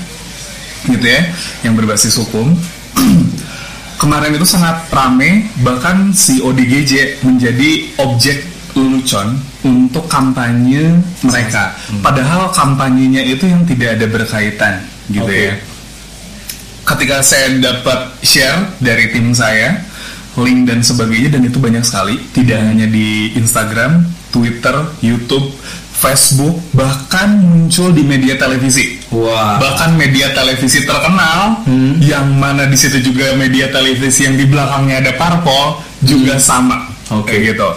gitu 0.87 1.07
ya, 1.11 1.27
yang 1.65 1.75
berbasis 1.75 2.15
hukum. 2.15 2.55
Kemarin 4.01 4.33
itu 4.33 4.49
sangat 4.49 4.89
rame, 4.89 5.53
bahkan 5.61 6.09
si 6.17 6.41
ODGJ 6.41 7.21
menjadi 7.21 8.01
objek 8.01 8.49
lelucon 8.73 9.37
untuk 9.61 10.09
kampanye 10.09 10.97
mereka. 11.21 11.77
Padahal 12.01 12.49
kampanyenya 12.49 13.21
itu 13.29 13.45
yang 13.45 13.69
tidak 13.69 14.01
ada 14.01 14.07
berkaitan, 14.09 14.75
gitu 15.13 15.29
Oke. 15.29 15.53
ya. 15.53 15.55
Ketika 16.89 17.21
saya 17.21 17.53
dapat 17.61 18.17
share 18.25 18.73
dari 18.81 19.13
tim 19.13 19.37
saya, 19.37 19.85
link 20.41 20.65
dan 20.65 20.81
sebagainya 20.81 21.37
dan 21.37 21.45
itu 21.45 21.61
banyak 21.61 21.85
sekali, 21.85 22.17
tidak 22.33 22.57
hanya 22.57 22.89
di 22.89 23.37
Instagram, 23.37 24.09
Twitter, 24.33 24.81
YouTube, 25.05 25.53
Facebook, 25.93 26.57
bahkan 26.73 27.37
muncul 27.37 27.93
di 27.93 28.01
media 28.01 28.41
televisi 28.41 28.97
Wah. 29.11 29.59
bahkan 29.59 29.99
media 29.99 30.31
televisi 30.31 30.87
terkenal 30.87 31.67
yang 31.99 32.31
mana 32.31 32.71
di 32.71 32.79
situ 32.79 33.03
juga 33.03 33.35
media 33.35 33.67
televisi 33.67 34.23
yang 34.23 34.39
di 34.39 34.47
belakangnya 34.47 35.03
ada 35.03 35.13
parpol 35.15 35.83
juga 35.99 36.39
sama 36.39 36.87
Oke. 37.11 37.35
kayak 37.35 37.43
gitu 37.53 37.69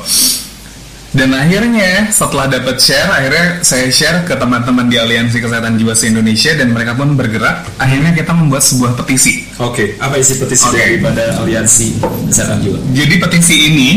dan 1.13 1.29
akhirnya 1.29 2.09
setelah 2.09 2.49
dapat 2.49 2.77
share 2.77 3.05
akhirnya 3.05 3.61
saya 3.61 3.85
share 3.89 4.25
ke 4.25 4.33
teman-teman 4.33 4.89
di 4.89 4.97
Aliansi 4.97 5.37
Kesehatan 5.37 5.77
Jiwa 5.77 5.93
se-Indonesia 5.93 6.53
dan 6.53 6.69
mereka 6.69 6.93
pun 6.93 7.13
bergerak 7.13 7.65
akhirnya 7.77 8.13
kita 8.13 8.33
membuat 8.33 8.61
sebuah 8.61 8.97
petisi 8.97 9.45
Oke, 9.57 9.97
apa 9.97 10.17
isi 10.17 10.37
petisi 10.37 10.65
Oke. 10.65 10.77
daripada 10.77 11.37
aliansi 11.37 12.01
kesehatan 12.29 12.61
jiwa? 12.61 12.77
Jadi 12.93 13.15
petisi 13.21 13.55
ini 13.69 13.89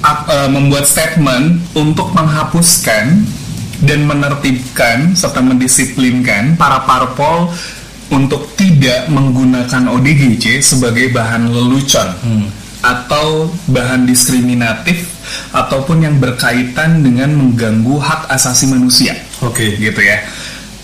ap- 0.00 0.28
eh, 0.28 0.48
membuat 0.48 0.84
statement 0.84 1.72
untuk 1.72 2.12
menghapuskan 2.12 3.24
dan 3.84 4.08
menertibkan 4.08 5.12
serta 5.12 5.40
mendisiplinkan 5.44 6.56
para 6.56 6.82
parpol 6.88 7.52
untuk 8.12 8.52
tidak 8.56 9.08
menggunakan 9.08 9.88
ODGJ 9.88 10.60
sebagai 10.60 11.08
bahan 11.12 11.48
lelucon 11.48 12.08
atau 12.84 13.48
bahan 13.72 14.04
diskriminatif 14.04 15.08
ataupun 15.56 16.04
yang 16.04 16.16
berkaitan 16.20 17.00
dengan 17.00 17.32
mengganggu 17.32 17.96
hak 17.96 18.28
asasi 18.28 18.68
manusia. 18.68 19.16
Oke. 19.40 19.80
Gitu 19.80 20.00
ya. 20.04 20.20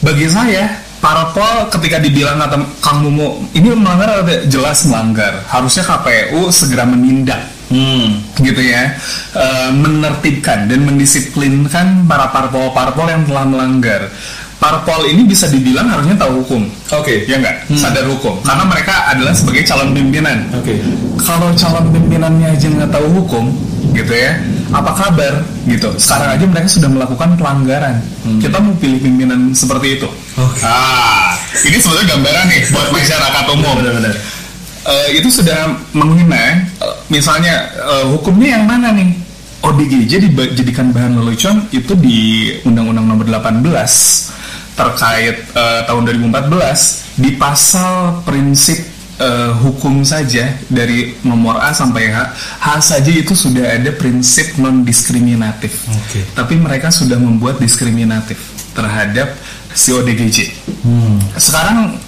Bagi 0.00 0.32
saya, 0.32 0.80
parpol 1.04 1.68
ketika 1.68 2.00
dibilang 2.00 2.40
kata 2.40 2.56
Kang 2.80 3.04
Mumu 3.04 3.44
ini 3.52 3.76
melanggar 3.76 4.24
jelas 4.48 4.88
melanggar. 4.88 5.44
Harusnya 5.44 5.84
KPU 5.84 6.48
segera 6.48 6.88
menindak 6.88 7.59
Hmm. 7.70 8.18
gitu 8.42 8.60
ya. 8.60 8.98
Eh, 9.34 9.70
menertibkan 9.70 10.66
dan 10.66 10.82
mendisiplinkan 10.84 12.04
para 12.10 12.28
parpol-parpol 12.34 13.06
yang 13.06 13.22
telah 13.24 13.44
melanggar. 13.46 14.10
Parpol 14.60 15.08
ini 15.08 15.24
bisa 15.24 15.48
dibilang 15.48 15.88
harusnya 15.88 16.20
tahu 16.20 16.44
hukum. 16.44 16.68
Oke. 16.92 17.24
ya 17.24 17.40
nggak? 17.40 17.72
Sadar 17.80 18.04
hukum. 18.04 18.44
Karena 18.44 18.68
mereka 18.68 19.08
adalah 19.08 19.32
sebagai 19.32 19.64
calon 19.64 19.96
pimpinan. 19.96 20.44
Oke. 20.52 20.76
kalau 21.24 21.48
calon 21.56 21.88
pimpinannya 21.88 22.48
aja 22.52 22.66
nggak 22.68 22.92
tahu 22.92 23.06
hukum 23.08 23.48
gitu 23.96 24.12
ya 24.12 24.36
apa 24.70 24.92
kabar? 24.94 25.34
Gitu. 25.66 25.88
Sekarang 25.98 26.38
aja 26.38 26.44
mereka 26.46 26.68
sudah 26.70 26.88
melakukan 26.92 27.34
pelanggaran. 27.34 27.96
Kita 28.38 28.56
mau 28.62 28.74
pilih 28.78 29.00
pimpinan 29.02 29.50
seperti 29.56 29.98
itu. 29.98 30.08
Oke. 30.38 30.60
ah 30.62 31.34
ini 31.66 31.76
sebenarnya 31.80 32.06
gambaran 32.14 32.44
nih 32.52 32.62
buat 32.70 32.88
masyarakat 32.94 33.44
umum. 33.56 33.74
Benar-benar. 33.82 34.14
Eh, 34.80 35.20
itu 35.20 35.28
sudah 35.28 35.76
menghina 35.92 36.64
eh, 36.80 36.96
misalnya 37.12 37.68
eh, 37.76 38.04
hukumnya 38.08 38.56
yang 38.56 38.64
mana 38.64 38.96
nih? 38.96 39.12
ODGJ 39.60 40.32
dijadikan 40.32 40.88
bahan 40.88 41.20
lelucon 41.20 41.68
itu 41.68 41.92
di 42.00 42.48
Undang-Undang 42.64 43.06
Nomor 43.12 43.28
18 43.28 43.60
terkait 44.72 45.36
eh, 45.52 45.80
tahun 45.84 46.02
2014 46.32 47.20
di 47.20 47.36
pasal 47.36 48.24
prinsip 48.24 48.80
eh, 49.20 49.52
hukum 49.60 50.00
saja 50.00 50.48
dari 50.72 51.12
nomor 51.28 51.60
A 51.60 51.76
sampai 51.76 52.08
H. 52.08 52.18
H 52.64 52.66
saja 52.96 53.12
itu 53.12 53.36
sudah 53.36 53.76
ada 53.76 53.92
prinsip 53.92 54.56
non 54.56 54.80
diskriminatif 54.80 55.84
Oke. 55.92 56.24
tapi 56.32 56.56
mereka 56.56 56.88
sudah 56.88 57.20
membuat 57.20 57.60
diskriminatif 57.60 58.40
terhadap 58.72 59.36
si 59.76 59.92
ODGJ 59.92 60.56
sekarang 61.36 62.00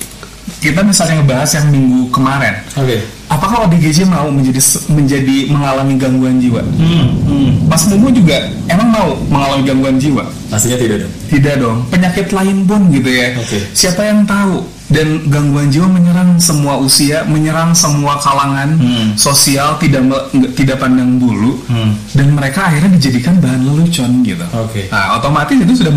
kita 0.58 0.80
misalnya 0.80 1.18
ngebahas 1.18 1.50
yang 1.54 1.66
minggu 1.70 2.10
kemarin 2.10 2.54
Oke. 2.74 2.98
apakah 3.26 3.66
ODGJ 3.66 4.06
mau 4.06 4.26
menjadi 4.26 4.58
menjadi 4.88 5.36
mengalami 5.48 5.94
gangguan 5.96 6.38
jiwa 6.38 6.62
Hmm. 6.62 7.66
Mas 7.66 7.88
Mumu 7.88 8.10
juga 8.10 8.36
emang 8.66 8.88
mau 8.88 9.08
mengalami 9.26 9.62
gangguan 9.64 9.96
jiwa 9.96 10.22
Pastinya 10.46 10.76
tidak 10.76 10.96
dong. 11.00 11.12
tidak 11.28 11.54
dong 11.56 11.78
penyakit 11.88 12.28
lain 12.28 12.58
pun 12.62 12.80
gitu 12.90 13.08
ya 13.08 13.32
Oke. 13.34 13.58
siapa 13.72 14.02
yang 14.04 14.22
tahu 14.22 14.60
dan 14.86 15.24
gangguan 15.26 15.72
jiwa 15.72 15.88
menyerang 15.88 16.36
semua 16.36 16.76
usia 16.76 17.24
menyerang 17.24 17.72
semua 17.72 18.20
kalangan 18.20 18.76
Hmm. 18.76 19.16
sosial 19.16 19.78
tidak 19.78 20.04
tidak 20.52 20.76
pandang 20.76 21.16
bulu 21.16 21.56
Hmm. 21.64 21.96
dan 22.12 22.28
mereka 22.30 22.68
akhirnya 22.68 22.92
dijadikan 22.92 23.38
bahan 23.38 23.64
lelucon 23.64 24.20
gitu 24.20 24.44
Oke. 24.52 24.86
nah 24.88 25.16
otomatis 25.16 25.56
itu 25.56 25.80
sudah 25.80 25.92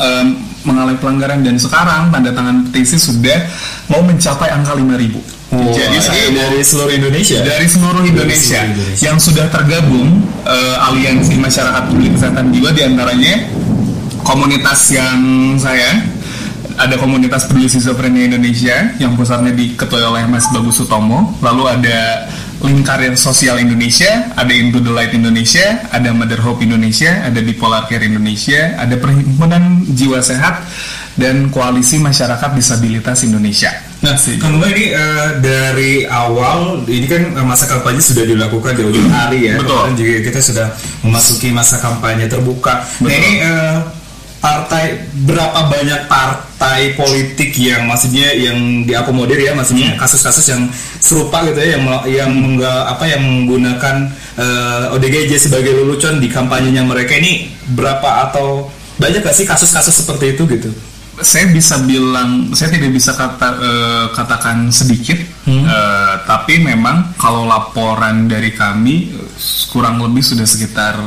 em, 0.00 0.28
mengalami 0.64 0.98
pelanggaran 0.98 1.42
dan 1.42 1.56
sekarang 1.58 2.10
tanda 2.10 2.30
tangan 2.30 2.68
petisi 2.70 2.98
sudah 2.98 3.38
mau 3.90 4.02
mencapai 4.02 4.50
angka 4.50 4.74
5000 4.78 5.42
jadi 5.52 5.98
saya 6.00 6.26
dari 6.32 6.64
seluruh 6.64 6.92
Indonesia. 6.96 7.38
dari 7.44 7.68
seluruh 7.68 8.02
Indonesia, 8.08 8.64
seluruh 8.64 8.72
Indonesia. 8.72 9.04
yang 9.04 9.16
sudah 9.20 9.46
tergabung 9.52 10.24
eh, 10.48 10.86
aliansi 10.88 11.36
masyarakat 11.36 11.82
publik 11.92 12.16
kesehatan 12.16 12.48
jiwa 12.56 12.72
di 12.72 12.82
antaranya 12.88 13.34
komunitas 14.24 14.80
yang 14.96 15.20
saya 15.60 16.08
ada 16.80 16.96
komunitas 16.96 17.44
peduli 17.44 17.68
skizofrenia 17.68 18.32
Indonesia 18.32 18.96
yang 18.96 19.12
pusatnya 19.12 19.52
diketuai 19.52 20.04
oleh 20.08 20.24
Mas 20.24 20.48
Bagus 20.48 20.80
Sutomo 20.80 21.36
lalu 21.44 21.68
ada 21.68 22.24
Lingkar 22.60 23.00
Sosial 23.16 23.58
Indonesia, 23.64 24.28
ada 24.36 24.52
Into 24.52 24.84
the 24.84 24.92
Light 24.92 25.16
Indonesia, 25.16 25.80
ada 25.88 26.12
Mother 26.12 26.44
Hope 26.44 26.60
Indonesia, 26.60 27.24
ada 27.24 27.40
Bipolar 27.40 27.88
Care 27.88 28.04
Indonesia, 28.04 28.76
ada 28.76 28.94
Perhimpunan 29.00 29.88
Jiwa 29.88 30.20
Sehat, 30.20 30.62
dan 31.16 31.52
Koalisi 31.52 32.00
Masyarakat 32.00 32.50
Disabilitas 32.56 33.24
Indonesia. 33.24 33.72
Nah, 34.02 34.18
Kang 34.18 34.58
Mbak 34.58 34.70
ini 34.74 34.84
eh, 34.90 35.28
dari 35.38 35.92
awal 36.10 36.82
ini 36.90 37.06
kan 37.06 37.22
eh, 37.38 37.46
masa 37.46 37.70
kampanye 37.70 38.02
sudah 38.02 38.26
dilakukan 38.26 38.74
di 38.74 38.82
ujung 38.82 39.06
hari 39.12 39.46
ya. 39.46 39.62
Betul. 39.62 39.78
Dan 39.88 39.94
juga 39.94 40.14
kita 40.26 40.40
sudah 40.42 40.66
memasuki 41.06 41.54
masa 41.54 41.78
kampanye 41.78 42.26
terbuka. 42.26 42.82
Nah 42.98 43.06
Betul. 43.06 43.14
ini 43.14 43.32
eh, 43.46 43.76
partai 44.42 45.06
berapa 45.22 45.70
banyak 45.70 46.10
partai 46.10 46.98
politik 46.98 47.54
yang 47.54 47.86
maksudnya 47.86 48.34
yang 48.34 48.82
diakomodir 48.82 49.38
ya, 49.38 49.54
maksudnya 49.54 49.94
kasus-kasus 49.94 50.50
yang 50.50 50.66
serupa 50.98 51.46
gitu 51.46 51.62
ya, 51.62 51.78
yang 51.78 51.86
yang 52.10 52.30
mengga- 52.34 52.90
apa 52.90 53.06
yang 53.06 53.22
menggunakan 53.22 54.10
eh, 54.34 54.94
ODGJ 54.98 55.38
sebagai 55.38 55.70
lelucon 55.78 56.18
di 56.18 56.26
kampanyenya 56.26 56.82
mereka 56.82 57.14
ini 57.14 57.54
berapa 57.78 58.28
atau 58.28 58.66
banyak 58.98 59.22
gak 59.22 59.36
sih 59.38 59.46
kasus-kasus 59.46 60.02
seperti 60.02 60.34
itu 60.34 60.44
gitu? 60.50 60.74
saya 61.20 61.44
bisa 61.52 61.76
bilang 61.84 62.50
saya 62.56 62.72
tidak 62.72 62.88
bisa 62.98 63.12
kata 63.14 63.48
eh, 63.62 64.06
katakan 64.16 64.72
sedikit 64.72 65.20
eh, 65.46 66.14
tapi 66.26 66.58
memang 66.58 67.14
kalau 67.14 67.44
laporan 67.46 68.26
dari 68.26 68.50
kami 68.50 69.12
kurang 69.70 70.00
lebih 70.02 70.24
sudah 70.24 70.48
sekitar 70.48 70.98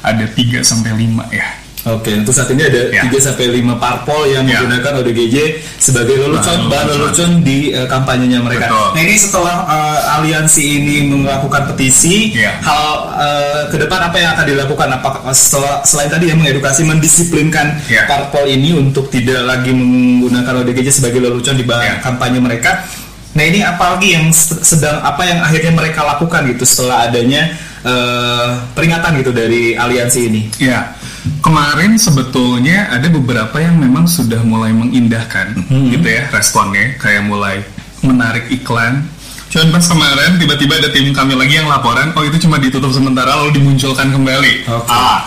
ada 0.00 0.24
3 0.24 0.62
sampai 0.62 0.94
5 0.94 1.36
ya 1.36 1.67
Oke, 1.88 2.12
untuk 2.12 2.30
saat 2.30 2.48
ini 2.48 2.62
ada 2.62 2.92
Ya. 2.92 3.02
3 3.02 3.16
sampai 3.18 3.48
5 3.48 3.74
parpol 3.74 4.28
yang 4.28 4.44
Ya. 4.44 4.60
menggunakan 4.60 5.00
ODGJ 5.00 5.36
sebagai 5.74 6.20
lelucon, 6.20 6.68
Bahan 6.68 6.86
lelucon. 6.86 7.30
di 7.40 7.72
eh, 7.72 7.84
kampanyenya 7.84 8.38
mereka. 8.38 8.68
Betul. 8.68 8.88
Nah, 8.92 9.02
ini 9.02 9.16
setelah 9.16 9.56
eh, 9.64 10.16
aliansi 10.16 10.62
ini 10.62 10.94
melakukan 11.08 11.64
petisi, 11.66 12.36
Ya. 12.36 12.60
hal 12.60 12.88
eh, 13.16 13.62
ke 13.68 13.76
depan 13.78 14.00
apa 14.04 14.16
yang 14.16 14.30
akan 14.32 14.46
dilakukan? 14.46 14.88
Apakah 14.92 15.20
setelah 15.32 15.80
selain 15.82 16.08
tadi 16.08 16.28
ya 16.28 16.34
mengedukasi, 16.34 16.84
mendisiplinkan 16.84 17.80
Ya. 17.86 18.04
parpol 18.04 18.44
ini 18.44 18.74
untuk 18.74 19.08
tidak 19.08 19.42
lagi 19.42 19.72
menggunakan 19.72 20.60
ODGJ 20.60 20.92
sebagai 20.92 21.18
lelucon 21.18 21.54
di 21.54 21.64
bahan 21.64 21.88
Ya. 21.88 21.94
kampanye 22.00 22.36
mereka? 22.38 22.84
Nah, 23.32 23.44
ini 23.44 23.62
apalagi 23.62 24.12
yang 24.12 24.28
se- 24.28 24.60
sedang 24.60 24.98
apa 24.98 25.22
yang 25.22 25.38
akhirnya 25.38 25.70
mereka 25.70 26.02
lakukan 26.02 26.42
gitu 26.48 26.64
setelah 26.64 27.06
adanya 27.06 27.48
eh, 27.78 28.48
peringatan 28.74 29.22
gitu 29.22 29.30
dari 29.30 29.72
aliansi 29.72 30.20
ini? 30.26 30.42
Ya, 30.58 30.97
kemarin 31.40 31.96
sebetulnya 31.96 32.88
ada 32.88 33.06
beberapa 33.08 33.56
yang 33.58 33.76
memang 33.76 34.04
sudah 34.04 34.40
mulai 34.42 34.70
mengindahkan, 34.70 35.54
gitu 35.90 36.06
ya, 36.06 36.28
responnya, 36.30 36.94
kayak 36.96 37.26
mulai 37.26 37.62
menarik 38.00 38.48
iklan. 38.48 39.06
Cuman 39.48 39.72
pas 39.72 39.84
kemarin 39.84 40.36
tiba-tiba 40.36 40.76
ada 40.76 40.92
tim 40.92 41.08
kami 41.10 41.32
lagi 41.32 41.56
yang 41.56 41.68
laporan, 41.68 42.12
oh 42.12 42.22
itu 42.22 42.36
cuma 42.44 42.60
ditutup 42.60 42.92
sementara 42.92 43.32
lalu 43.32 43.56
dimunculkan 43.56 44.12
kembali. 44.12 44.68
Oke. 44.68 44.88
Ah, 44.92 45.24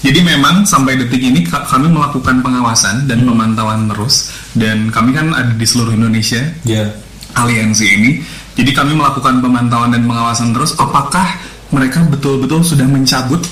jadi 0.00 0.22
memang 0.22 0.62
sampai 0.62 0.94
detik 0.94 1.18
ini 1.18 1.42
ka- 1.42 1.66
kami 1.66 1.90
melakukan 1.90 2.38
pengawasan 2.38 3.10
dan 3.10 3.26
pemantauan 3.26 3.90
terus, 3.90 4.30
dan 4.54 4.94
kami 4.94 5.10
kan 5.10 5.34
ada 5.34 5.50
di 5.50 5.66
seluruh 5.66 5.90
Indonesia, 5.90 6.38
Ya. 6.62 6.86
aliansi 7.34 7.86
ini. 7.88 8.10
Jadi 8.54 8.70
kami 8.70 8.94
melakukan 8.94 9.42
pemantauan 9.42 9.90
dan 9.90 10.06
pengawasan 10.06 10.54
terus 10.54 10.78
apakah 10.78 11.26
mereka 11.74 12.06
betul-betul 12.06 12.62
sudah 12.62 12.86
mencabut 12.86 13.42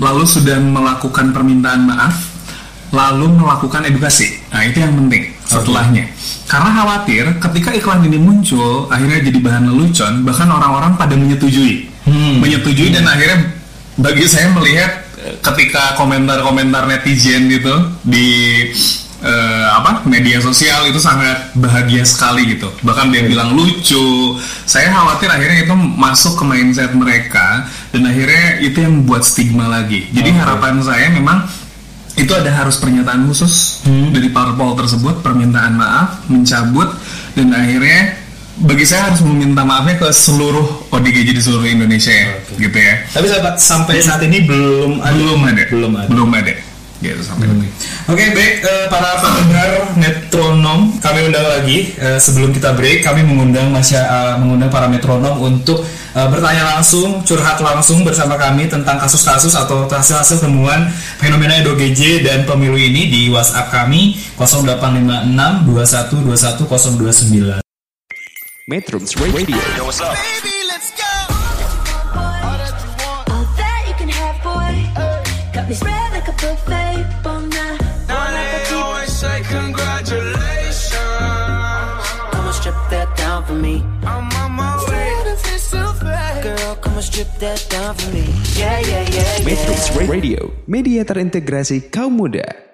lalu 0.00 0.24
sudah 0.24 0.58
melakukan 0.60 1.32
permintaan 1.32 1.88
maaf 1.88 2.36
lalu 2.94 3.26
melakukan 3.34 3.82
edukasi. 3.82 4.38
Nah, 4.54 4.62
itu 4.62 4.78
yang 4.78 4.94
penting 4.94 5.34
setelahnya. 5.42 6.04
Karena 6.46 6.70
khawatir 6.70 7.24
ketika 7.42 7.70
iklan 7.74 8.06
ini 8.06 8.18
muncul 8.18 8.86
akhirnya 8.86 9.26
jadi 9.26 9.38
bahan 9.42 9.64
lelucon 9.66 10.22
bahkan 10.22 10.46
orang-orang 10.46 10.94
pada 10.94 11.18
menyetujui. 11.18 11.90
Menyetujui 12.38 12.94
dan 12.94 13.10
akhirnya 13.10 13.50
bagi 13.98 14.30
saya 14.30 14.54
melihat 14.54 15.02
eh, 15.18 15.34
ketika 15.42 15.98
komentar-komentar 15.98 16.86
netizen 16.86 17.50
itu 17.50 17.74
di 18.06 18.28
eh, 19.26 19.55
apa 19.82 19.90
media 20.08 20.40
sosial 20.40 20.88
itu 20.88 20.96
sangat 20.96 21.52
bahagia 21.52 22.02
sekali 22.06 22.56
gitu. 22.56 22.72
Bahkan 22.80 23.12
dia 23.12 23.22
bilang 23.28 23.52
lucu. 23.52 24.36
Saya 24.64 24.88
khawatir 24.92 25.28
akhirnya 25.28 25.68
itu 25.68 25.74
masuk 25.76 26.40
ke 26.40 26.44
mindset 26.48 26.92
mereka 26.96 27.68
dan 27.92 28.08
akhirnya 28.08 28.60
itu 28.64 28.76
yang 28.80 29.04
membuat 29.04 29.22
stigma 29.22 29.68
lagi. 29.68 30.08
Jadi 30.12 30.30
harapan 30.32 30.80
saya 30.80 31.12
memang 31.12 31.44
itu 32.16 32.32
ada 32.32 32.48
harus 32.48 32.80
pernyataan 32.80 33.28
khusus 33.28 33.84
dari 33.84 34.32
parpol 34.32 34.72
tersebut 34.72 35.20
permintaan 35.20 35.76
maaf 35.76 36.24
mencabut 36.32 36.88
dan 37.36 37.52
akhirnya 37.52 38.16
bagi 38.56 38.88
saya 38.88 39.12
harus 39.12 39.20
meminta 39.20 39.68
maafnya 39.68 40.00
ke 40.00 40.08
seluruh 40.08 40.88
ODGJ 40.88 41.28
di 41.36 41.42
seluruh 41.44 41.68
Indonesia 41.68 42.08
ya 42.08 42.40
gitu 42.56 42.72
ya. 42.72 43.04
Tapi 43.12 43.26
sahabat, 43.28 43.60
sampai 43.60 44.00
saat 44.00 44.24
ini 44.24 44.48
belum 44.48 45.04
ada. 45.04 45.12
belum 45.12 45.40
ada. 45.44 45.62
Belum 45.68 45.92
ada. 45.92 46.08
belum 46.08 46.30
ada 46.32 46.65
gitu 47.00 47.22
sampai 47.22 47.46
detik 47.48 47.72
Oke, 48.06 48.24
baik 48.32 48.54
eh, 48.62 48.86
para 48.86 49.18
pendengar 49.18 49.70
metronom, 49.98 50.94
kami 51.02 51.26
undang 51.26 51.42
lagi 51.42 51.90
eh, 51.98 52.22
sebelum 52.22 52.54
kita 52.54 52.70
break, 52.78 53.02
kami 53.02 53.26
mengundang 53.26 53.74
masya, 53.74 53.98
eh, 53.98 54.34
mengundang 54.38 54.70
para 54.70 54.86
metronom 54.86 55.42
untuk 55.42 55.82
eh, 56.14 56.28
bertanya 56.30 56.78
langsung, 56.78 57.26
curhat 57.26 57.58
langsung 57.58 58.06
bersama 58.06 58.38
kami 58.38 58.70
tentang 58.70 58.96
kasus-kasus 59.02 59.58
atau 59.58 59.90
hasil-hasil 59.90 60.38
temuan 60.38 60.86
fenomena 61.18 61.58
ODGJ 61.66 62.22
dan 62.22 62.38
pemilu 62.46 62.78
ini 62.78 63.10
di 63.10 63.20
WhatsApp 63.26 63.74
kami 63.74 64.16
0856 64.38 65.66
2121 65.66 67.58
029. 67.58 67.66
Metrums 68.66 69.14
Radio. 69.18 69.58
All 72.16 73.46
that 73.58 73.82
you 73.86 73.94
can 73.98 74.10
have, 74.10 74.38
Got 75.54 75.68
me 75.68 75.74
spread 75.74 76.15
me. 83.60 83.82
I'm 84.04 84.28
on 84.42 84.52
my 84.52 84.76
way. 84.88 85.12
Girl, 86.42 86.76
come 86.78 86.94
and 86.94 87.02
strip 87.02 87.26
that 87.40 87.66
down 87.70 87.94
for 87.96 88.12
me. 88.12 88.22
Yeah, 88.54 88.78
yeah, 88.80 89.02
yeah, 89.10 89.40
yeah. 89.40 89.44
Matrix 89.44 89.90
Radio, 89.96 90.52
media 90.66 91.02
terintegrasi 91.02 91.90
kaum 91.90 92.16
muda. 92.20 92.65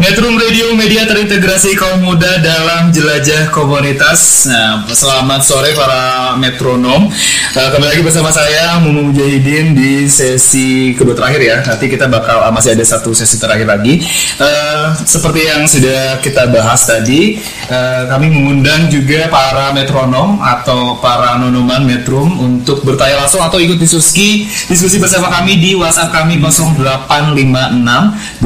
Metro 0.00 0.32
Radio 0.32 0.72
media 0.72 1.04
terintegrasi 1.04 1.76
kaum 1.76 2.00
muda 2.00 2.40
dalam 2.40 2.88
jelajah 2.88 3.52
komunitas. 3.52 4.48
Nah, 4.48 4.88
selamat 4.88 5.44
sore 5.44 5.76
para 5.76 6.32
metronom. 6.40 7.12
Eh, 7.52 7.68
kembali 7.68 7.92
lagi 7.92 8.00
bersama 8.00 8.32
saya 8.32 8.80
Mumu 8.80 9.12
Mujahidin 9.12 9.76
di 9.76 10.08
sesi 10.08 10.96
kedua 10.96 11.12
terakhir 11.12 11.40
ya. 11.44 11.56
Nanti 11.60 11.92
kita 11.92 12.08
bakal 12.08 12.48
ah, 12.48 12.48
masih 12.48 12.72
ada 12.72 12.80
satu 12.80 13.12
sesi 13.12 13.36
terakhir 13.36 13.68
lagi. 13.68 14.00
Eh, 14.40 14.86
seperti 15.04 15.52
yang 15.52 15.68
sudah 15.68 16.24
kita 16.24 16.48
bahas 16.48 16.80
tadi, 16.88 17.36
eh, 17.68 18.02
kami 18.08 18.32
mengundang 18.32 18.88
juga 18.88 19.28
para 19.28 19.76
metronom 19.76 20.40
atau 20.40 20.96
para 21.04 21.36
nonoman 21.36 21.84
metrum 21.84 22.40
untuk 22.40 22.88
bertanya 22.88 23.28
langsung 23.28 23.44
atau 23.44 23.60
ikut 23.60 23.76
diskusi 23.76 24.48
diskusi 24.64 24.96
bersama 24.96 25.28
kami 25.28 25.60
di 25.60 25.76
WhatsApp 25.76 26.08
kami 26.08 26.40
0856 26.40 28.40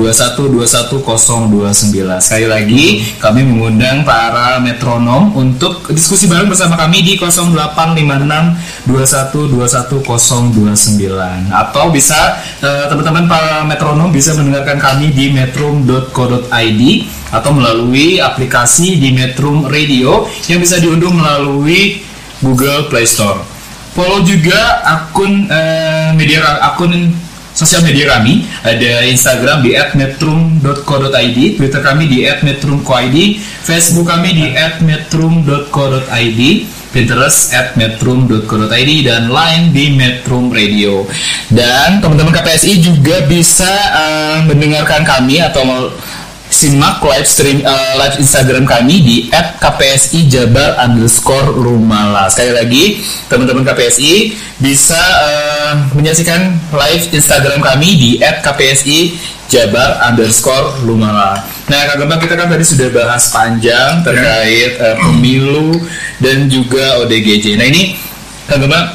2121 0.65 2.21
Sekali 2.21 2.47
lagi 2.49 3.05
kami 3.21 3.45
mengundang 3.45 4.03
para 4.03 4.59
metronom 4.59 5.37
untuk 5.37 5.93
diskusi 5.93 6.27
bareng 6.27 6.49
bersama 6.49 6.77
kami 6.81 7.03
di 7.05 7.21
0856 7.21 8.89
2121 8.89 11.53
atau 11.53 11.93
bisa 11.93 12.41
eh, 12.65 12.89
teman-teman 12.89 13.29
para 13.29 13.65
metronom 13.69 14.09
bisa 14.13 14.35
mendengarkan 14.37 14.79
kami 14.81 15.11
di 15.13 15.31
metrum.co.id 15.33 16.83
atau 17.35 17.51
melalui 17.51 18.23
aplikasi 18.23 19.03
di 19.03 19.11
Metrum 19.11 19.67
Radio 19.67 20.31
yang 20.47 20.63
bisa 20.63 20.79
diunduh 20.79 21.11
melalui 21.11 21.99
Google 22.39 22.87
Play 22.87 23.11
Store. 23.11 23.43
Follow 23.95 24.27
juga 24.27 24.83
akun 24.83 25.47
eh, 25.51 26.11
media 26.15 26.63
akun 26.63 27.15
sosial 27.55 27.87
media 27.87 28.19
kami 28.19 28.43
ada 28.67 29.07
Instagram 29.07 29.63
di 29.63 29.79
@metrum.co.id, 29.95 31.39
Twitter 31.55 31.81
kami 31.81 32.11
di 32.11 32.27
@metrum.co.id, 32.27 33.19
Facebook 33.63 34.11
kami 34.11 34.35
di 34.35 34.47
@metrum.co.id, 34.83 36.43
Pinterest 36.91 37.55
@metrum.co.id 37.79 38.91
dan 39.07 39.31
Line 39.31 39.65
di 39.71 39.95
Metrum 39.95 40.51
Radio. 40.51 41.07
Dan 41.47 42.03
teman-teman 42.03 42.35
KPSI 42.35 42.83
juga 42.83 43.23
bisa 43.27 43.71
eh, 43.95 44.39
mendengarkan 44.51 45.07
kami 45.07 45.39
atau 45.39 45.95
simak 46.55 47.03
live 47.03 47.27
stream 47.27 47.67
eh, 47.67 47.93
live 47.99 48.23
Instagram 48.23 48.63
kami 48.63 49.03
di 49.03 49.17
@kpsi 49.59 50.31
Jabar 50.31 50.79
underscore 50.87 51.51
Lumala. 51.51 52.31
Sekali 52.31 52.55
lagi, 52.55 52.85
teman-teman 53.27 53.67
KPSI 53.67 54.39
bisa 54.63 55.03
eh, 55.03 55.75
menyaksikan 55.99 56.55
live 56.71 57.11
Instagram 57.11 57.59
kami 57.59 57.99
di 57.99 58.11
@kpsi 58.23 59.19
Jabar 59.51 59.99
underscore 60.07 60.87
Lumala. 60.87 61.43
Nah, 61.67 61.81
Kak 61.91 61.97
Gembang 61.99 62.23
kita 62.23 62.39
kan 62.39 62.47
tadi 62.47 62.63
sudah 62.63 62.89
bahas 62.95 63.35
panjang 63.35 64.07
terkait 64.07 64.79
eh, 64.79 64.97
pemilu 65.03 65.75
dan 66.23 66.47
juga 66.47 67.03
ODGJ. 67.03 67.59
Nah 67.59 67.67
ini 67.67 67.99
Kak 68.47 68.63
Gembang 68.63 68.95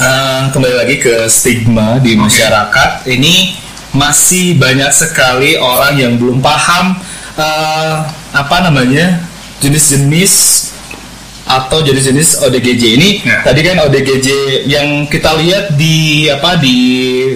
eh, 0.00 0.42
kembali 0.56 0.74
lagi 0.80 0.96
ke 1.04 1.28
stigma 1.28 2.00
di 2.00 2.16
masyarakat. 2.16 3.04
Ini 3.04 3.67
masih 3.90 4.56
banyak 4.56 4.92
sekali 4.92 5.56
orang 5.56 5.96
yang 5.96 6.12
belum 6.16 6.38
paham 6.38 6.96
eh, 7.34 7.94
apa 8.30 8.56
namanya 8.60 9.24
jenis-jenis 9.58 10.66
atau 11.48 11.80
jenis-jenis 11.80 12.44
ODGJ 12.44 12.82
ini 13.00 13.10
Ya. 13.24 13.40
tadi 13.40 13.64
kan 13.64 13.80
ODGJ 13.80 14.28
yang 14.68 15.08
kita 15.08 15.32
lihat 15.32 15.72
di 15.80 16.28
apa 16.28 16.60
di 16.60 16.76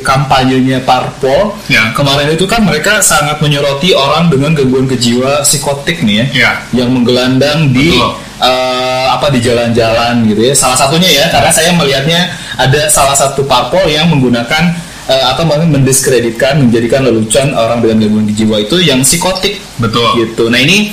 kampanyenya 0.05 0.85
Parpol 0.85 1.57
Ya. 1.73 1.97
kemarin 1.97 2.29
itu 2.29 2.45
kan 2.45 2.61
mereka 2.61 3.01
sangat 3.01 3.41
menyoroti 3.41 3.97
orang 3.97 4.29
dengan 4.29 4.53
gangguan 4.53 4.85
kejiwa 4.85 5.41
psikotik 5.41 6.05
nih 6.05 6.15
ya 6.21 6.27
Ya. 6.29 6.51
yang 6.77 6.93
menggelandang 6.93 7.73
di 7.73 7.97
Betul. 7.97 8.13
eh, 8.45 9.07
apa 9.09 9.33
di 9.33 9.41
jalan-jalan 9.41 10.29
gitu 10.29 10.45
ya 10.45 10.53
salah 10.53 10.77
satunya 10.77 11.09
ya 11.09 11.25
karena 11.33 11.49
saya 11.49 11.73
melihatnya 11.73 12.21
ada 12.61 12.93
salah 12.93 13.17
satu 13.17 13.49
parpol 13.49 13.89
yang 13.89 14.13
menggunakan 14.13 14.77
eh, 15.09 15.25
atau 15.33 15.43
mungkin 15.49 15.75
mendiskreditkan 15.81 16.63
menjadikan 16.63 17.07
lelucon 17.07 17.55
orang 17.55 17.83
dengan 17.83 18.07
gangguan 18.07 18.27
jiwa 18.31 18.57
itu 18.63 18.77
yang 18.83 19.03
psikotik. 19.03 19.59
Betul. 19.79 20.07
gitu. 20.23 20.47
Nah 20.53 20.61
ini 20.63 20.93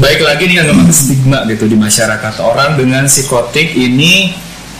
baik 0.00 0.24
lagi 0.24 0.48
nih 0.48 0.64
kan 0.64 0.88
stigma 0.94 1.44
gitu 1.48 1.68
di 1.68 1.76
masyarakat. 1.76 2.34
Orang 2.40 2.80
dengan 2.80 3.04
psikotik 3.08 3.76
ini 3.76 4.32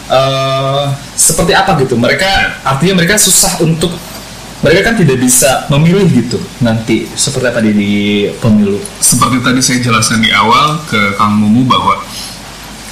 eh, 0.09 0.85
seperti 1.17 1.53
apa 1.53 1.77
gitu? 1.81 1.99
Mereka 1.99 2.65
artinya 2.65 3.03
mereka 3.03 3.21
susah 3.21 3.61
untuk 3.61 3.93
mereka 4.63 4.95
kan 4.95 4.97
tidak 4.97 5.19
bisa 5.19 5.67
memilih 5.75 6.07
gitu 6.07 6.39
nanti. 6.63 7.11
Seperti 7.19 7.51
apa 7.51 7.61
di, 7.61 7.73
di 7.75 7.93
pemilu? 8.39 8.79
Seperti 9.03 9.43
tadi 9.43 9.59
saya 9.59 9.83
jelaskan 9.83 10.23
di 10.23 10.31
awal 10.31 10.79
ke 10.87 11.19
Kang 11.19 11.35
Mumu 11.35 11.67
bahwa 11.67 11.99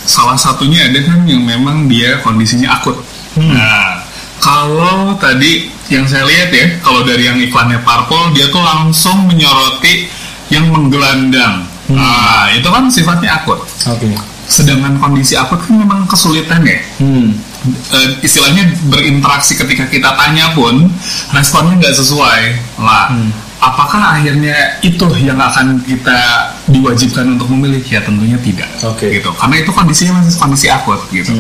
salah 0.02 0.34
satunya 0.34 0.90
ada 0.90 0.98
kan 1.06 1.22
yang 1.30 1.46
memang 1.46 1.86
dia 1.86 2.18
kondisinya 2.26 2.74
akut. 2.74 2.98
Nah, 3.38 3.99
kalau 4.41 5.14
tadi 5.20 5.68
yang 5.93 6.09
saya 6.09 6.24
lihat 6.24 6.51
ya, 6.51 6.66
kalau 6.80 7.05
dari 7.05 7.28
yang 7.28 7.36
iklannya 7.36 7.80
Parpol 7.84 8.32
dia 8.32 8.49
tuh 8.49 8.64
langsung 8.64 9.28
menyoroti 9.28 10.09
yang 10.49 10.66
menggelandang. 10.72 11.68
Nah, 11.91 12.51
itu 12.55 12.66
kan 12.66 12.88
sifatnya 12.91 13.43
akut. 13.43 13.61
oke 13.62 14.09
Sedangkan 14.51 14.99
kondisi 14.99 15.38
akut 15.38 15.62
kan 15.62 15.74
memang 15.78 16.09
kesulitan 16.11 16.66
ya. 16.66 16.80
hmm. 16.99 17.51
Eh, 17.68 18.09
istilahnya 18.24 18.64
berinteraksi 18.88 19.53
ketika 19.53 19.84
kita 19.84 20.16
tanya 20.16 20.57
pun 20.57 20.88
responnya 21.36 21.76
nggak 21.76 21.93
sesuai 21.93 22.57
lah 22.80 23.12
apakah 23.61 24.16
akhirnya 24.16 24.80
itu 24.80 25.05
yang 25.20 25.36
akan 25.36 25.76
kita 25.84 26.49
diwajibkan 26.72 27.36
untuk 27.36 27.53
memilih 27.53 27.84
ya 27.84 28.01
tentunya 28.01 28.41
tidak 28.41 28.70
Oke. 28.80 29.12
gitu 29.12 29.28
karena 29.36 29.61
itu 29.61 29.70
kondisinya 29.76 30.24
masih 30.24 30.41
kondisi 30.41 30.66
akut 30.72 31.05
gitu 31.12 31.36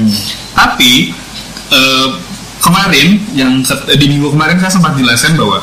tapi 0.52 1.16
eh, 1.72 2.08
kemarin 2.60 3.08
yang 3.32 3.52
set- 3.64 3.88
di 3.96 4.06
minggu 4.06 4.30
kemarin 4.32 4.60
saya 4.60 4.72
sempat 4.72 4.94
jelaskan 4.94 5.34
bahwa 5.34 5.58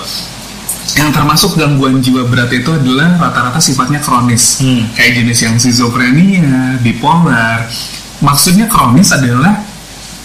yang 0.97 1.13
termasuk 1.13 1.53
gangguan 1.53 2.01
jiwa 2.01 2.25
berat 2.25 2.49
itu 2.49 2.73
adalah 2.73 3.21
rata-rata 3.21 3.61
sifatnya 3.61 4.01
kronis. 4.01 4.65
Hmm. 4.65 4.89
kayak 4.97 5.21
jenis 5.21 5.39
yang 5.45 5.55
schizophrenia, 5.61 6.81
bipolar. 6.81 7.69
Maksudnya 8.17 8.65
kronis 8.65 9.13
adalah 9.13 9.61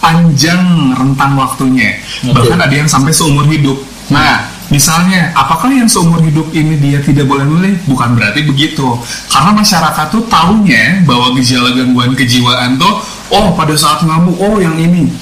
panjang 0.01 0.97
rentang 0.97 1.37
waktunya. 1.37 2.01
Oke. 2.25 2.33
bahkan 2.35 2.59
ada 2.59 2.75
yang 2.75 2.89
sampai 2.89 3.13
seumur 3.13 3.45
hidup. 3.53 3.77
Nah 4.09 4.49
misalnya 4.73 5.31
apakah 5.37 5.69
yang 5.69 5.87
seumur 5.87 6.25
hidup 6.25 6.49
ini 6.57 6.81
dia 6.81 7.05
tidak 7.05 7.29
boleh 7.29 7.45
memilih 7.45 7.77
bukan 7.85 8.17
berarti 8.17 8.41
begitu. 8.43 8.97
Karena 9.29 9.53
masyarakat 9.53 10.07
tuh 10.09 10.25
taunya 10.33 11.05
bahwa 11.05 11.37
gejala 11.37 11.77
gangguan 11.77 12.17
kejiwaan 12.17 12.81
tuh 12.81 12.97
oh 13.29 13.53
pada 13.53 13.77
saat 13.77 14.01
ngamuk 14.03 14.41
oh 14.41 14.57
yang 14.57 14.75
ini 14.81 15.13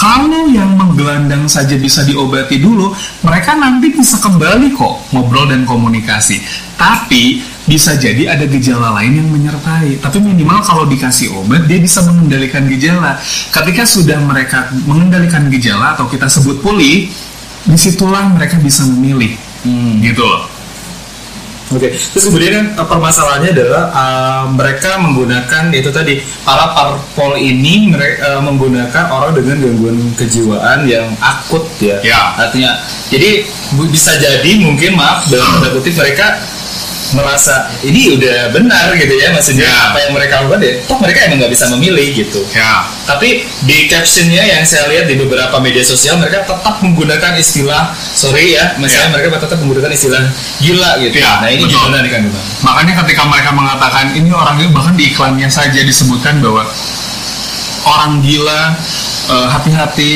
kalau 0.00 0.48
yang 0.48 0.80
menggelandang 0.80 1.44
saja 1.44 1.76
bisa 1.76 2.00
diobati 2.08 2.56
dulu, 2.56 2.96
mereka 3.20 3.52
nanti 3.52 3.92
bisa 3.92 4.16
kembali 4.16 4.72
kok 4.72 5.12
ngobrol 5.12 5.44
dan 5.44 5.68
komunikasi. 5.68 6.40
Tapi 6.80 7.44
bisa 7.68 8.00
jadi 8.00 8.32
ada 8.32 8.48
gejala 8.48 8.96
lain 8.96 9.20
yang 9.20 9.28
menyertai. 9.28 10.00
Tapi 10.00 10.24
minimal 10.24 10.64
kalau 10.64 10.88
dikasih 10.88 11.36
obat, 11.36 11.68
dia 11.68 11.76
bisa 11.76 12.00
mengendalikan 12.08 12.64
gejala. 12.72 13.20
Ketika 13.52 13.84
sudah 13.84 14.16
mereka 14.24 14.72
mengendalikan 14.88 15.52
gejala 15.52 15.92
atau 15.92 16.08
kita 16.08 16.32
sebut 16.32 16.64
pulih, 16.64 17.12
di 17.68 17.76
situlah 17.76 18.24
mereka 18.32 18.56
bisa 18.56 18.88
memilih. 18.88 19.36
Gitu 20.00 20.24
loh. 20.24 20.59
Oke, 21.70 21.94
terus 21.94 22.26
kemudian 22.26 22.74
kan 22.74 22.82
eh, 22.82 22.86
permasalahannya 22.90 23.50
adalah 23.54 23.84
eh, 23.94 24.44
mereka 24.58 24.98
menggunakan 24.98 25.70
itu 25.70 25.90
tadi 25.94 26.18
para 26.42 26.74
parpol 26.74 27.38
ini 27.38 27.94
mereka 27.94 28.42
menggunakan 28.42 29.04
orang 29.06 29.38
dengan 29.38 29.56
gangguan 29.62 29.98
kejiwaan 30.18 30.90
yang 30.90 31.06
akut 31.22 31.62
ya. 31.78 32.02
Ya. 32.02 32.34
Artinya, 32.34 32.74
jadi 33.06 33.46
bisa 33.86 34.18
jadi 34.18 34.50
mungkin 34.58 34.98
maaf 34.98 35.30
dalam 35.30 35.46
tanda 35.58 35.70
kutip 35.78 35.94
mereka 35.94 36.42
merasa 37.12 37.66
ini 37.82 38.14
udah 38.14 38.50
benar 38.50 38.94
gitu 38.94 39.14
ya 39.14 39.30
maksudnya 39.30 39.66
Ya. 39.66 39.90
apa 39.90 39.98
yang 40.00 40.12
mereka 40.14 40.40
lakukan 40.40 40.60
ya 40.62 40.72
toh 40.86 40.98
mereka 40.98 41.18
emang 41.26 41.38
nggak 41.42 41.52
bisa 41.52 41.66
memilih 41.74 42.06
gitu 42.14 42.40
Ya. 42.54 42.86
tapi 43.04 43.44
di 43.64 43.86
captionnya 43.86 44.42
yang 44.42 44.62
saya 44.62 44.86
lihat 44.88 45.06
di 45.06 45.18
beberapa 45.18 45.58
media 45.58 45.82
sosial 45.82 46.16
mereka 46.16 46.46
tetap 46.46 46.78
menggunakan 46.80 47.34
istilah 47.36 47.90
sorry 48.14 48.54
ya 48.54 48.78
misalnya 48.78 49.10
Ya. 49.10 49.14
mereka 49.18 49.42
tetap 49.42 49.58
menggunakan 49.58 49.90
istilah 49.90 50.22
gila 50.58 50.90
gitu 51.02 51.16
Ya, 51.18 51.42
nah 51.42 51.48
ini 51.48 51.64
betul. 51.64 51.74
gimana 51.76 51.96
nih 52.00 52.10
kang 52.10 52.22
Gembang? 52.24 52.46
Makanya 52.60 52.92
ketika 53.04 53.22
mereka 53.24 53.50
mengatakan 53.50 54.04
ini 54.12 54.28
orang 54.30 54.54
gila, 54.56 54.70
bahkan 54.70 54.94
di 54.94 55.04
iklannya 55.08 55.48
saja 55.48 55.80
disebutkan 55.80 56.38
bahwa 56.38 56.62
orang 57.86 58.20
gila 58.20 58.76
eh, 59.30 59.46
hati-hati 59.48 60.10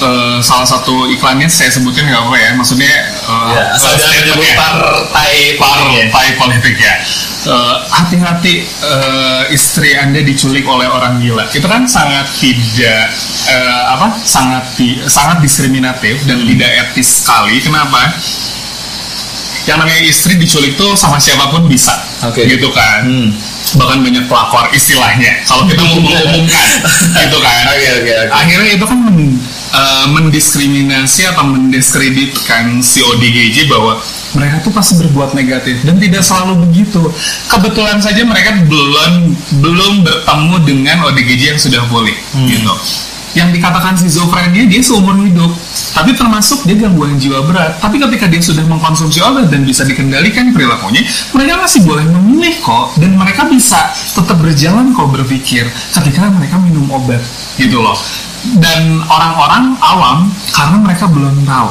eh, 0.00 0.38
salah 0.40 0.64
satu 0.64 1.06
iklannya 1.08 1.46
saya 1.46 1.68
sebutin 1.68 2.04
nggak 2.04 2.22
apa 2.22 2.36
ya 2.36 2.50
maksudnya 2.52 2.88
eh, 3.20 3.50
Ya, 3.50 3.62
asal 3.72 3.92
jangan 3.92 4.10
menyebut 4.16 4.42
statementnya. 4.42 4.56
partai 4.56 5.34
ya. 5.54 6.08
partai 6.08 6.28
politik 6.34 6.76
ya 6.76 6.96
Eh, 7.40 7.76
hati-hati 7.88 8.54
eh, 8.62 9.42
istri 9.48 9.96
anda 9.96 10.20
diculik 10.20 10.60
oleh 10.62 10.84
orang 10.84 11.16
gila 11.18 11.48
itu 11.48 11.64
kan 11.64 11.88
sangat 11.88 12.28
tidak 12.36 13.08
eh, 13.46 13.82
apa 13.88 14.12
sangat 14.20 14.60
di- 14.76 15.00
sangat 15.02 15.40
diskriminatif 15.40 16.20
dan 16.24 16.44
tidak 16.44 16.68
etis 16.68 17.24
sekali 17.24 17.56
kenapa 17.58 18.12
yang 19.64 19.76
namanya 19.76 20.00
istri 20.02 20.36
diculik 20.36 20.74
tuh 20.74 20.92
sama 20.92 21.16
siapa 21.16 21.48
pun 21.48 21.64
bisa 21.64 21.92
Oke. 22.22 22.44
gitu 22.44 22.68
kan 22.72 23.08
Hmm. 23.08 23.32
bahkan 23.76 24.00
banyak 24.00 24.24
pelakor 24.26 24.68
istilahnya 24.70 25.40
kalau 25.42 25.64
kita 25.64 25.80
mau 25.86 25.96
mengumumkan 25.96 26.68
gitu 27.14 27.38
kan 27.38 27.62
Oke, 27.70 27.88
oke, 27.94 28.12
oke. 28.20 28.32
akhirnya 28.32 28.70
itu 28.74 28.84
kan 28.84 28.98
eh, 29.74 30.06
mendiskriminasi 30.10 31.30
atau 31.30 31.44
mendiskreditkan 31.46 32.82
si 32.82 33.02
ODGJ 33.02 33.70
bahwa 33.70 33.98
mereka 34.34 34.62
tuh 34.62 34.72
pasti 34.74 34.94
berbuat 35.02 35.34
negatif 35.34 35.82
dan 35.82 35.98
tidak 35.98 36.22
selalu 36.22 36.62
begitu. 36.68 37.02
Kebetulan 37.50 37.98
saja 37.98 38.22
mereka 38.22 38.54
belum 38.66 39.12
belum 39.58 39.94
bertemu 40.06 40.54
dengan 40.62 40.96
ODGJ 41.10 41.42
yang 41.56 41.60
sudah 41.60 41.82
pulih 41.90 42.14
gitu. 42.46 42.74
Yang 43.30 43.62
dikatakan 43.62 43.94
schizofrenia 43.94 44.66
dia 44.66 44.82
seumur 44.82 45.14
hidup. 45.22 45.54
Tapi 45.94 46.14
termasuk 46.18 46.66
dia 46.66 46.74
gangguan 46.74 47.14
jiwa 47.14 47.46
berat. 47.46 47.78
Tapi 47.78 48.02
ketika 48.02 48.26
dia 48.26 48.42
sudah 48.42 48.66
mengkonsumsi 48.66 49.22
obat 49.22 49.50
dan 49.50 49.62
bisa 49.62 49.86
dikendalikan 49.86 50.50
perilakunya 50.50 51.02
mereka 51.34 51.62
masih 51.62 51.86
boleh 51.86 52.06
memilih 52.10 52.58
kok. 52.58 52.98
Dan 52.98 53.14
mereka 53.14 53.46
bisa 53.46 53.94
tetap 53.94 54.38
berjalan 54.38 54.90
kok 54.94 55.10
berpikir 55.14 55.66
ketika 55.70 56.26
mereka 56.30 56.58
minum 56.58 56.86
obat 56.90 57.22
gitu 57.58 57.82
loh 57.82 57.98
dan 58.60 59.04
orang-orang 59.04 59.76
awam 59.80 60.18
karena 60.52 60.76
mereka 60.80 61.04
belum 61.08 61.44
tahu. 61.44 61.70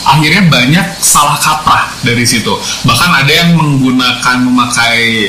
Akhirnya 0.00 0.48
banyak 0.48 0.86
salah 1.00 1.36
kaprah 1.36 1.92
dari 2.00 2.24
situ. 2.24 2.56
Bahkan 2.88 3.10
ada 3.24 3.32
yang 3.32 3.52
menggunakan 3.52 4.36
memakai 4.48 5.28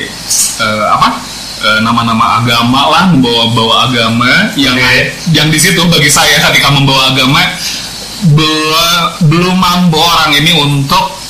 eh, 0.60 0.86
apa 0.88 1.20
eh, 1.60 1.78
nama-nama 1.84 2.40
agama 2.40 2.88
lah 2.88 3.04
membawa-bawa 3.12 3.92
agama 3.92 4.52
yang 4.56 4.76
yang 5.32 5.48
di 5.52 5.58
situ. 5.60 5.84
Bagi 5.92 6.08
saya 6.08 6.40
ketika 6.40 6.72
membawa 6.72 7.12
agama 7.12 7.40
belum 8.32 9.28
belum 9.28 9.56
mampu 9.58 9.98
orang 9.98 10.30
ini 10.40 10.54
untuk 10.56 11.20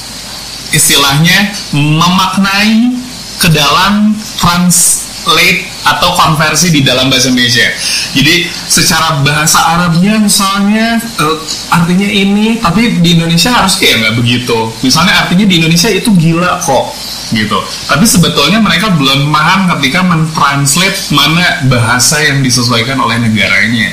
istilahnya 0.70 1.52
memaknai 1.72 2.94
ke 3.40 3.48
dalam 3.50 4.14
translate 4.38 5.71
atau 5.82 6.14
konversi 6.14 6.70
di 6.70 6.80
dalam 6.86 7.10
bahasa 7.10 7.30
Indonesia. 7.30 7.66
Jadi 8.14 8.46
secara 8.70 9.20
bahasa 9.22 9.58
Arabnya 9.76 10.18
misalnya 10.22 10.98
eh, 10.98 11.36
artinya 11.70 12.08
ini, 12.08 12.58
tapi 12.62 13.02
di 13.02 13.18
Indonesia 13.18 13.50
harus 13.50 13.78
kayak 13.78 14.02
nggak 14.02 14.14
begitu. 14.18 14.58
Misalnya 14.82 15.26
artinya 15.26 15.46
di 15.46 15.54
Indonesia 15.58 15.90
itu 15.90 16.10
gila 16.14 16.62
kok 16.62 16.94
gitu. 17.32 17.58
Tapi 17.88 18.04
sebetulnya 18.04 18.60
mereka 18.60 18.92
belum 18.92 19.32
paham 19.32 19.72
ketika 19.76 20.04
mentranslate 20.04 21.12
mana 21.16 21.64
bahasa 21.66 22.20
yang 22.20 22.44
disesuaikan 22.44 23.00
oleh 23.00 23.16
negaranya. 23.18 23.88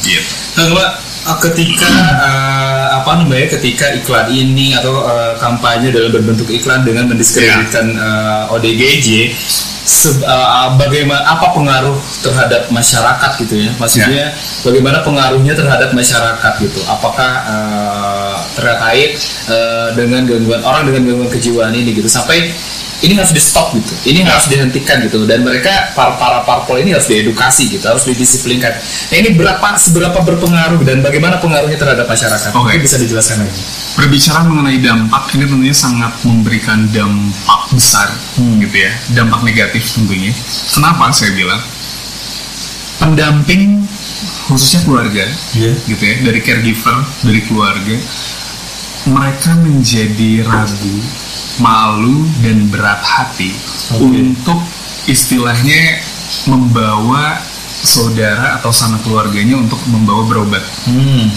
Gitu. 0.00 0.22
Nah, 0.54 0.94
ketika 1.40 1.88
eh, 2.20 2.86
apa 2.94 3.10
namanya 3.16 3.48
ketika 3.50 3.88
iklan 3.92 4.28
ini 4.28 4.76
atau 4.76 5.04
eh, 5.04 5.32
kampanye 5.40 5.88
dalam 5.88 6.12
berbentuk 6.12 6.48
iklan 6.48 6.84
dengan 6.84 7.08
mendiskreditkan 7.08 7.86
eh, 7.96 8.52
ODGJ 8.52 9.08
se- 9.84 10.20
eh, 10.20 10.68
bagaimana 10.76 11.24
apa 11.24 11.52
pengaruh 11.52 11.96
terhadap 12.20 12.68
masyarakat 12.68 13.30
gitu 13.40 13.54
ya? 13.58 13.70
Maksudnya 13.76 14.24
bagaimana 14.62 14.98
pengaruhnya 15.00 15.54
terhadap 15.54 15.90
masyarakat 15.92 16.52
gitu? 16.60 16.80
Apakah 16.86 17.30
eh, 17.48 18.34
terkait 18.54 19.12
eh, 19.48 19.88
dengan 19.96 20.28
gangguan 20.28 20.60
orang 20.60 20.88
dengan 20.88 21.02
gangguan 21.08 21.30
kejiwaan 21.32 21.72
ini 21.72 21.96
gitu? 21.96 22.06
Sampai 22.06 22.52
ini 23.04 23.14
harus 23.20 23.32
di 23.36 23.42
stop 23.42 23.76
gitu. 23.76 23.92
Ini 24.08 24.24
harus 24.24 24.48
dihentikan 24.48 25.04
gitu. 25.04 25.28
Dan 25.28 25.44
mereka 25.44 25.92
para 25.92 26.16
para 26.16 26.40
parpol 26.42 26.80
ini 26.80 26.96
harus 26.96 27.04
diedukasi 27.04 27.76
gitu 27.76 27.84
harus 27.84 28.08
didisiplinkan. 28.08 28.72
Nah 29.12 29.16
ini 29.20 29.36
berapa 29.36 29.76
seberapa 29.76 30.18
berpengaruh 30.24 30.80
dan 30.82 31.04
bagaimana 31.04 31.36
pengaruhnya 31.38 31.76
terhadap 31.76 32.08
masyarakat? 32.08 32.50
Oke. 32.50 32.58
mungkin 32.58 32.80
bisa 32.80 32.96
dijelaskan 32.96 33.44
lagi. 33.44 33.62
Berbicara 33.94 34.42
mengenai 34.48 34.78
dampak 34.82 35.30
ini 35.38 35.44
tentunya 35.46 35.76
sangat 35.76 36.12
memberikan 36.26 36.90
dampak 36.90 37.62
besar 37.70 38.10
gitu 38.34 38.74
ya, 38.74 38.90
dampak 39.14 39.46
negatif 39.46 39.86
tentunya. 39.94 40.34
Kenapa 40.74 41.14
saya 41.14 41.30
bilang? 41.36 41.62
Pendamping 42.98 43.84
khususnya 44.48 44.84
keluarga 44.86 45.24
gitu 45.88 46.02
ya 46.04 46.14
dari 46.20 46.40
caregiver 46.44 46.96
dari 47.24 47.40
keluarga 47.48 47.96
mereka 49.04 49.52
menjadi 49.60 50.40
ragu, 50.48 50.96
malu 51.62 52.26
dan 52.42 52.66
berat 52.70 53.02
hati 53.04 53.54
untuk 54.00 54.58
istilahnya 55.06 56.00
membawa 56.48 57.38
saudara 57.84 58.56
atau 58.56 58.72
sanak 58.72 59.04
keluarganya 59.04 59.60
untuk 59.60 59.76
membawa 59.92 60.24
berobat. 60.24 60.64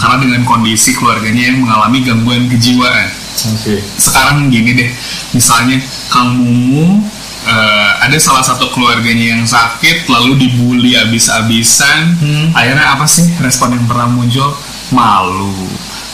Karena 0.00 0.16
dengan 0.16 0.42
kondisi 0.48 0.96
keluarganya 0.96 1.52
yang 1.52 1.60
mengalami 1.60 2.00
gangguan 2.00 2.48
kejiwaan. 2.48 3.08
Oke. 3.52 3.78
Sekarang 4.00 4.48
gini 4.48 4.74
deh 4.74 4.90
misalnya 5.36 5.78
Kang 6.10 6.34
Mumu 6.34 7.04
eh, 7.46 7.90
ada 8.02 8.16
salah 8.18 8.42
satu 8.42 8.72
keluarganya 8.74 9.38
yang 9.38 9.44
sakit 9.46 10.08
lalu 10.10 10.40
dibully 10.40 10.98
abis-abisan 10.98 12.18
akhirnya 12.50 12.96
apa 12.98 13.06
sih 13.06 13.28
respon 13.38 13.76
yang 13.78 13.86
pernah 13.86 14.08
muncul? 14.10 14.56
Malu 14.88 15.52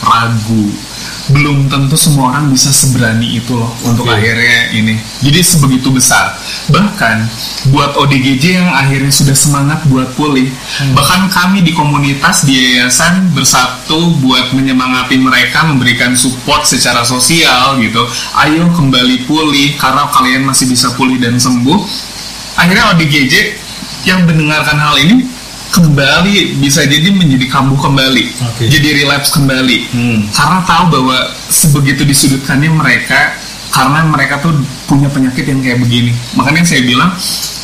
ragu 0.03 0.67
belum 1.33 1.73
tentu 1.73 1.97
semua 1.97 2.37
orang 2.37 2.53
bisa 2.53 2.69
seberani 2.69 3.41
itu 3.41 3.57
loh 3.57 3.73
untuk 3.89 4.05
akhirnya 4.05 4.77
ini. 4.77 5.01
Jadi 5.25 5.41
sebegitu 5.41 5.89
besar. 5.89 6.37
Bahkan 6.69 7.17
buat 7.73 7.97
ODGJ 7.97 8.45
yang 8.61 8.69
akhirnya 8.69 9.09
sudah 9.09 9.33
semangat 9.33 9.81
buat 9.89 10.13
pulih 10.17 10.53
bahkan 10.93 11.33
kami 11.33 11.65
di 11.65 11.73
komunitas 11.73 12.45
di 12.45 12.77
yayasan 12.77 13.33
bersatu 13.33 14.21
buat 14.21 14.53
menyemangati 14.53 15.17
mereka 15.17 15.65
memberikan 15.65 16.13
support 16.13 16.69
secara 16.69 17.01
sosial 17.09 17.81
gitu. 17.81 18.05
Ayo 18.37 18.69
kembali 18.77 19.25
pulih 19.25 19.81
karena 19.81 20.05
kalian 20.13 20.45
masih 20.45 20.69
bisa 20.69 20.93
pulih 20.93 21.17
dan 21.17 21.41
sembuh. 21.41 21.81
Akhirnya 22.61 22.93
ODGJ 22.95 23.35
yang 24.05 24.29
mendengarkan 24.29 24.77
hal 24.77 25.01
ini 25.01 25.34
kembali 25.75 26.63
bisa 26.63 26.87
jadi 26.87 27.11
menjadi 27.11 27.51
kambuh 27.51 27.79
kembali 27.83 28.25
Oke. 28.47 28.71
jadi 28.71 29.03
relapse 29.03 29.35
kembali. 29.35 29.79
Hmm. 29.91 30.21
karena 30.31 30.59
tahu 30.63 30.85
bahwa 30.95 31.19
sebegitu 31.51 32.07
disudutkannya 32.07 32.71
mereka 32.71 33.35
karena 33.75 34.07
mereka 34.07 34.39
tuh 34.39 34.55
punya 34.87 35.11
penyakit 35.11 35.51
yang 35.51 35.59
kayak 35.59 35.83
begini. 35.83 36.15
Makanya 36.39 36.63
saya 36.63 36.87
bilang 36.87 37.11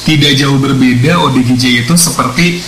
tidak 0.02 0.34
jauh 0.34 0.58
berbeda 0.58 1.22
ODGJ 1.22 1.86
itu 1.86 1.94
seperti 1.94 2.58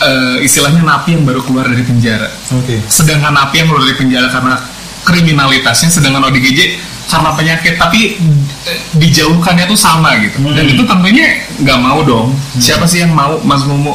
eh, 0.00 0.36
istilahnya 0.40 0.80
napi 0.80 1.12
yang 1.12 1.28
baru 1.28 1.44
keluar 1.44 1.68
dari 1.68 1.84
penjara. 1.84 2.32
Oke. 2.56 2.80
Sedangkan 2.88 3.36
napi 3.36 3.60
yang 3.60 3.68
keluar 3.68 3.84
dari 3.84 4.00
penjara 4.00 4.32
karena 4.32 4.56
kriminalitasnya 5.04 5.92
sedangkan 5.92 6.32
ODGJ 6.32 6.80
karena 7.04 7.30
penyakit 7.36 7.76
tapi 7.76 8.16
eh, 8.64 8.80
dijauhkannya 8.96 9.68
tuh 9.68 9.76
sama 9.76 10.16
gitu. 10.24 10.40
Dan 10.40 10.64
itu 10.64 10.88
tentunya 10.88 11.44
nggak 11.60 11.78
mau 11.84 12.00
dong. 12.00 12.32
Siapa 12.56 12.88
sih 12.88 13.04
yang 13.04 13.12
mau 13.12 13.44
Mas 13.44 13.60
Mumu 13.68 13.92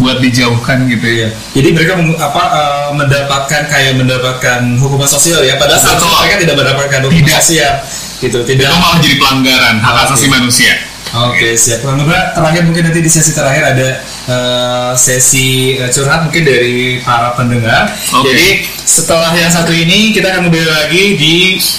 buat 0.00 0.24
dijauhkan 0.24 0.88
gitu 0.88 1.04
ya 1.04 1.28
Jadi 1.52 1.68
mereka 1.76 2.00
apa 2.16 2.42
eh, 2.48 2.90
mendapatkan 2.96 3.62
kayak 3.68 3.92
mendapatkan 4.00 4.60
hukuman 4.80 5.08
sosial 5.08 5.44
ya 5.44 5.60
padahal 5.60 5.80
seharusnya 5.80 6.08
Betul. 6.08 6.20
mereka 6.20 6.36
tidak 6.40 6.56
mendapatkan 6.56 7.00
hukuman 7.04 7.20
Tidak. 7.28 7.40
sosial 7.44 7.74
gitu 8.22 8.38
tidak 8.46 8.70
itu 8.70 8.76
malah 8.78 8.98
jadi 9.02 9.16
pelanggaran 9.18 9.76
hak 9.82 9.94
Oke. 9.98 10.04
asasi 10.08 10.26
manusia 10.30 10.72
Oke 11.12 11.60
siap 11.60 11.84
Bang 11.84 12.00
terakhir 12.08 12.64
mungkin 12.64 12.88
nanti 12.88 13.04
di 13.04 13.10
sesi 13.12 13.36
terakhir 13.36 13.76
ada 13.76 13.88
eh, 14.32 14.92
sesi 14.96 15.76
eh, 15.76 15.90
curhat 15.92 16.24
mungkin 16.24 16.40
dari 16.40 17.04
para 17.04 17.36
pendengar 17.36 17.92
Oke. 18.16 18.32
Jadi 18.32 18.48
setelah 18.80 19.36
yang 19.36 19.52
satu 19.52 19.76
ini 19.76 20.16
kita 20.16 20.32
akan 20.32 20.48
kembali 20.48 20.68
lagi 20.72 21.04
di 21.20 21.34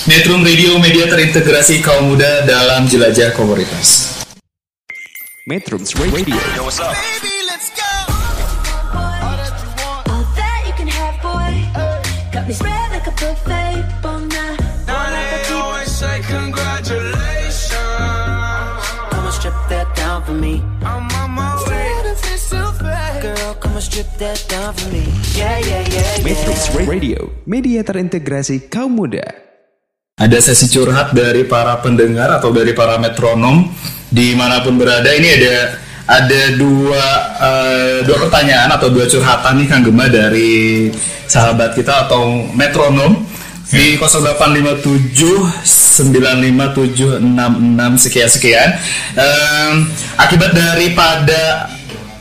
Netrum 0.06 0.46
Radio 0.46 0.78
Media 0.78 1.10
Terintegrasi 1.10 1.82
Kaum 1.82 2.14
Muda 2.14 2.46
dalam 2.46 2.86
Jelajah 2.86 3.34
Komunitas 3.34 4.22
Metrums 5.50 5.98
Radio 5.98 6.14
Baby, 6.14 6.38
let's 6.38 6.78
go. 6.78 7.43
Got 12.44 12.52
me 12.52 12.60
spread 12.60 12.92
like 12.92 13.08
a 13.08 13.16
buffet. 13.16 14.04
Bon 14.04 14.28
night. 14.28 14.60
Now 14.84 15.08
they 15.16 15.48
always 15.56 15.88
say 15.88 16.20
congratulations. 16.28 17.72
Come 19.16 19.24
and 19.24 19.32
strip 19.32 19.56
that 19.72 19.88
down 19.96 20.28
for 20.28 20.36
me. 20.36 20.60
I'm 20.84 21.08
on 21.24 21.40
my 21.40 21.56
way. 21.72 21.88
Girl, 23.24 23.56
come 23.64 23.80
and 23.80 23.86
strip 23.88 24.12
that 24.20 24.44
down 24.52 24.76
for 24.76 24.92
me. 24.92 25.08
Yeah, 25.40 25.56
yeah, 25.64 25.88
yeah, 25.88 26.20
Metrums 26.20 26.68
yeah. 26.68 26.84
Radio 26.84 27.32
Media 27.48 27.80
terintegrasi 27.80 28.68
kaum 28.68 29.00
muda 29.00 29.24
Ada 30.20 30.44
sesi 30.44 30.68
curhat 30.68 31.16
dari 31.16 31.48
para 31.48 31.80
pendengar 31.80 32.28
atau 32.28 32.52
dari 32.52 32.76
para 32.76 33.00
metronom 33.00 33.72
di 34.12 34.36
mana 34.36 34.60
pun 34.60 34.76
berada. 34.76 35.08
Ini 35.16 35.30
ada 35.40 35.56
ada 36.04 36.42
dua 36.60 37.04
eh, 37.40 37.98
dua 38.04 38.18
pertanyaan 38.28 38.70
atau 38.72 38.92
dua 38.92 39.08
curhatan 39.08 39.56
nih 39.60 39.68
Kang 39.72 39.84
Gema 39.84 40.06
dari 40.08 40.92
sahabat 41.26 41.74
kita 41.74 42.08
atau 42.08 42.44
metronom 42.52 43.24
di 43.72 43.98
0857 43.98 45.64
95766 45.94 48.04
sekian 48.04 48.30
sekian. 48.30 48.70
Em, 49.16 49.88
akibat 50.20 50.52
daripada 50.52 51.72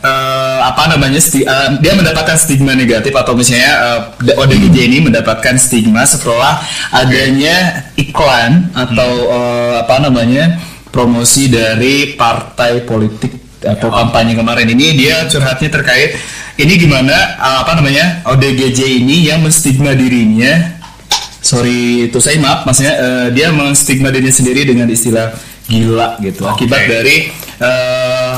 eh, 0.01 0.59
apa 0.62 0.95
namanya 0.95 1.18
sti- 1.18 1.45
eh, 1.45 1.68
dia 1.83 1.93
mendapatkan 1.93 2.39
stigma 2.39 2.72
negatif 2.72 3.12
atau 3.12 3.35
misalnya 3.35 4.07
eh, 4.22 4.39
ODGJ 4.39 4.76
ini 4.89 4.99
mendapatkan 5.03 5.59
stigma 5.59 6.07
setelah 6.07 6.62
adanya 6.95 7.85
iklan 7.99 8.70
atau 8.72 9.11
eh, 9.28 9.74
apa 9.83 9.97
namanya 10.01 10.57
promosi 10.89 11.49
dari 11.49 12.12
partai 12.14 12.85
politik 12.85 13.41
atau 13.63 13.89
kampanye 13.89 14.35
kemarin 14.35 14.67
ini 14.69 14.99
dia 14.99 15.27
curhatnya 15.31 15.71
terkait 15.71 16.19
ini 16.59 16.73
gimana 16.77 17.15
eh, 17.39 17.59
apa 17.63 17.73
namanya 17.79 18.27
ODGJ 18.27 19.03
ini 19.03 19.31
yang 19.31 19.41
menstigma 19.41 19.95
dirinya 19.95 20.79
sorry 21.43 22.11
itu 22.11 22.19
saya 22.19 22.39
maaf 22.39 22.67
maksudnya 22.69 22.95
eh, 22.99 23.27
dia 23.35 23.55
menstigma 23.55 24.11
dirinya 24.11 24.35
sendiri 24.35 24.67
dengan 24.67 24.87
istilah 24.91 25.33
gila 25.71 26.19
gitu 26.21 26.45
Oke. 26.45 26.67
akibat 26.67 26.81
dari 26.91 27.31
eh, 27.63 28.35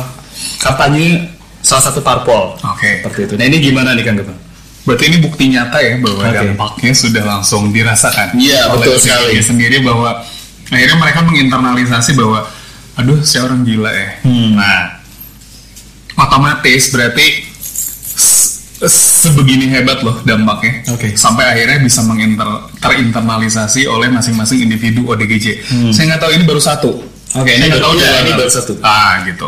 kampanye 0.60 1.34
salah 1.64 1.84
satu 1.90 2.04
parpol 2.04 2.60
Oke. 2.60 3.00
seperti 3.02 3.20
itu 3.28 3.34
nah 3.40 3.44
ini 3.48 3.56
gimana 3.60 3.96
nih 3.96 4.04
kang 4.04 4.20
Gepang? 4.20 4.44
Berarti 4.84 5.04
ini 5.08 5.16
bukti 5.16 5.48
nyata 5.48 5.80
ya 5.80 5.96
bahwa 5.96 6.28
Oke. 6.28 6.36
dampaknya 6.36 6.92
sudah 6.92 7.24
langsung 7.24 7.72
dirasakan. 7.72 8.36
Iya, 8.36 8.68
betul 8.68 9.00
sekali. 9.00 9.40
sendiri 9.40 9.80
bahwa 9.80 10.20
akhirnya 10.68 10.96
mereka 11.00 11.24
menginternalisasi 11.24 12.12
bahwa 12.20 12.44
aduh 13.00 13.24
saya 13.24 13.48
orang 13.48 13.64
gila 13.64 13.88
ya. 13.88 14.08
Hmm. 14.28 14.60
Nah, 14.60 15.00
otomatis 16.14 16.90
berarti 16.90 17.26
sebegini 18.84 19.70
hebat 19.70 20.04
loh 20.04 20.20
dampaknya. 20.22 20.84
Oke. 20.92 21.16
Sampai 21.16 21.48
akhirnya 21.48 21.80
bisa 21.80 22.04
menginter 22.04 22.44
terinternalisasi 22.78 23.88
oleh 23.88 24.12
masing-masing 24.12 24.60
individu 24.60 25.08
ODGJ. 25.08 25.64
Saya 25.90 26.14
nggak 26.14 26.20
tahu 26.20 26.32
ini 26.36 26.44
baru 26.44 26.60
satu. 26.60 26.90
Hmm. 26.92 27.40
Oke, 27.42 27.50
Saya 27.50 27.56
ini 27.56 27.66
nggak 27.66 27.80
baru- 27.80 27.86
tahu 27.88 27.94
juga 27.96 28.18
ini 28.20 28.32
baru 28.36 28.50
satu. 28.52 28.72
Ah, 28.80 29.12
gitu. 29.24 29.46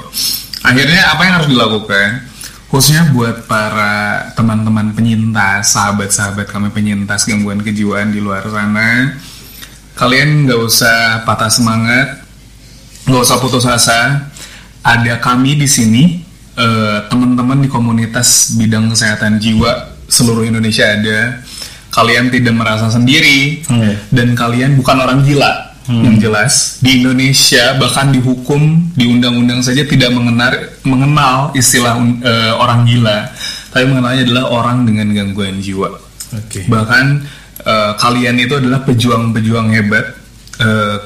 Akhirnya 0.65 1.03
apa 1.13 1.21
yang 1.23 1.35
harus 1.39 1.49
dilakukan? 1.49 2.09
Khususnya 2.67 3.15
buat 3.15 3.47
para 3.47 3.95
teman-teman 4.35 4.91
penyintas, 4.91 5.71
sahabat-sahabat 5.71 6.51
kami 6.51 6.75
penyintas 6.75 7.23
gangguan 7.23 7.63
kejiwaan 7.63 8.11
di 8.11 8.19
luar 8.19 8.43
sana, 8.51 9.15
kalian 9.95 10.51
nggak 10.51 10.59
usah 10.59 11.23
patah 11.23 11.47
semangat, 11.47 12.27
nggak 13.07 13.23
usah 13.23 13.39
putus 13.39 13.63
asa. 13.63 14.33
Ada 14.83 15.23
kami 15.23 15.55
di 15.55 15.71
sini, 15.71 16.26
eh, 16.57 16.99
teman-teman 17.13 17.63
di 17.63 17.69
komunitas 17.69 18.57
bidang 18.57 18.91
kesehatan 18.93 19.39
jiwa 19.39 19.97
seluruh 20.09 20.49
Indonesia 20.49 20.89
ada. 20.89 21.45
Kalian 21.93 22.29
tidak 22.29 22.53
merasa 22.53 22.93
sendiri 22.93 23.65
Oke. 23.65 23.93
dan 24.13 24.37
kalian 24.37 24.77
bukan 24.77 24.97
orang 25.01 25.25
gila. 25.25 25.73
Yang 25.87 26.17
jelas 26.19 26.53
di 26.83 26.99
Indonesia 26.99 27.79
bahkan 27.79 28.11
dihukum 28.11 28.91
di 28.99 29.07
undang-undang 29.07 29.63
saja 29.63 29.87
tidak 29.87 30.11
mengenal 30.11 30.51
mengenal 30.83 31.55
istilah 31.55 31.95
eh, 32.27 32.53
orang 32.59 32.83
gila, 32.91 33.31
tapi 33.71 33.87
mengenalnya 33.87 34.27
adalah 34.27 34.45
orang 34.51 34.83
dengan 34.83 35.15
gangguan 35.15 35.63
jiwa. 35.63 35.95
Oke. 36.35 36.67
Bahkan 36.67 37.05
eh, 37.63 37.93
kalian 38.03 38.35
itu 38.35 38.59
adalah 38.59 38.83
pejuang-pejuang 38.83 39.69
hebat. 39.79 40.11
Eh, 40.59 40.97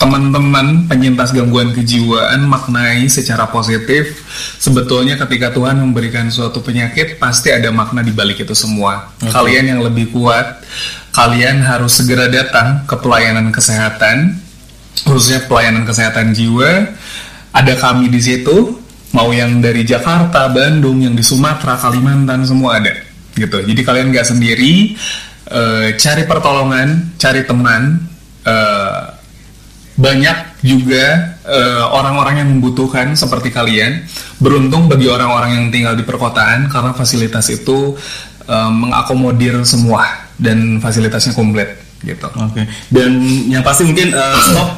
teman-teman 0.00 0.88
penyintas 0.88 1.28
gangguan 1.36 1.76
kejiwaan 1.76 2.48
maknai 2.48 3.04
secara 3.12 3.52
positif 3.52 4.24
sebetulnya 4.56 5.20
ketika 5.20 5.52
Tuhan 5.52 5.76
memberikan 5.76 6.24
suatu 6.32 6.64
penyakit 6.64 7.20
pasti 7.20 7.52
ada 7.52 7.68
makna 7.68 8.00
di 8.00 8.08
balik 8.08 8.40
itu 8.40 8.56
semua. 8.56 9.12
Kalian 9.20 9.76
yang 9.76 9.80
lebih 9.84 10.08
kuat, 10.08 10.64
kalian 11.12 11.60
harus 11.60 12.00
segera 12.00 12.32
datang 12.32 12.88
ke 12.88 12.96
pelayanan 12.96 13.52
kesehatan 13.52 14.40
khususnya 15.04 15.44
pelayanan 15.44 15.84
kesehatan 15.84 16.32
jiwa. 16.32 16.96
Ada 17.52 17.76
kami 17.76 18.08
di 18.08 18.24
situ, 18.24 18.80
mau 19.12 19.28
yang 19.36 19.60
dari 19.60 19.84
Jakarta, 19.84 20.48
Bandung, 20.48 21.02
yang 21.04 21.12
di 21.12 21.20
Sumatera, 21.20 21.76
Kalimantan 21.76 22.46
semua 22.48 22.80
ada. 22.80 22.94
Gitu. 23.36 23.68
Jadi 23.68 23.80
kalian 23.84 24.14
nggak 24.14 24.26
sendiri, 24.32 24.96
eh, 25.50 25.88
cari 26.00 26.24
pertolongan, 26.24 27.20
cari 27.20 27.44
teman. 27.44 28.08
eh, 28.40 29.19
banyak 30.00 30.64
juga 30.64 31.36
eh, 31.44 31.84
orang-orang 31.92 32.40
yang 32.40 32.48
membutuhkan 32.56 33.12
seperti 33.12 33.52
kalian. 33.52 34.08
Beruntung 34.40 34.88
bagi 34.88 35.12
orang-orang 35.12 35.60
yang 35.60 35.66
tinggal 35.68 35.92
di 35.92 36.04
perkotaan 36.08 36.72
karena 36.72 36.96
fasilitas 36.96 37.52
itu 37.52 37.94
eh, 38.48 38.70
mengakomodir 38.72 39.60
semua 39.68 40.32
dan 40.40 40.80
fasilitasnya 40.80 41.36
komplit 41.36 41.76
gitu. 42.00 42.28
Oke. 42.32 42.64
Dan 42.88 43.20
yang 43.52 43.60
pasti 43.60 43.84
mungkin 43.84 44.16
eh, 44.16 44.38
stop 44.40 44.68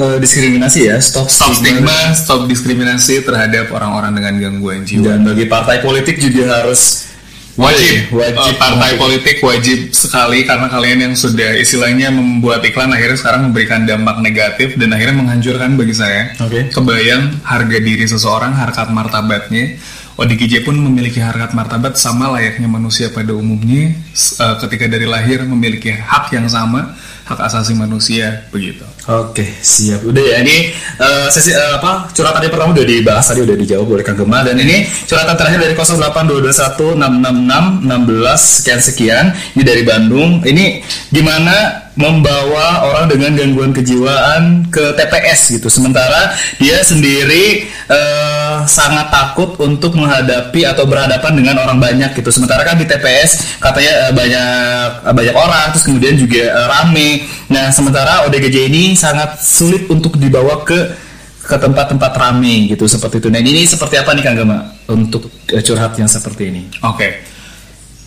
eh, 0.00 0.16
diskriminasi 0.16 0.88
ya, 0.88 0.96
stop, 0.96 1.28
Stop 1.28 1.52
stigma, 1.52 2.16
stop 2.16 2.48
diskriminasi 2.48 3.20
terhadap 3.20 3.68
orang-orang 3.76 4.16
dengan 4.16 4.34
gangguan 4.48 4.88
jiwa. 4.88 5.12
Dan 5.12 5.28
bagi 5.28 5.44
partai 5.44 5.84
politik 5.84 6.16
juga 6.16 6.64
harus 6.64 7.11
Wajib, 7.52 8.08
wajib 8.16 8.56
Eh, 8.56 8.56
partai 8.56 8.96
politik 8.96 9.36
wajib 9.44 9.92
sekali 9.92 10.48
karena 10.48 10.72
kalian 10.72 10.98
yang 11.10 11.14
sudah 11.16 11.52
istilahnya 11.60 12.08
membuat 12.08 12.64
iklan 12.64 12.88
akhirnya 12.88 13.20
sekarang 13.20 13.52
memberikan 13.52 13.84
dampak 13.84 14.24
negatif 14.24 14.80
dan 14.80 14.88
akhirnya 14.96 15.20
menghancurkan 15.20 15.76
bagi 15.76 15.92
saya. 15.92 16.32
Oke. 16.40 16.72
Kebayang 16.72 17.44
harga 17.44 17.78
diri 17.78 18.08
seseorang, 18.08 18.56
harkat 18.56 18.88
martabatnya. 18.88 19.76
ODGJ 20.16 20.64
pun 20.64 20.76
memiliki 20.76 21.20
harkat 21.20 21.56
martabat 21.56 21.96
sama 21.96 22.32
layaknya 22.36 22.68
manusia 22.68 23.08
pada 23.12 23.36
umumnya 23.36 23.96
eh, 24.16 24.54
ketika 24.64 24.88
dari 24.88 25.04
lahir 25.04 25.44
memiliki 25.44 25.92
hak 25.92 26.32
yang 26.32 26.48
sama, 26.48 26.96
hak 27.32 27.40
asasi 27.48 27.72
manusia 27.74 28.44
begitu. 28.52 28.84
Oke, 29.10 29.42
siap. 29.58 30.06
Udah 30.06 30.22
ya 30.22 30.46
ini 30.46 30.70
eh, 31.00 31.26
sesi 31.32 31.50
eh, 31.50 31.72
apa 31.74 32.06
curhatan 32.14 32.46
yang 32.46 32.54
pertama 32.54 32.70
udah 32.70 32.86
dibahas 32.86 33.26
tadi 33.26 33.42
udah 33.42 33.58
dijawab 33.58 33.98
oleh 33.98 34.06
Kang 34.06 34.14
Gema 34.14 34.46
dan 34.46 34.54
ini 34.60 34.86
curhatan 35.10 35.34
terakhir 35.34 35.58
dari 35.58 35.74
082216666 35.74 38.38
sekian 38.38 38.78
sekian 38.78 39.34
ini 39.58 39.66
dari 39.66 39.82
Bandung. 39.82 40.38
Ini 40.46 40.86
gimana 41.10 41.81
membawa 41.92 42.88
orang 42.88 43.04
dengan 43.12 43.36
gangguan 43.36 43.72
kejiwaan 43.76 44.72
ke 44.72 44.96
TPS 44.96 45.60
gitu. 45.60 45.68
Sementara 45.68 46.32
dia 46.56 46.80
sendiri 46.80 47.68
eh, 47.68 48.56
sangat 48.64 49.12
takut 49.12 49.60
untuk 49.60 50.00
menghadapi 50.00 50.64
atau 50.64 50.88
berhadapan 50.88 51.32
dengan 51.36 51.56
orang 51.60 51.76
banyak 51.76 52.16
gitu. 52.16 52.32
Sementara 52.32 52.64
kan 52.64 52.80
di 52.80 52.88
TPS 52.88 53.60
katanya 53.60 54.08
eh, 54.08 54.12
banyak 54.16 54.88
eh, 55.04 55.14
banyak 55.14 55.36
orang 55.36 55.66
terus 55.76 55.84
kemudian 55.84 56.16
juga 56.16 56.42
eh, 56.48 56.66
rame. 56.68 57.10
Nah, 57.52 57.68
sementara 57.68 58.24
ODGJ 58.24 58.72
ini 58.72 58.96
sangat 58.96 59.44
sulit 59.44 59.84
untuk 59.92 60.16
dibawa 60.16 60.64
ke 60.64 60.96
ke 61.42 61.56
tempat-tempat 61.58 62.12
rame 62.16 62.72
gitu 62.72 62.88
seperti 62.88 63.20
itu. 63.20 63.28
Nah, 63.28 63.42
ini 63.42 63.68
seperti 63.68 64.00
apa 64.00 64.16
nih 64.16 64.22
Kang 64.24 64.36
Gema 64.40 64.58
untuk 64.88 65.28
eh, 65.52 65.60
curhat 65.60 65.92
yang 66.00 66.08
seperti 66.08 66.48
ini? 66.48 66.62
Oke. 66.88 67.20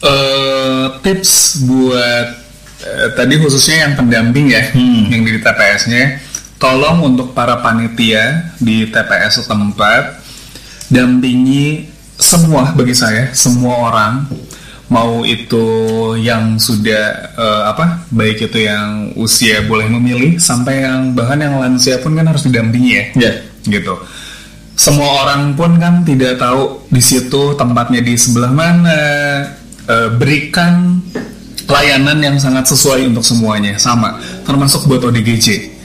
Eh, 0.01 0.85
tips 1.05 1.61
buat 1.69 2.44
eh, 2.81 3.07
tadi 3.13 3.37
khususnya 3.37 3.87
yang 3.87 3.93
pendamping 3.95 4.49
ya, 4.49 4.63
Hmm. 4.71 5.07
yang 5.07 5.23
di 5.23 5.37
TPS-nya, 5.37 6.03
tolong 6.57 7.03
untuk 7.05 7.31
para 7.31 7.59
panitia 7.59 8.51
di 8.57 8.87
TPS 8.87 9.43
setempat 9.43 10.23
dampingi 10.87 11.87
semua 12.15 12.71
bagi 12.71 12.95
saya, 12.95 13.31
semua 13.31 13.91
orang 13.91 14.13
mau 14.85 15.25
itu 15.25 15.65
yang 16.15 16.61
sudah 16.61 17.33
eh, 17.33 17.63
apa 17.65 18.05
baik 18.13 18.47
itu 18.47 18.63
yang 18.63 19.09
usia 19.17 19.65
boleh 19.65 19.89
memilih 19.89 20.37
sampai 20.37 20.85
yang 20.85 21.11
bahkan 21.11 21.41
yang 21.41 21.57
lansia 21.57 21.97
pun 21.97 22.13
kan 22.13 22.29
harus 22.29 22.45
didampingi 22.45 22.91
ya 22.93 23.03
Ya. 23.17 23.31
gitu. 23.65 23.97
Semua 24.75 25.23
orang 25.25 25.55
pun 25.55 25.79
kan 25.79 26.03
tidak 26.03 26.37
tahu 26.37 26.83
di 26.91 26.99
situ 26.99 27.55
tempatnya 27.55 28.03
di 28.03 28.13
sebelah 28.13 28.51
mana. 28.51 28.99
Eh, 29.85 30.09
berikan 30.17 31.01
layanan 31.65 32.17
yang 32.21 32.37
sangat 32.37 32.69
sesuai 32.69 33.09
untuk 33.09 33.25
semuanya 33.25 33.77
sama, 33.81 34.21
termasuk 34.45 34.85
buat 34.85 35.01
ODGJ. 35.01 35.75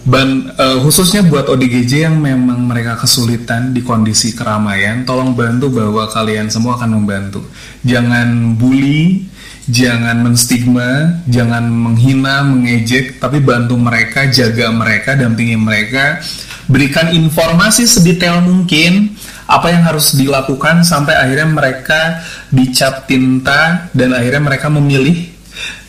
Dan 0.00 0.48
eh, 0.56 0.78
khususnya 0.80 1.20
buat 1.28 1.44
ODGJ 1.46 2.08
yang 2.08 2.16
memang 2.18 2.64
mereka 2.64 2.96
kesulitan 2.96 3.76
di 3.76 3.84
kondisi 3.84 4.32
keramaian, 4.32 5.04
tolong 5.04 5.36
bantu 5.36 5.68
bahwa 5.68 6.08
kalian 6.08 6.48
semua 6.48 6.80
akan 6.80 7.04
membantu. 7.04 7.44
Jangan 7.84 8.56
bully, 8.56 9.28
jangan 9.68 10.24
menstigma, 10.24 11.20
jangan 11.28 11.68
menghina, 11.68 12.42
mengejek, 12.42 13.20
tapi 13.20 13.44
bantu 13.44 13.76
mereka, 13.76 14.26
jaga 14.32 14.72
mereka, 14.72 15.14
dampingi 15.20 15.54
mereka, 15.60 16.18
berikan 16.66 17.12
informasi 17.12 17.84
sedetail 17.84 18.40
mungkin 18.40 19.14
apa 19.50 19.66
yang 19.74 19.82
harus 19.82 20.14
dilakukan 20.14 20.86
sampai 20.86 21.18
akhirnya 21.18 21.50
mereka 21.50 22.22
dicap 22.54 23.10
tinta 23.10 23.90
dan 23.90 24.14
akhirnya 24.14 24.54
mereka 24.54 24.70
memilih 24.70 25.26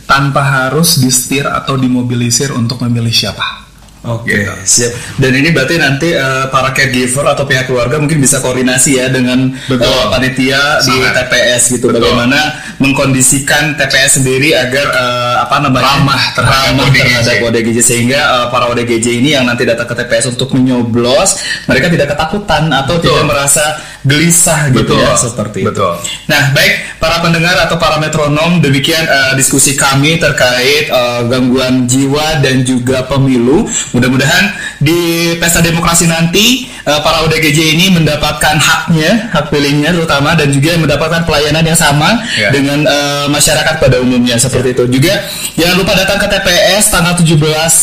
tanpa 0.09 0.41
harus 0.41 0.97
disetir 0.97 1.45
atau 1.45 1.77
dimobilisir 1.77 2.49
untuk 2.57 2.81
memilih 2.81 3.13
siapa. 3.13 3.60
Oke, 4.01 4.33
Gitu. 4.33 4.49
siap. 4.65 4.91
Dan 5.15 5.37
ini 5.37 5.53
berarti 5.53 5.77
nanti 5.77 6.09
eh, 6.09 6.45
para 6.49 6.73
caregiver 6.73 7.21
atau 7.23 7.45
pihak 7.45 7.69
keluarga 7.69 8.01
mungkin 8.01 8.17
bisa 8.17 8.41
koordinasi 8.41 8.97
ya 8.97 9.05
dengan 9.07 9.53
Betul. 9.69 9.85
eh, 9.85 10.05
panitia 10.09 10.81
di. 10.81 10.95
TPS 11.11 11.61
gitu. 11.71 11.85
Betul. 11.87 12.01
Bagaimana 12.01 12.39
mengkondisikan 12.81 13.77
TPS 13.77 14.17
sendiri 14.17 14.51
agar 14.51 14.85
eh, 14.89 15.35
apa 15.39 15.55
namanya 15.59 15.85
Ramah 15.95 16.23
terhadap 16.33 16.65
ramah 16.73 16.87
ODGJ. 16.89 16.99
terhadap 16.99 17.35
ODGJ 17.47 17.77
sehingga 17.79 18.19
eh, 18.19 18.45
para 18.49 18.65
ODGJ 18.69 19.07
ini 19.21 19.29
yang 19.33 19.45
nanti 19.45 19.63
datang 19.63 19.85
ke 19.85 19.95
TPS 19.95 20.33
untuk 20.33 20.49
menyoblos 20.51 21.37
mereka 21.65 21.87
tidak 21.87 22.11
ketakutan 22.11 22.73
atau 22.73 22.97
Betul. 22.97 23.13
tidak 23.13 23.25
merasa 23.29 23.63
gelisah 24.01 24.73
gitu 24.73 24.97
Betul. 24.97 25.03
ya 25.03 25.13
seperti 25.13 25.59
Betul. 25.61 25.93
itu. 26.01 26.29
Nah, 26.31 26.49
baik 26.57 26.97
para 26.97 27.21
pendengar 27.21 27.53
atau 27.67 27.77
para 27.77 28.01
metronom, 28.01 28.57
demikian 28.57 29.05
eh, 29.05 29.33
diskusi 29.37 29.77
kami 29.77 30.17
terkait 30.17 30.89
eh, 30.89 31.21
gangguan 31.29 31.85
jiwa 31.85 32.41
dan 32.41 32.65
juga 32.65 33.05
pemilu. 33.05 33.69
Mudah-mudahan 33.93 34.57
di 34.81 35.33
pesta 35.37 35.61
demokrasi 35.61 36.09
nanti 36.09 36.70
eh, 36.83 36.99
para 37.01 37.25
ODGJ 37.25 37.59
ini 37.75 37.85
mendapatkan 37.91 38.55
haknya, 38.57 39.29
hak 39.29 39.49
pilihnya 39.49 39.91
terutama 39.91 40.33
dan 40.33 40.49
juga 40.49 40.77
mendapatkan 40.77 41.21
pelayanan 41.23 41.63
yang 41.63 41.75
sama 41.75 42.13
Ya. 42.33 42.49
dengan 42.49 42.85
eh, 42.85 43.25
masyarakat 43.27 43.75
pada 43.77 43.99
umumnya 43.99 44.37
seperti 44.37 44.71
itu. 44.71 44.83
Juga 44.87 45.13
jangan 45.57 45.75
lupa 45.77 45.93
datang 45.93 46.17
ke 46.17 46.27
TPS 46.27 46.89
tanggal 46.89 47.13
17 47.13 47.35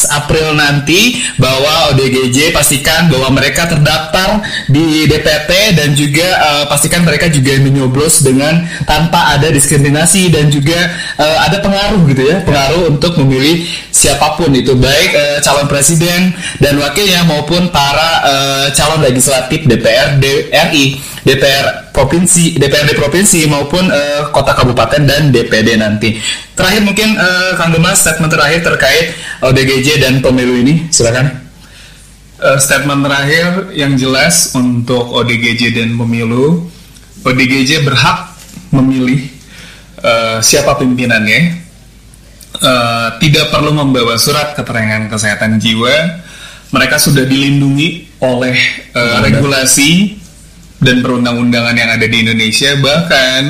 April 0.08 0.56
nanti 0.56 1.20
bahwa 1.36 1.92
ODGJ 1.92 2.50
pastikan 2.50 3.06
bahwa 3.06 3.28
mereka 3.30 3.68
terdaftar 3.68 4.40
di 4.66 5.04
DPT 5.04 5.76
dan 5.76 5.92
juga 5.92 6.26
eh, 6.26 6.64
pastikan 6.66 7.04
mereka 7.04 7.28
juga 7.28 7.52
menyoblos 7.60 8.24
dengan 8.24 8.64
tanpa 8.84 9.36
ada 9.36 9.52
diskriminasi 9.52 10.32
dan 10.32 10.48
juga 10.48 10.78
eh, 11.16 11.38
ada 11.44 11.60
pengaruh 11.60 12.00
gitu 12.08 12.22
ya 12.24 12.40
pengaruh 12.42 12.88
untuk 12.88 13.20
memilih 13.20 13.62
siapa 13.92 14.34
pun 14.34 14.48
itu 14.50 14.72
baik 14.72 15.10
eh, 15.12 15.36
calon 15.44 15.68
presiden 15.68 16.32
dan 16.56 16.80
wakilnya 16.80 17.28
maupun 17.28 17.68
para 17.68 18.10
eh, 18.24 18.66
calon 18.72 18.87
legislatif 18.96 19.68
DPR 19.68 20.16
RI 20.72 20.96
DPR 21.28 21.92
provinsi 21.92 22.56
DPRD 22.56 22.96
provinsi 22.96 23.44
maupun 23.44 23.92
eh, 23.92 24.32
kota 24.32 24.56
kabupaten 24.56 25.04
dan 25.04 25.28
DPD 25.28 25.76
nanti 25.76 26.16
terakhir 26.56 26.80
mungkin 26.80 27.20
eh, 27.20 27.52
Kang 27.60 27.76
Gemas 27.76 28.00
statement 28.00 28.32
terakhir 28.32 28.64
terkait 28.64 29.12
ODGJ 29.44 30.00
dan 30.00 30.24
pemilu 30.24 30.56
ini 30.56 30.88
silakan 30.88 31.48
Eh, 32.38 32.58
statement 32.62 33.02
terakhir 33.02 33.74
yang 33.74 33.98
jelas 33.98 34.54
untuk 34.54 35.10
ODGJ 35.10 35.74
dan 35.74 35.98
pemilu, 35.98 36.70
ODGJ 37.26 37.82
berhak 37.82 38.30
memilih 38.70 39.26
eh, 39.98 40.38
siapa 40.38 40.78
pimpinannya. 40.78 41.66
Eh, 42.62 43.08
tidak 43.18 43.50
perlu 43.50 43.74
membawa 43.74 44.14
surat 44.22 44.54
keterangan 44.54 45.10
kesehatan 45.10 45.58
jiwa. 45.58 46.22
Mereka 46.70 47.02
sudah 47.02 47.26
dilindungi 47.26 48.06
oleh 48.22 48.56
eh, 48.94 49.18
regulasi 49.22 50.18
dan 50.78 51.02
perundang-undangan 51.02 51.74
yang 51.74 51.90
ada 51.90 52.06
di 52.06 52.16
Indonesia. 52.22 52.74
Bahkan 52.78 53.40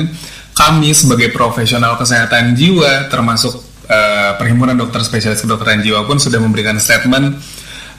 kami 0.53 0.91
sebagai 0.91 1.29
profesional 1.33 1.95
kesehatan 1.97 2.53
jiwa, 2.53 3.09
termasuk 3.09 3.57
eh, 3.89 4.31
Perhimpunan 4.37 4.77
Dokter 4.77 5.01
Spesialis 5.05 5.41
Kedokteran 5.41 5.81
Jiwa 5.81 6.05
pun 6.05 6.21
sudah 6.21 6.37
memberikan 6.41 6.77
statement 6.77 7.37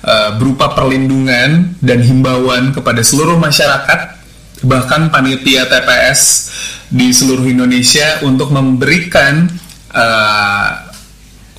eh, 0.07 0.31
berupa 0.39 0.75
perlindungan 0.75 1.81
dan 1.83 1.99
himbauan 2.03 2.71
kepada 2.75 3.03
seluruh 3.03 3.39
masyarakat, 3.39 4.21
bahkan 4.67 5.11
panitia 5.11 5.67
TPS 5.67 6.51
di 6.91 7.15
seluruh 7.15 7.47
Indonesia 7.47 8.19
untuk 8.27 8.51
memberikan 8.51 9.47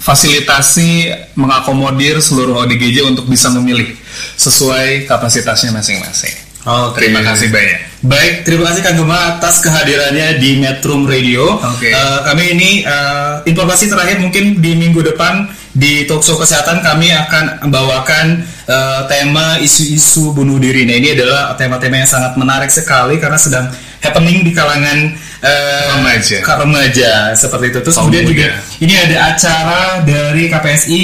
fasilitasi 0.01 1.13
mengakomodir 1.37 2.17
seluruh 2.17 2.65
ODGJ 2.65 3.05
untuk 3.05 3.29
bisa 3.29 3.53
memilih 3.53 3.93
sesuai 4.35 5.05
kapasitasnya 5.05 5.69
masing-masing. 5.69 6.51
Oke. 6.61 7.05
Terima 7.05 7.25
kasih 7.25 7.49
banyak. 7.49 7.79
Baik, 8.01 8.45
terima 8.45 8.69
kasih 8.69 8.81
Kang 8.85 8.97
Gema 8.97 9.37
atas 9.37 9.61
kehadirannya 9.65 10.37
di 10.37 10.61
Metro 10.61 10.97
Radio. 11.05 11.57
Oke. 11.57 11.89
Eh, 11.89 12.19
kami 12.25 12.43
ini 12.57 12.69
eh, 12.85 13.33
informasi 13.49 13.89
terakhir 13.89 14.21
mungkin 14.21 14.61
di 14.61 14.77
minggu 14.77 15.01
depan 15.05 15.49
di 15.73 16.05
talkshow 16.05 16.37
kesehatan 16.37 16.85
kami 16.85 17.09
akan 17.13 17.65
membawakan 17.65 18.45
eh, 18.45 19.01
tema 19.09 19.57
isu-isu 19.57 20.37
bunuh 20.37 20.61
diri. 20.61 20.85
Nah, 20.85 20.97
ini 20.97 21.17
adalah 21.17 21.53
tema-tema 21.57 21.97
yang 21.97 22.09
sangat 22.09 22.37
menarik 22.37 22.69
sekali 22.69 23.17
karena 23.17 23.37
sedang 23.41 23.65
happening 24.01 24.45
di 24.45 24.53
kalangan 24.53 25.17
eh, 25.41 25.89
Remaja. 25.91 26.37
ka- 26.41 26.59
remaja 26.59 27.11
seperti 27.33 27.65
itu. 27.69 27.79
Terus 27.81 27.95
Kaum 27.95 28.07
kemudian 28.07 28.23
muda. 28.23 28.31
juga 28.31 28.47
ini 28.79 28.93
ada 28.95 29.17
acara 29.29 29.81
dari 30.01 30.43
KPSI 30.47 31.03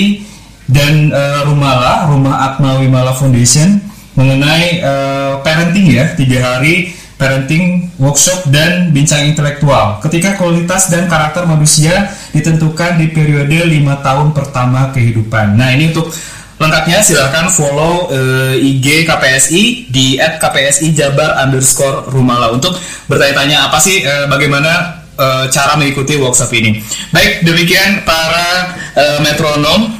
dan 0.66 1.10
eh, 1.10 1.42
Rumala, 1.44 2.06
Rumah 2.08 2.36
Atma 2.46 2.78
Wimala 2.78 3.14
Foundation 3.14 3.82
mengenai 4.14 4.80
eh, 4.80 5.34
parenting 5.42 5.88
ya, 5.90 6.14
tiga 6.14 6.38
hari 6.56 6.92
parenting 7.18 7.90
workshop 7.98 8.46
dan 8.48 8.94
bincang 8.94 9.26
intelektual. 9.26 9.98
Ketika 10.00 10.38
kualitas 10.38 10.86
dan 10.88 11.10
karakter 11.10 11.44
manusia 11.44 12.14
ditentukan 12.30 12.94
di 12.96 13.10
periode 13.10 13.58
lima 13.66 13.98
tahun 14.00 14.38
pertama 14.38 14.94
kehidupan. 14.94 15.58
Nah 15.58 15.74
ini 15.74 15.90
untuk 15.90 16.14
lengkapnya 16.58 17.06
silahkan 17.06 17.46
follow 17.54 18.10
eh, 18.10 18.58
IG 18.58 19.06
KPSI 19.06 19.64
di 19.94 20.18
@kpsi 20.18 20.94
Jabar 20.94 21.38
underscore 21.46 22.10
Rumala. 22.10 22.50
Untuk 22.50 22.74
bertanya-tanya 23.06 23.70
apa 23.70 23.78
sih 23.78 24.02
eh, 24.02 24.26
bagaimana 24.26 25.06
eh, 25.14 25.46
cara 25.54 25.78
mengikuti 25.78 26.18
workshop 26.18 26.50
ini. 26.58 26.82
Baik 27.14 27.46
demikian 27.46 28.02
para 28.04 28.74
eh, 28.98 29.20
metronom. 29.22 29.94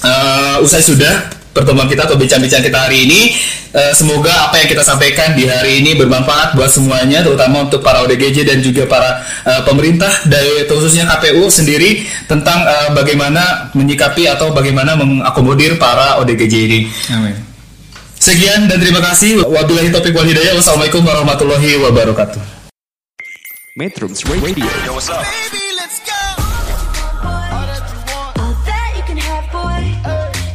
Eh, 0.00 0.56
usai 0.64 0.80
sudah 0.80 1.39
pertemuan 1.50 1.90
kita 1.90 2.06
atau 2.06 2.14
bincang-bincang 2.14 2.62
kita 2.62 2.78
hari 2.78 3.10
ini 3.10 3.20
eh, 3.74 3.92
semoga 3.94 4.50
apa 4.50 4.62
yang 4.62 4.68
kita 4.70 4.82
sampaikan 4.86 5.34
di 5.34 5.46
hari 5.50 5.82
ini 5.82 5.98
bermanfaat 5.98 6.54
buat 6.54 6.70
semuanya 6.70 7.22
terutama 7.26 7.66
untuk 7.66 7.82
para 7.82 8.02
ODGJ 8.06 8.46
dan 8.46 8.58
juga 8.62 8.86
para 8.86 9.22
eh, 9.46 9.62
pemerintah 9.66 10.10
dari 10.30 10.66
khususnya 10.70 11.10
KPU 11.10 11.50
sendiri 11.50 12.06
tentang 12.30 12.62
eh, 12.66 12.88
bagaimana 12.94 13.74
menyikapi 13.74 14.30
atau 14.30 14.54
bagaimana 14.54 14.94
mengakomodir 14.94 15.78
para 15.78 16.22
ODGJ 16.22 16.54
ini. 16.70 16.80
Amin. 17.14 17.34
Sekian 18.20 18.68
dan 18.68 18.76
terima 18.76 19.00
kasih. 19.00 19.48
Wabillahi 19.48 19.88
taufiq 19.88 20.12
wal 20.12 20.28
hidayah. 20.28 20.52
Wassalamualaikum 20.52 21.00
warahmatullahi 21.00 21.80
wabarakatuh. 21.80 22.60
Metrums 23.80 24.20
Radio 24.28 24.68
All 28.36 28.52
that 28.68 28.90
you 28.92 29.04
can 29.08 29.16
have, 29.16 29.48
boy. 29.48 29.80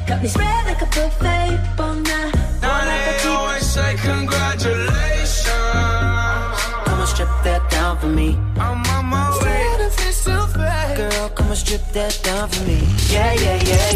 Got 0.05 0.21
me 0.21 0.29
spread 0.29 0.54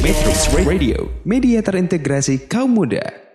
Metrums 0.03 0.43
Radio 0.67 1.07
Media 1.23 1.63
terintegrasi 1.63 2.51
kaum 2.51 2.75
muda 2.75 3.28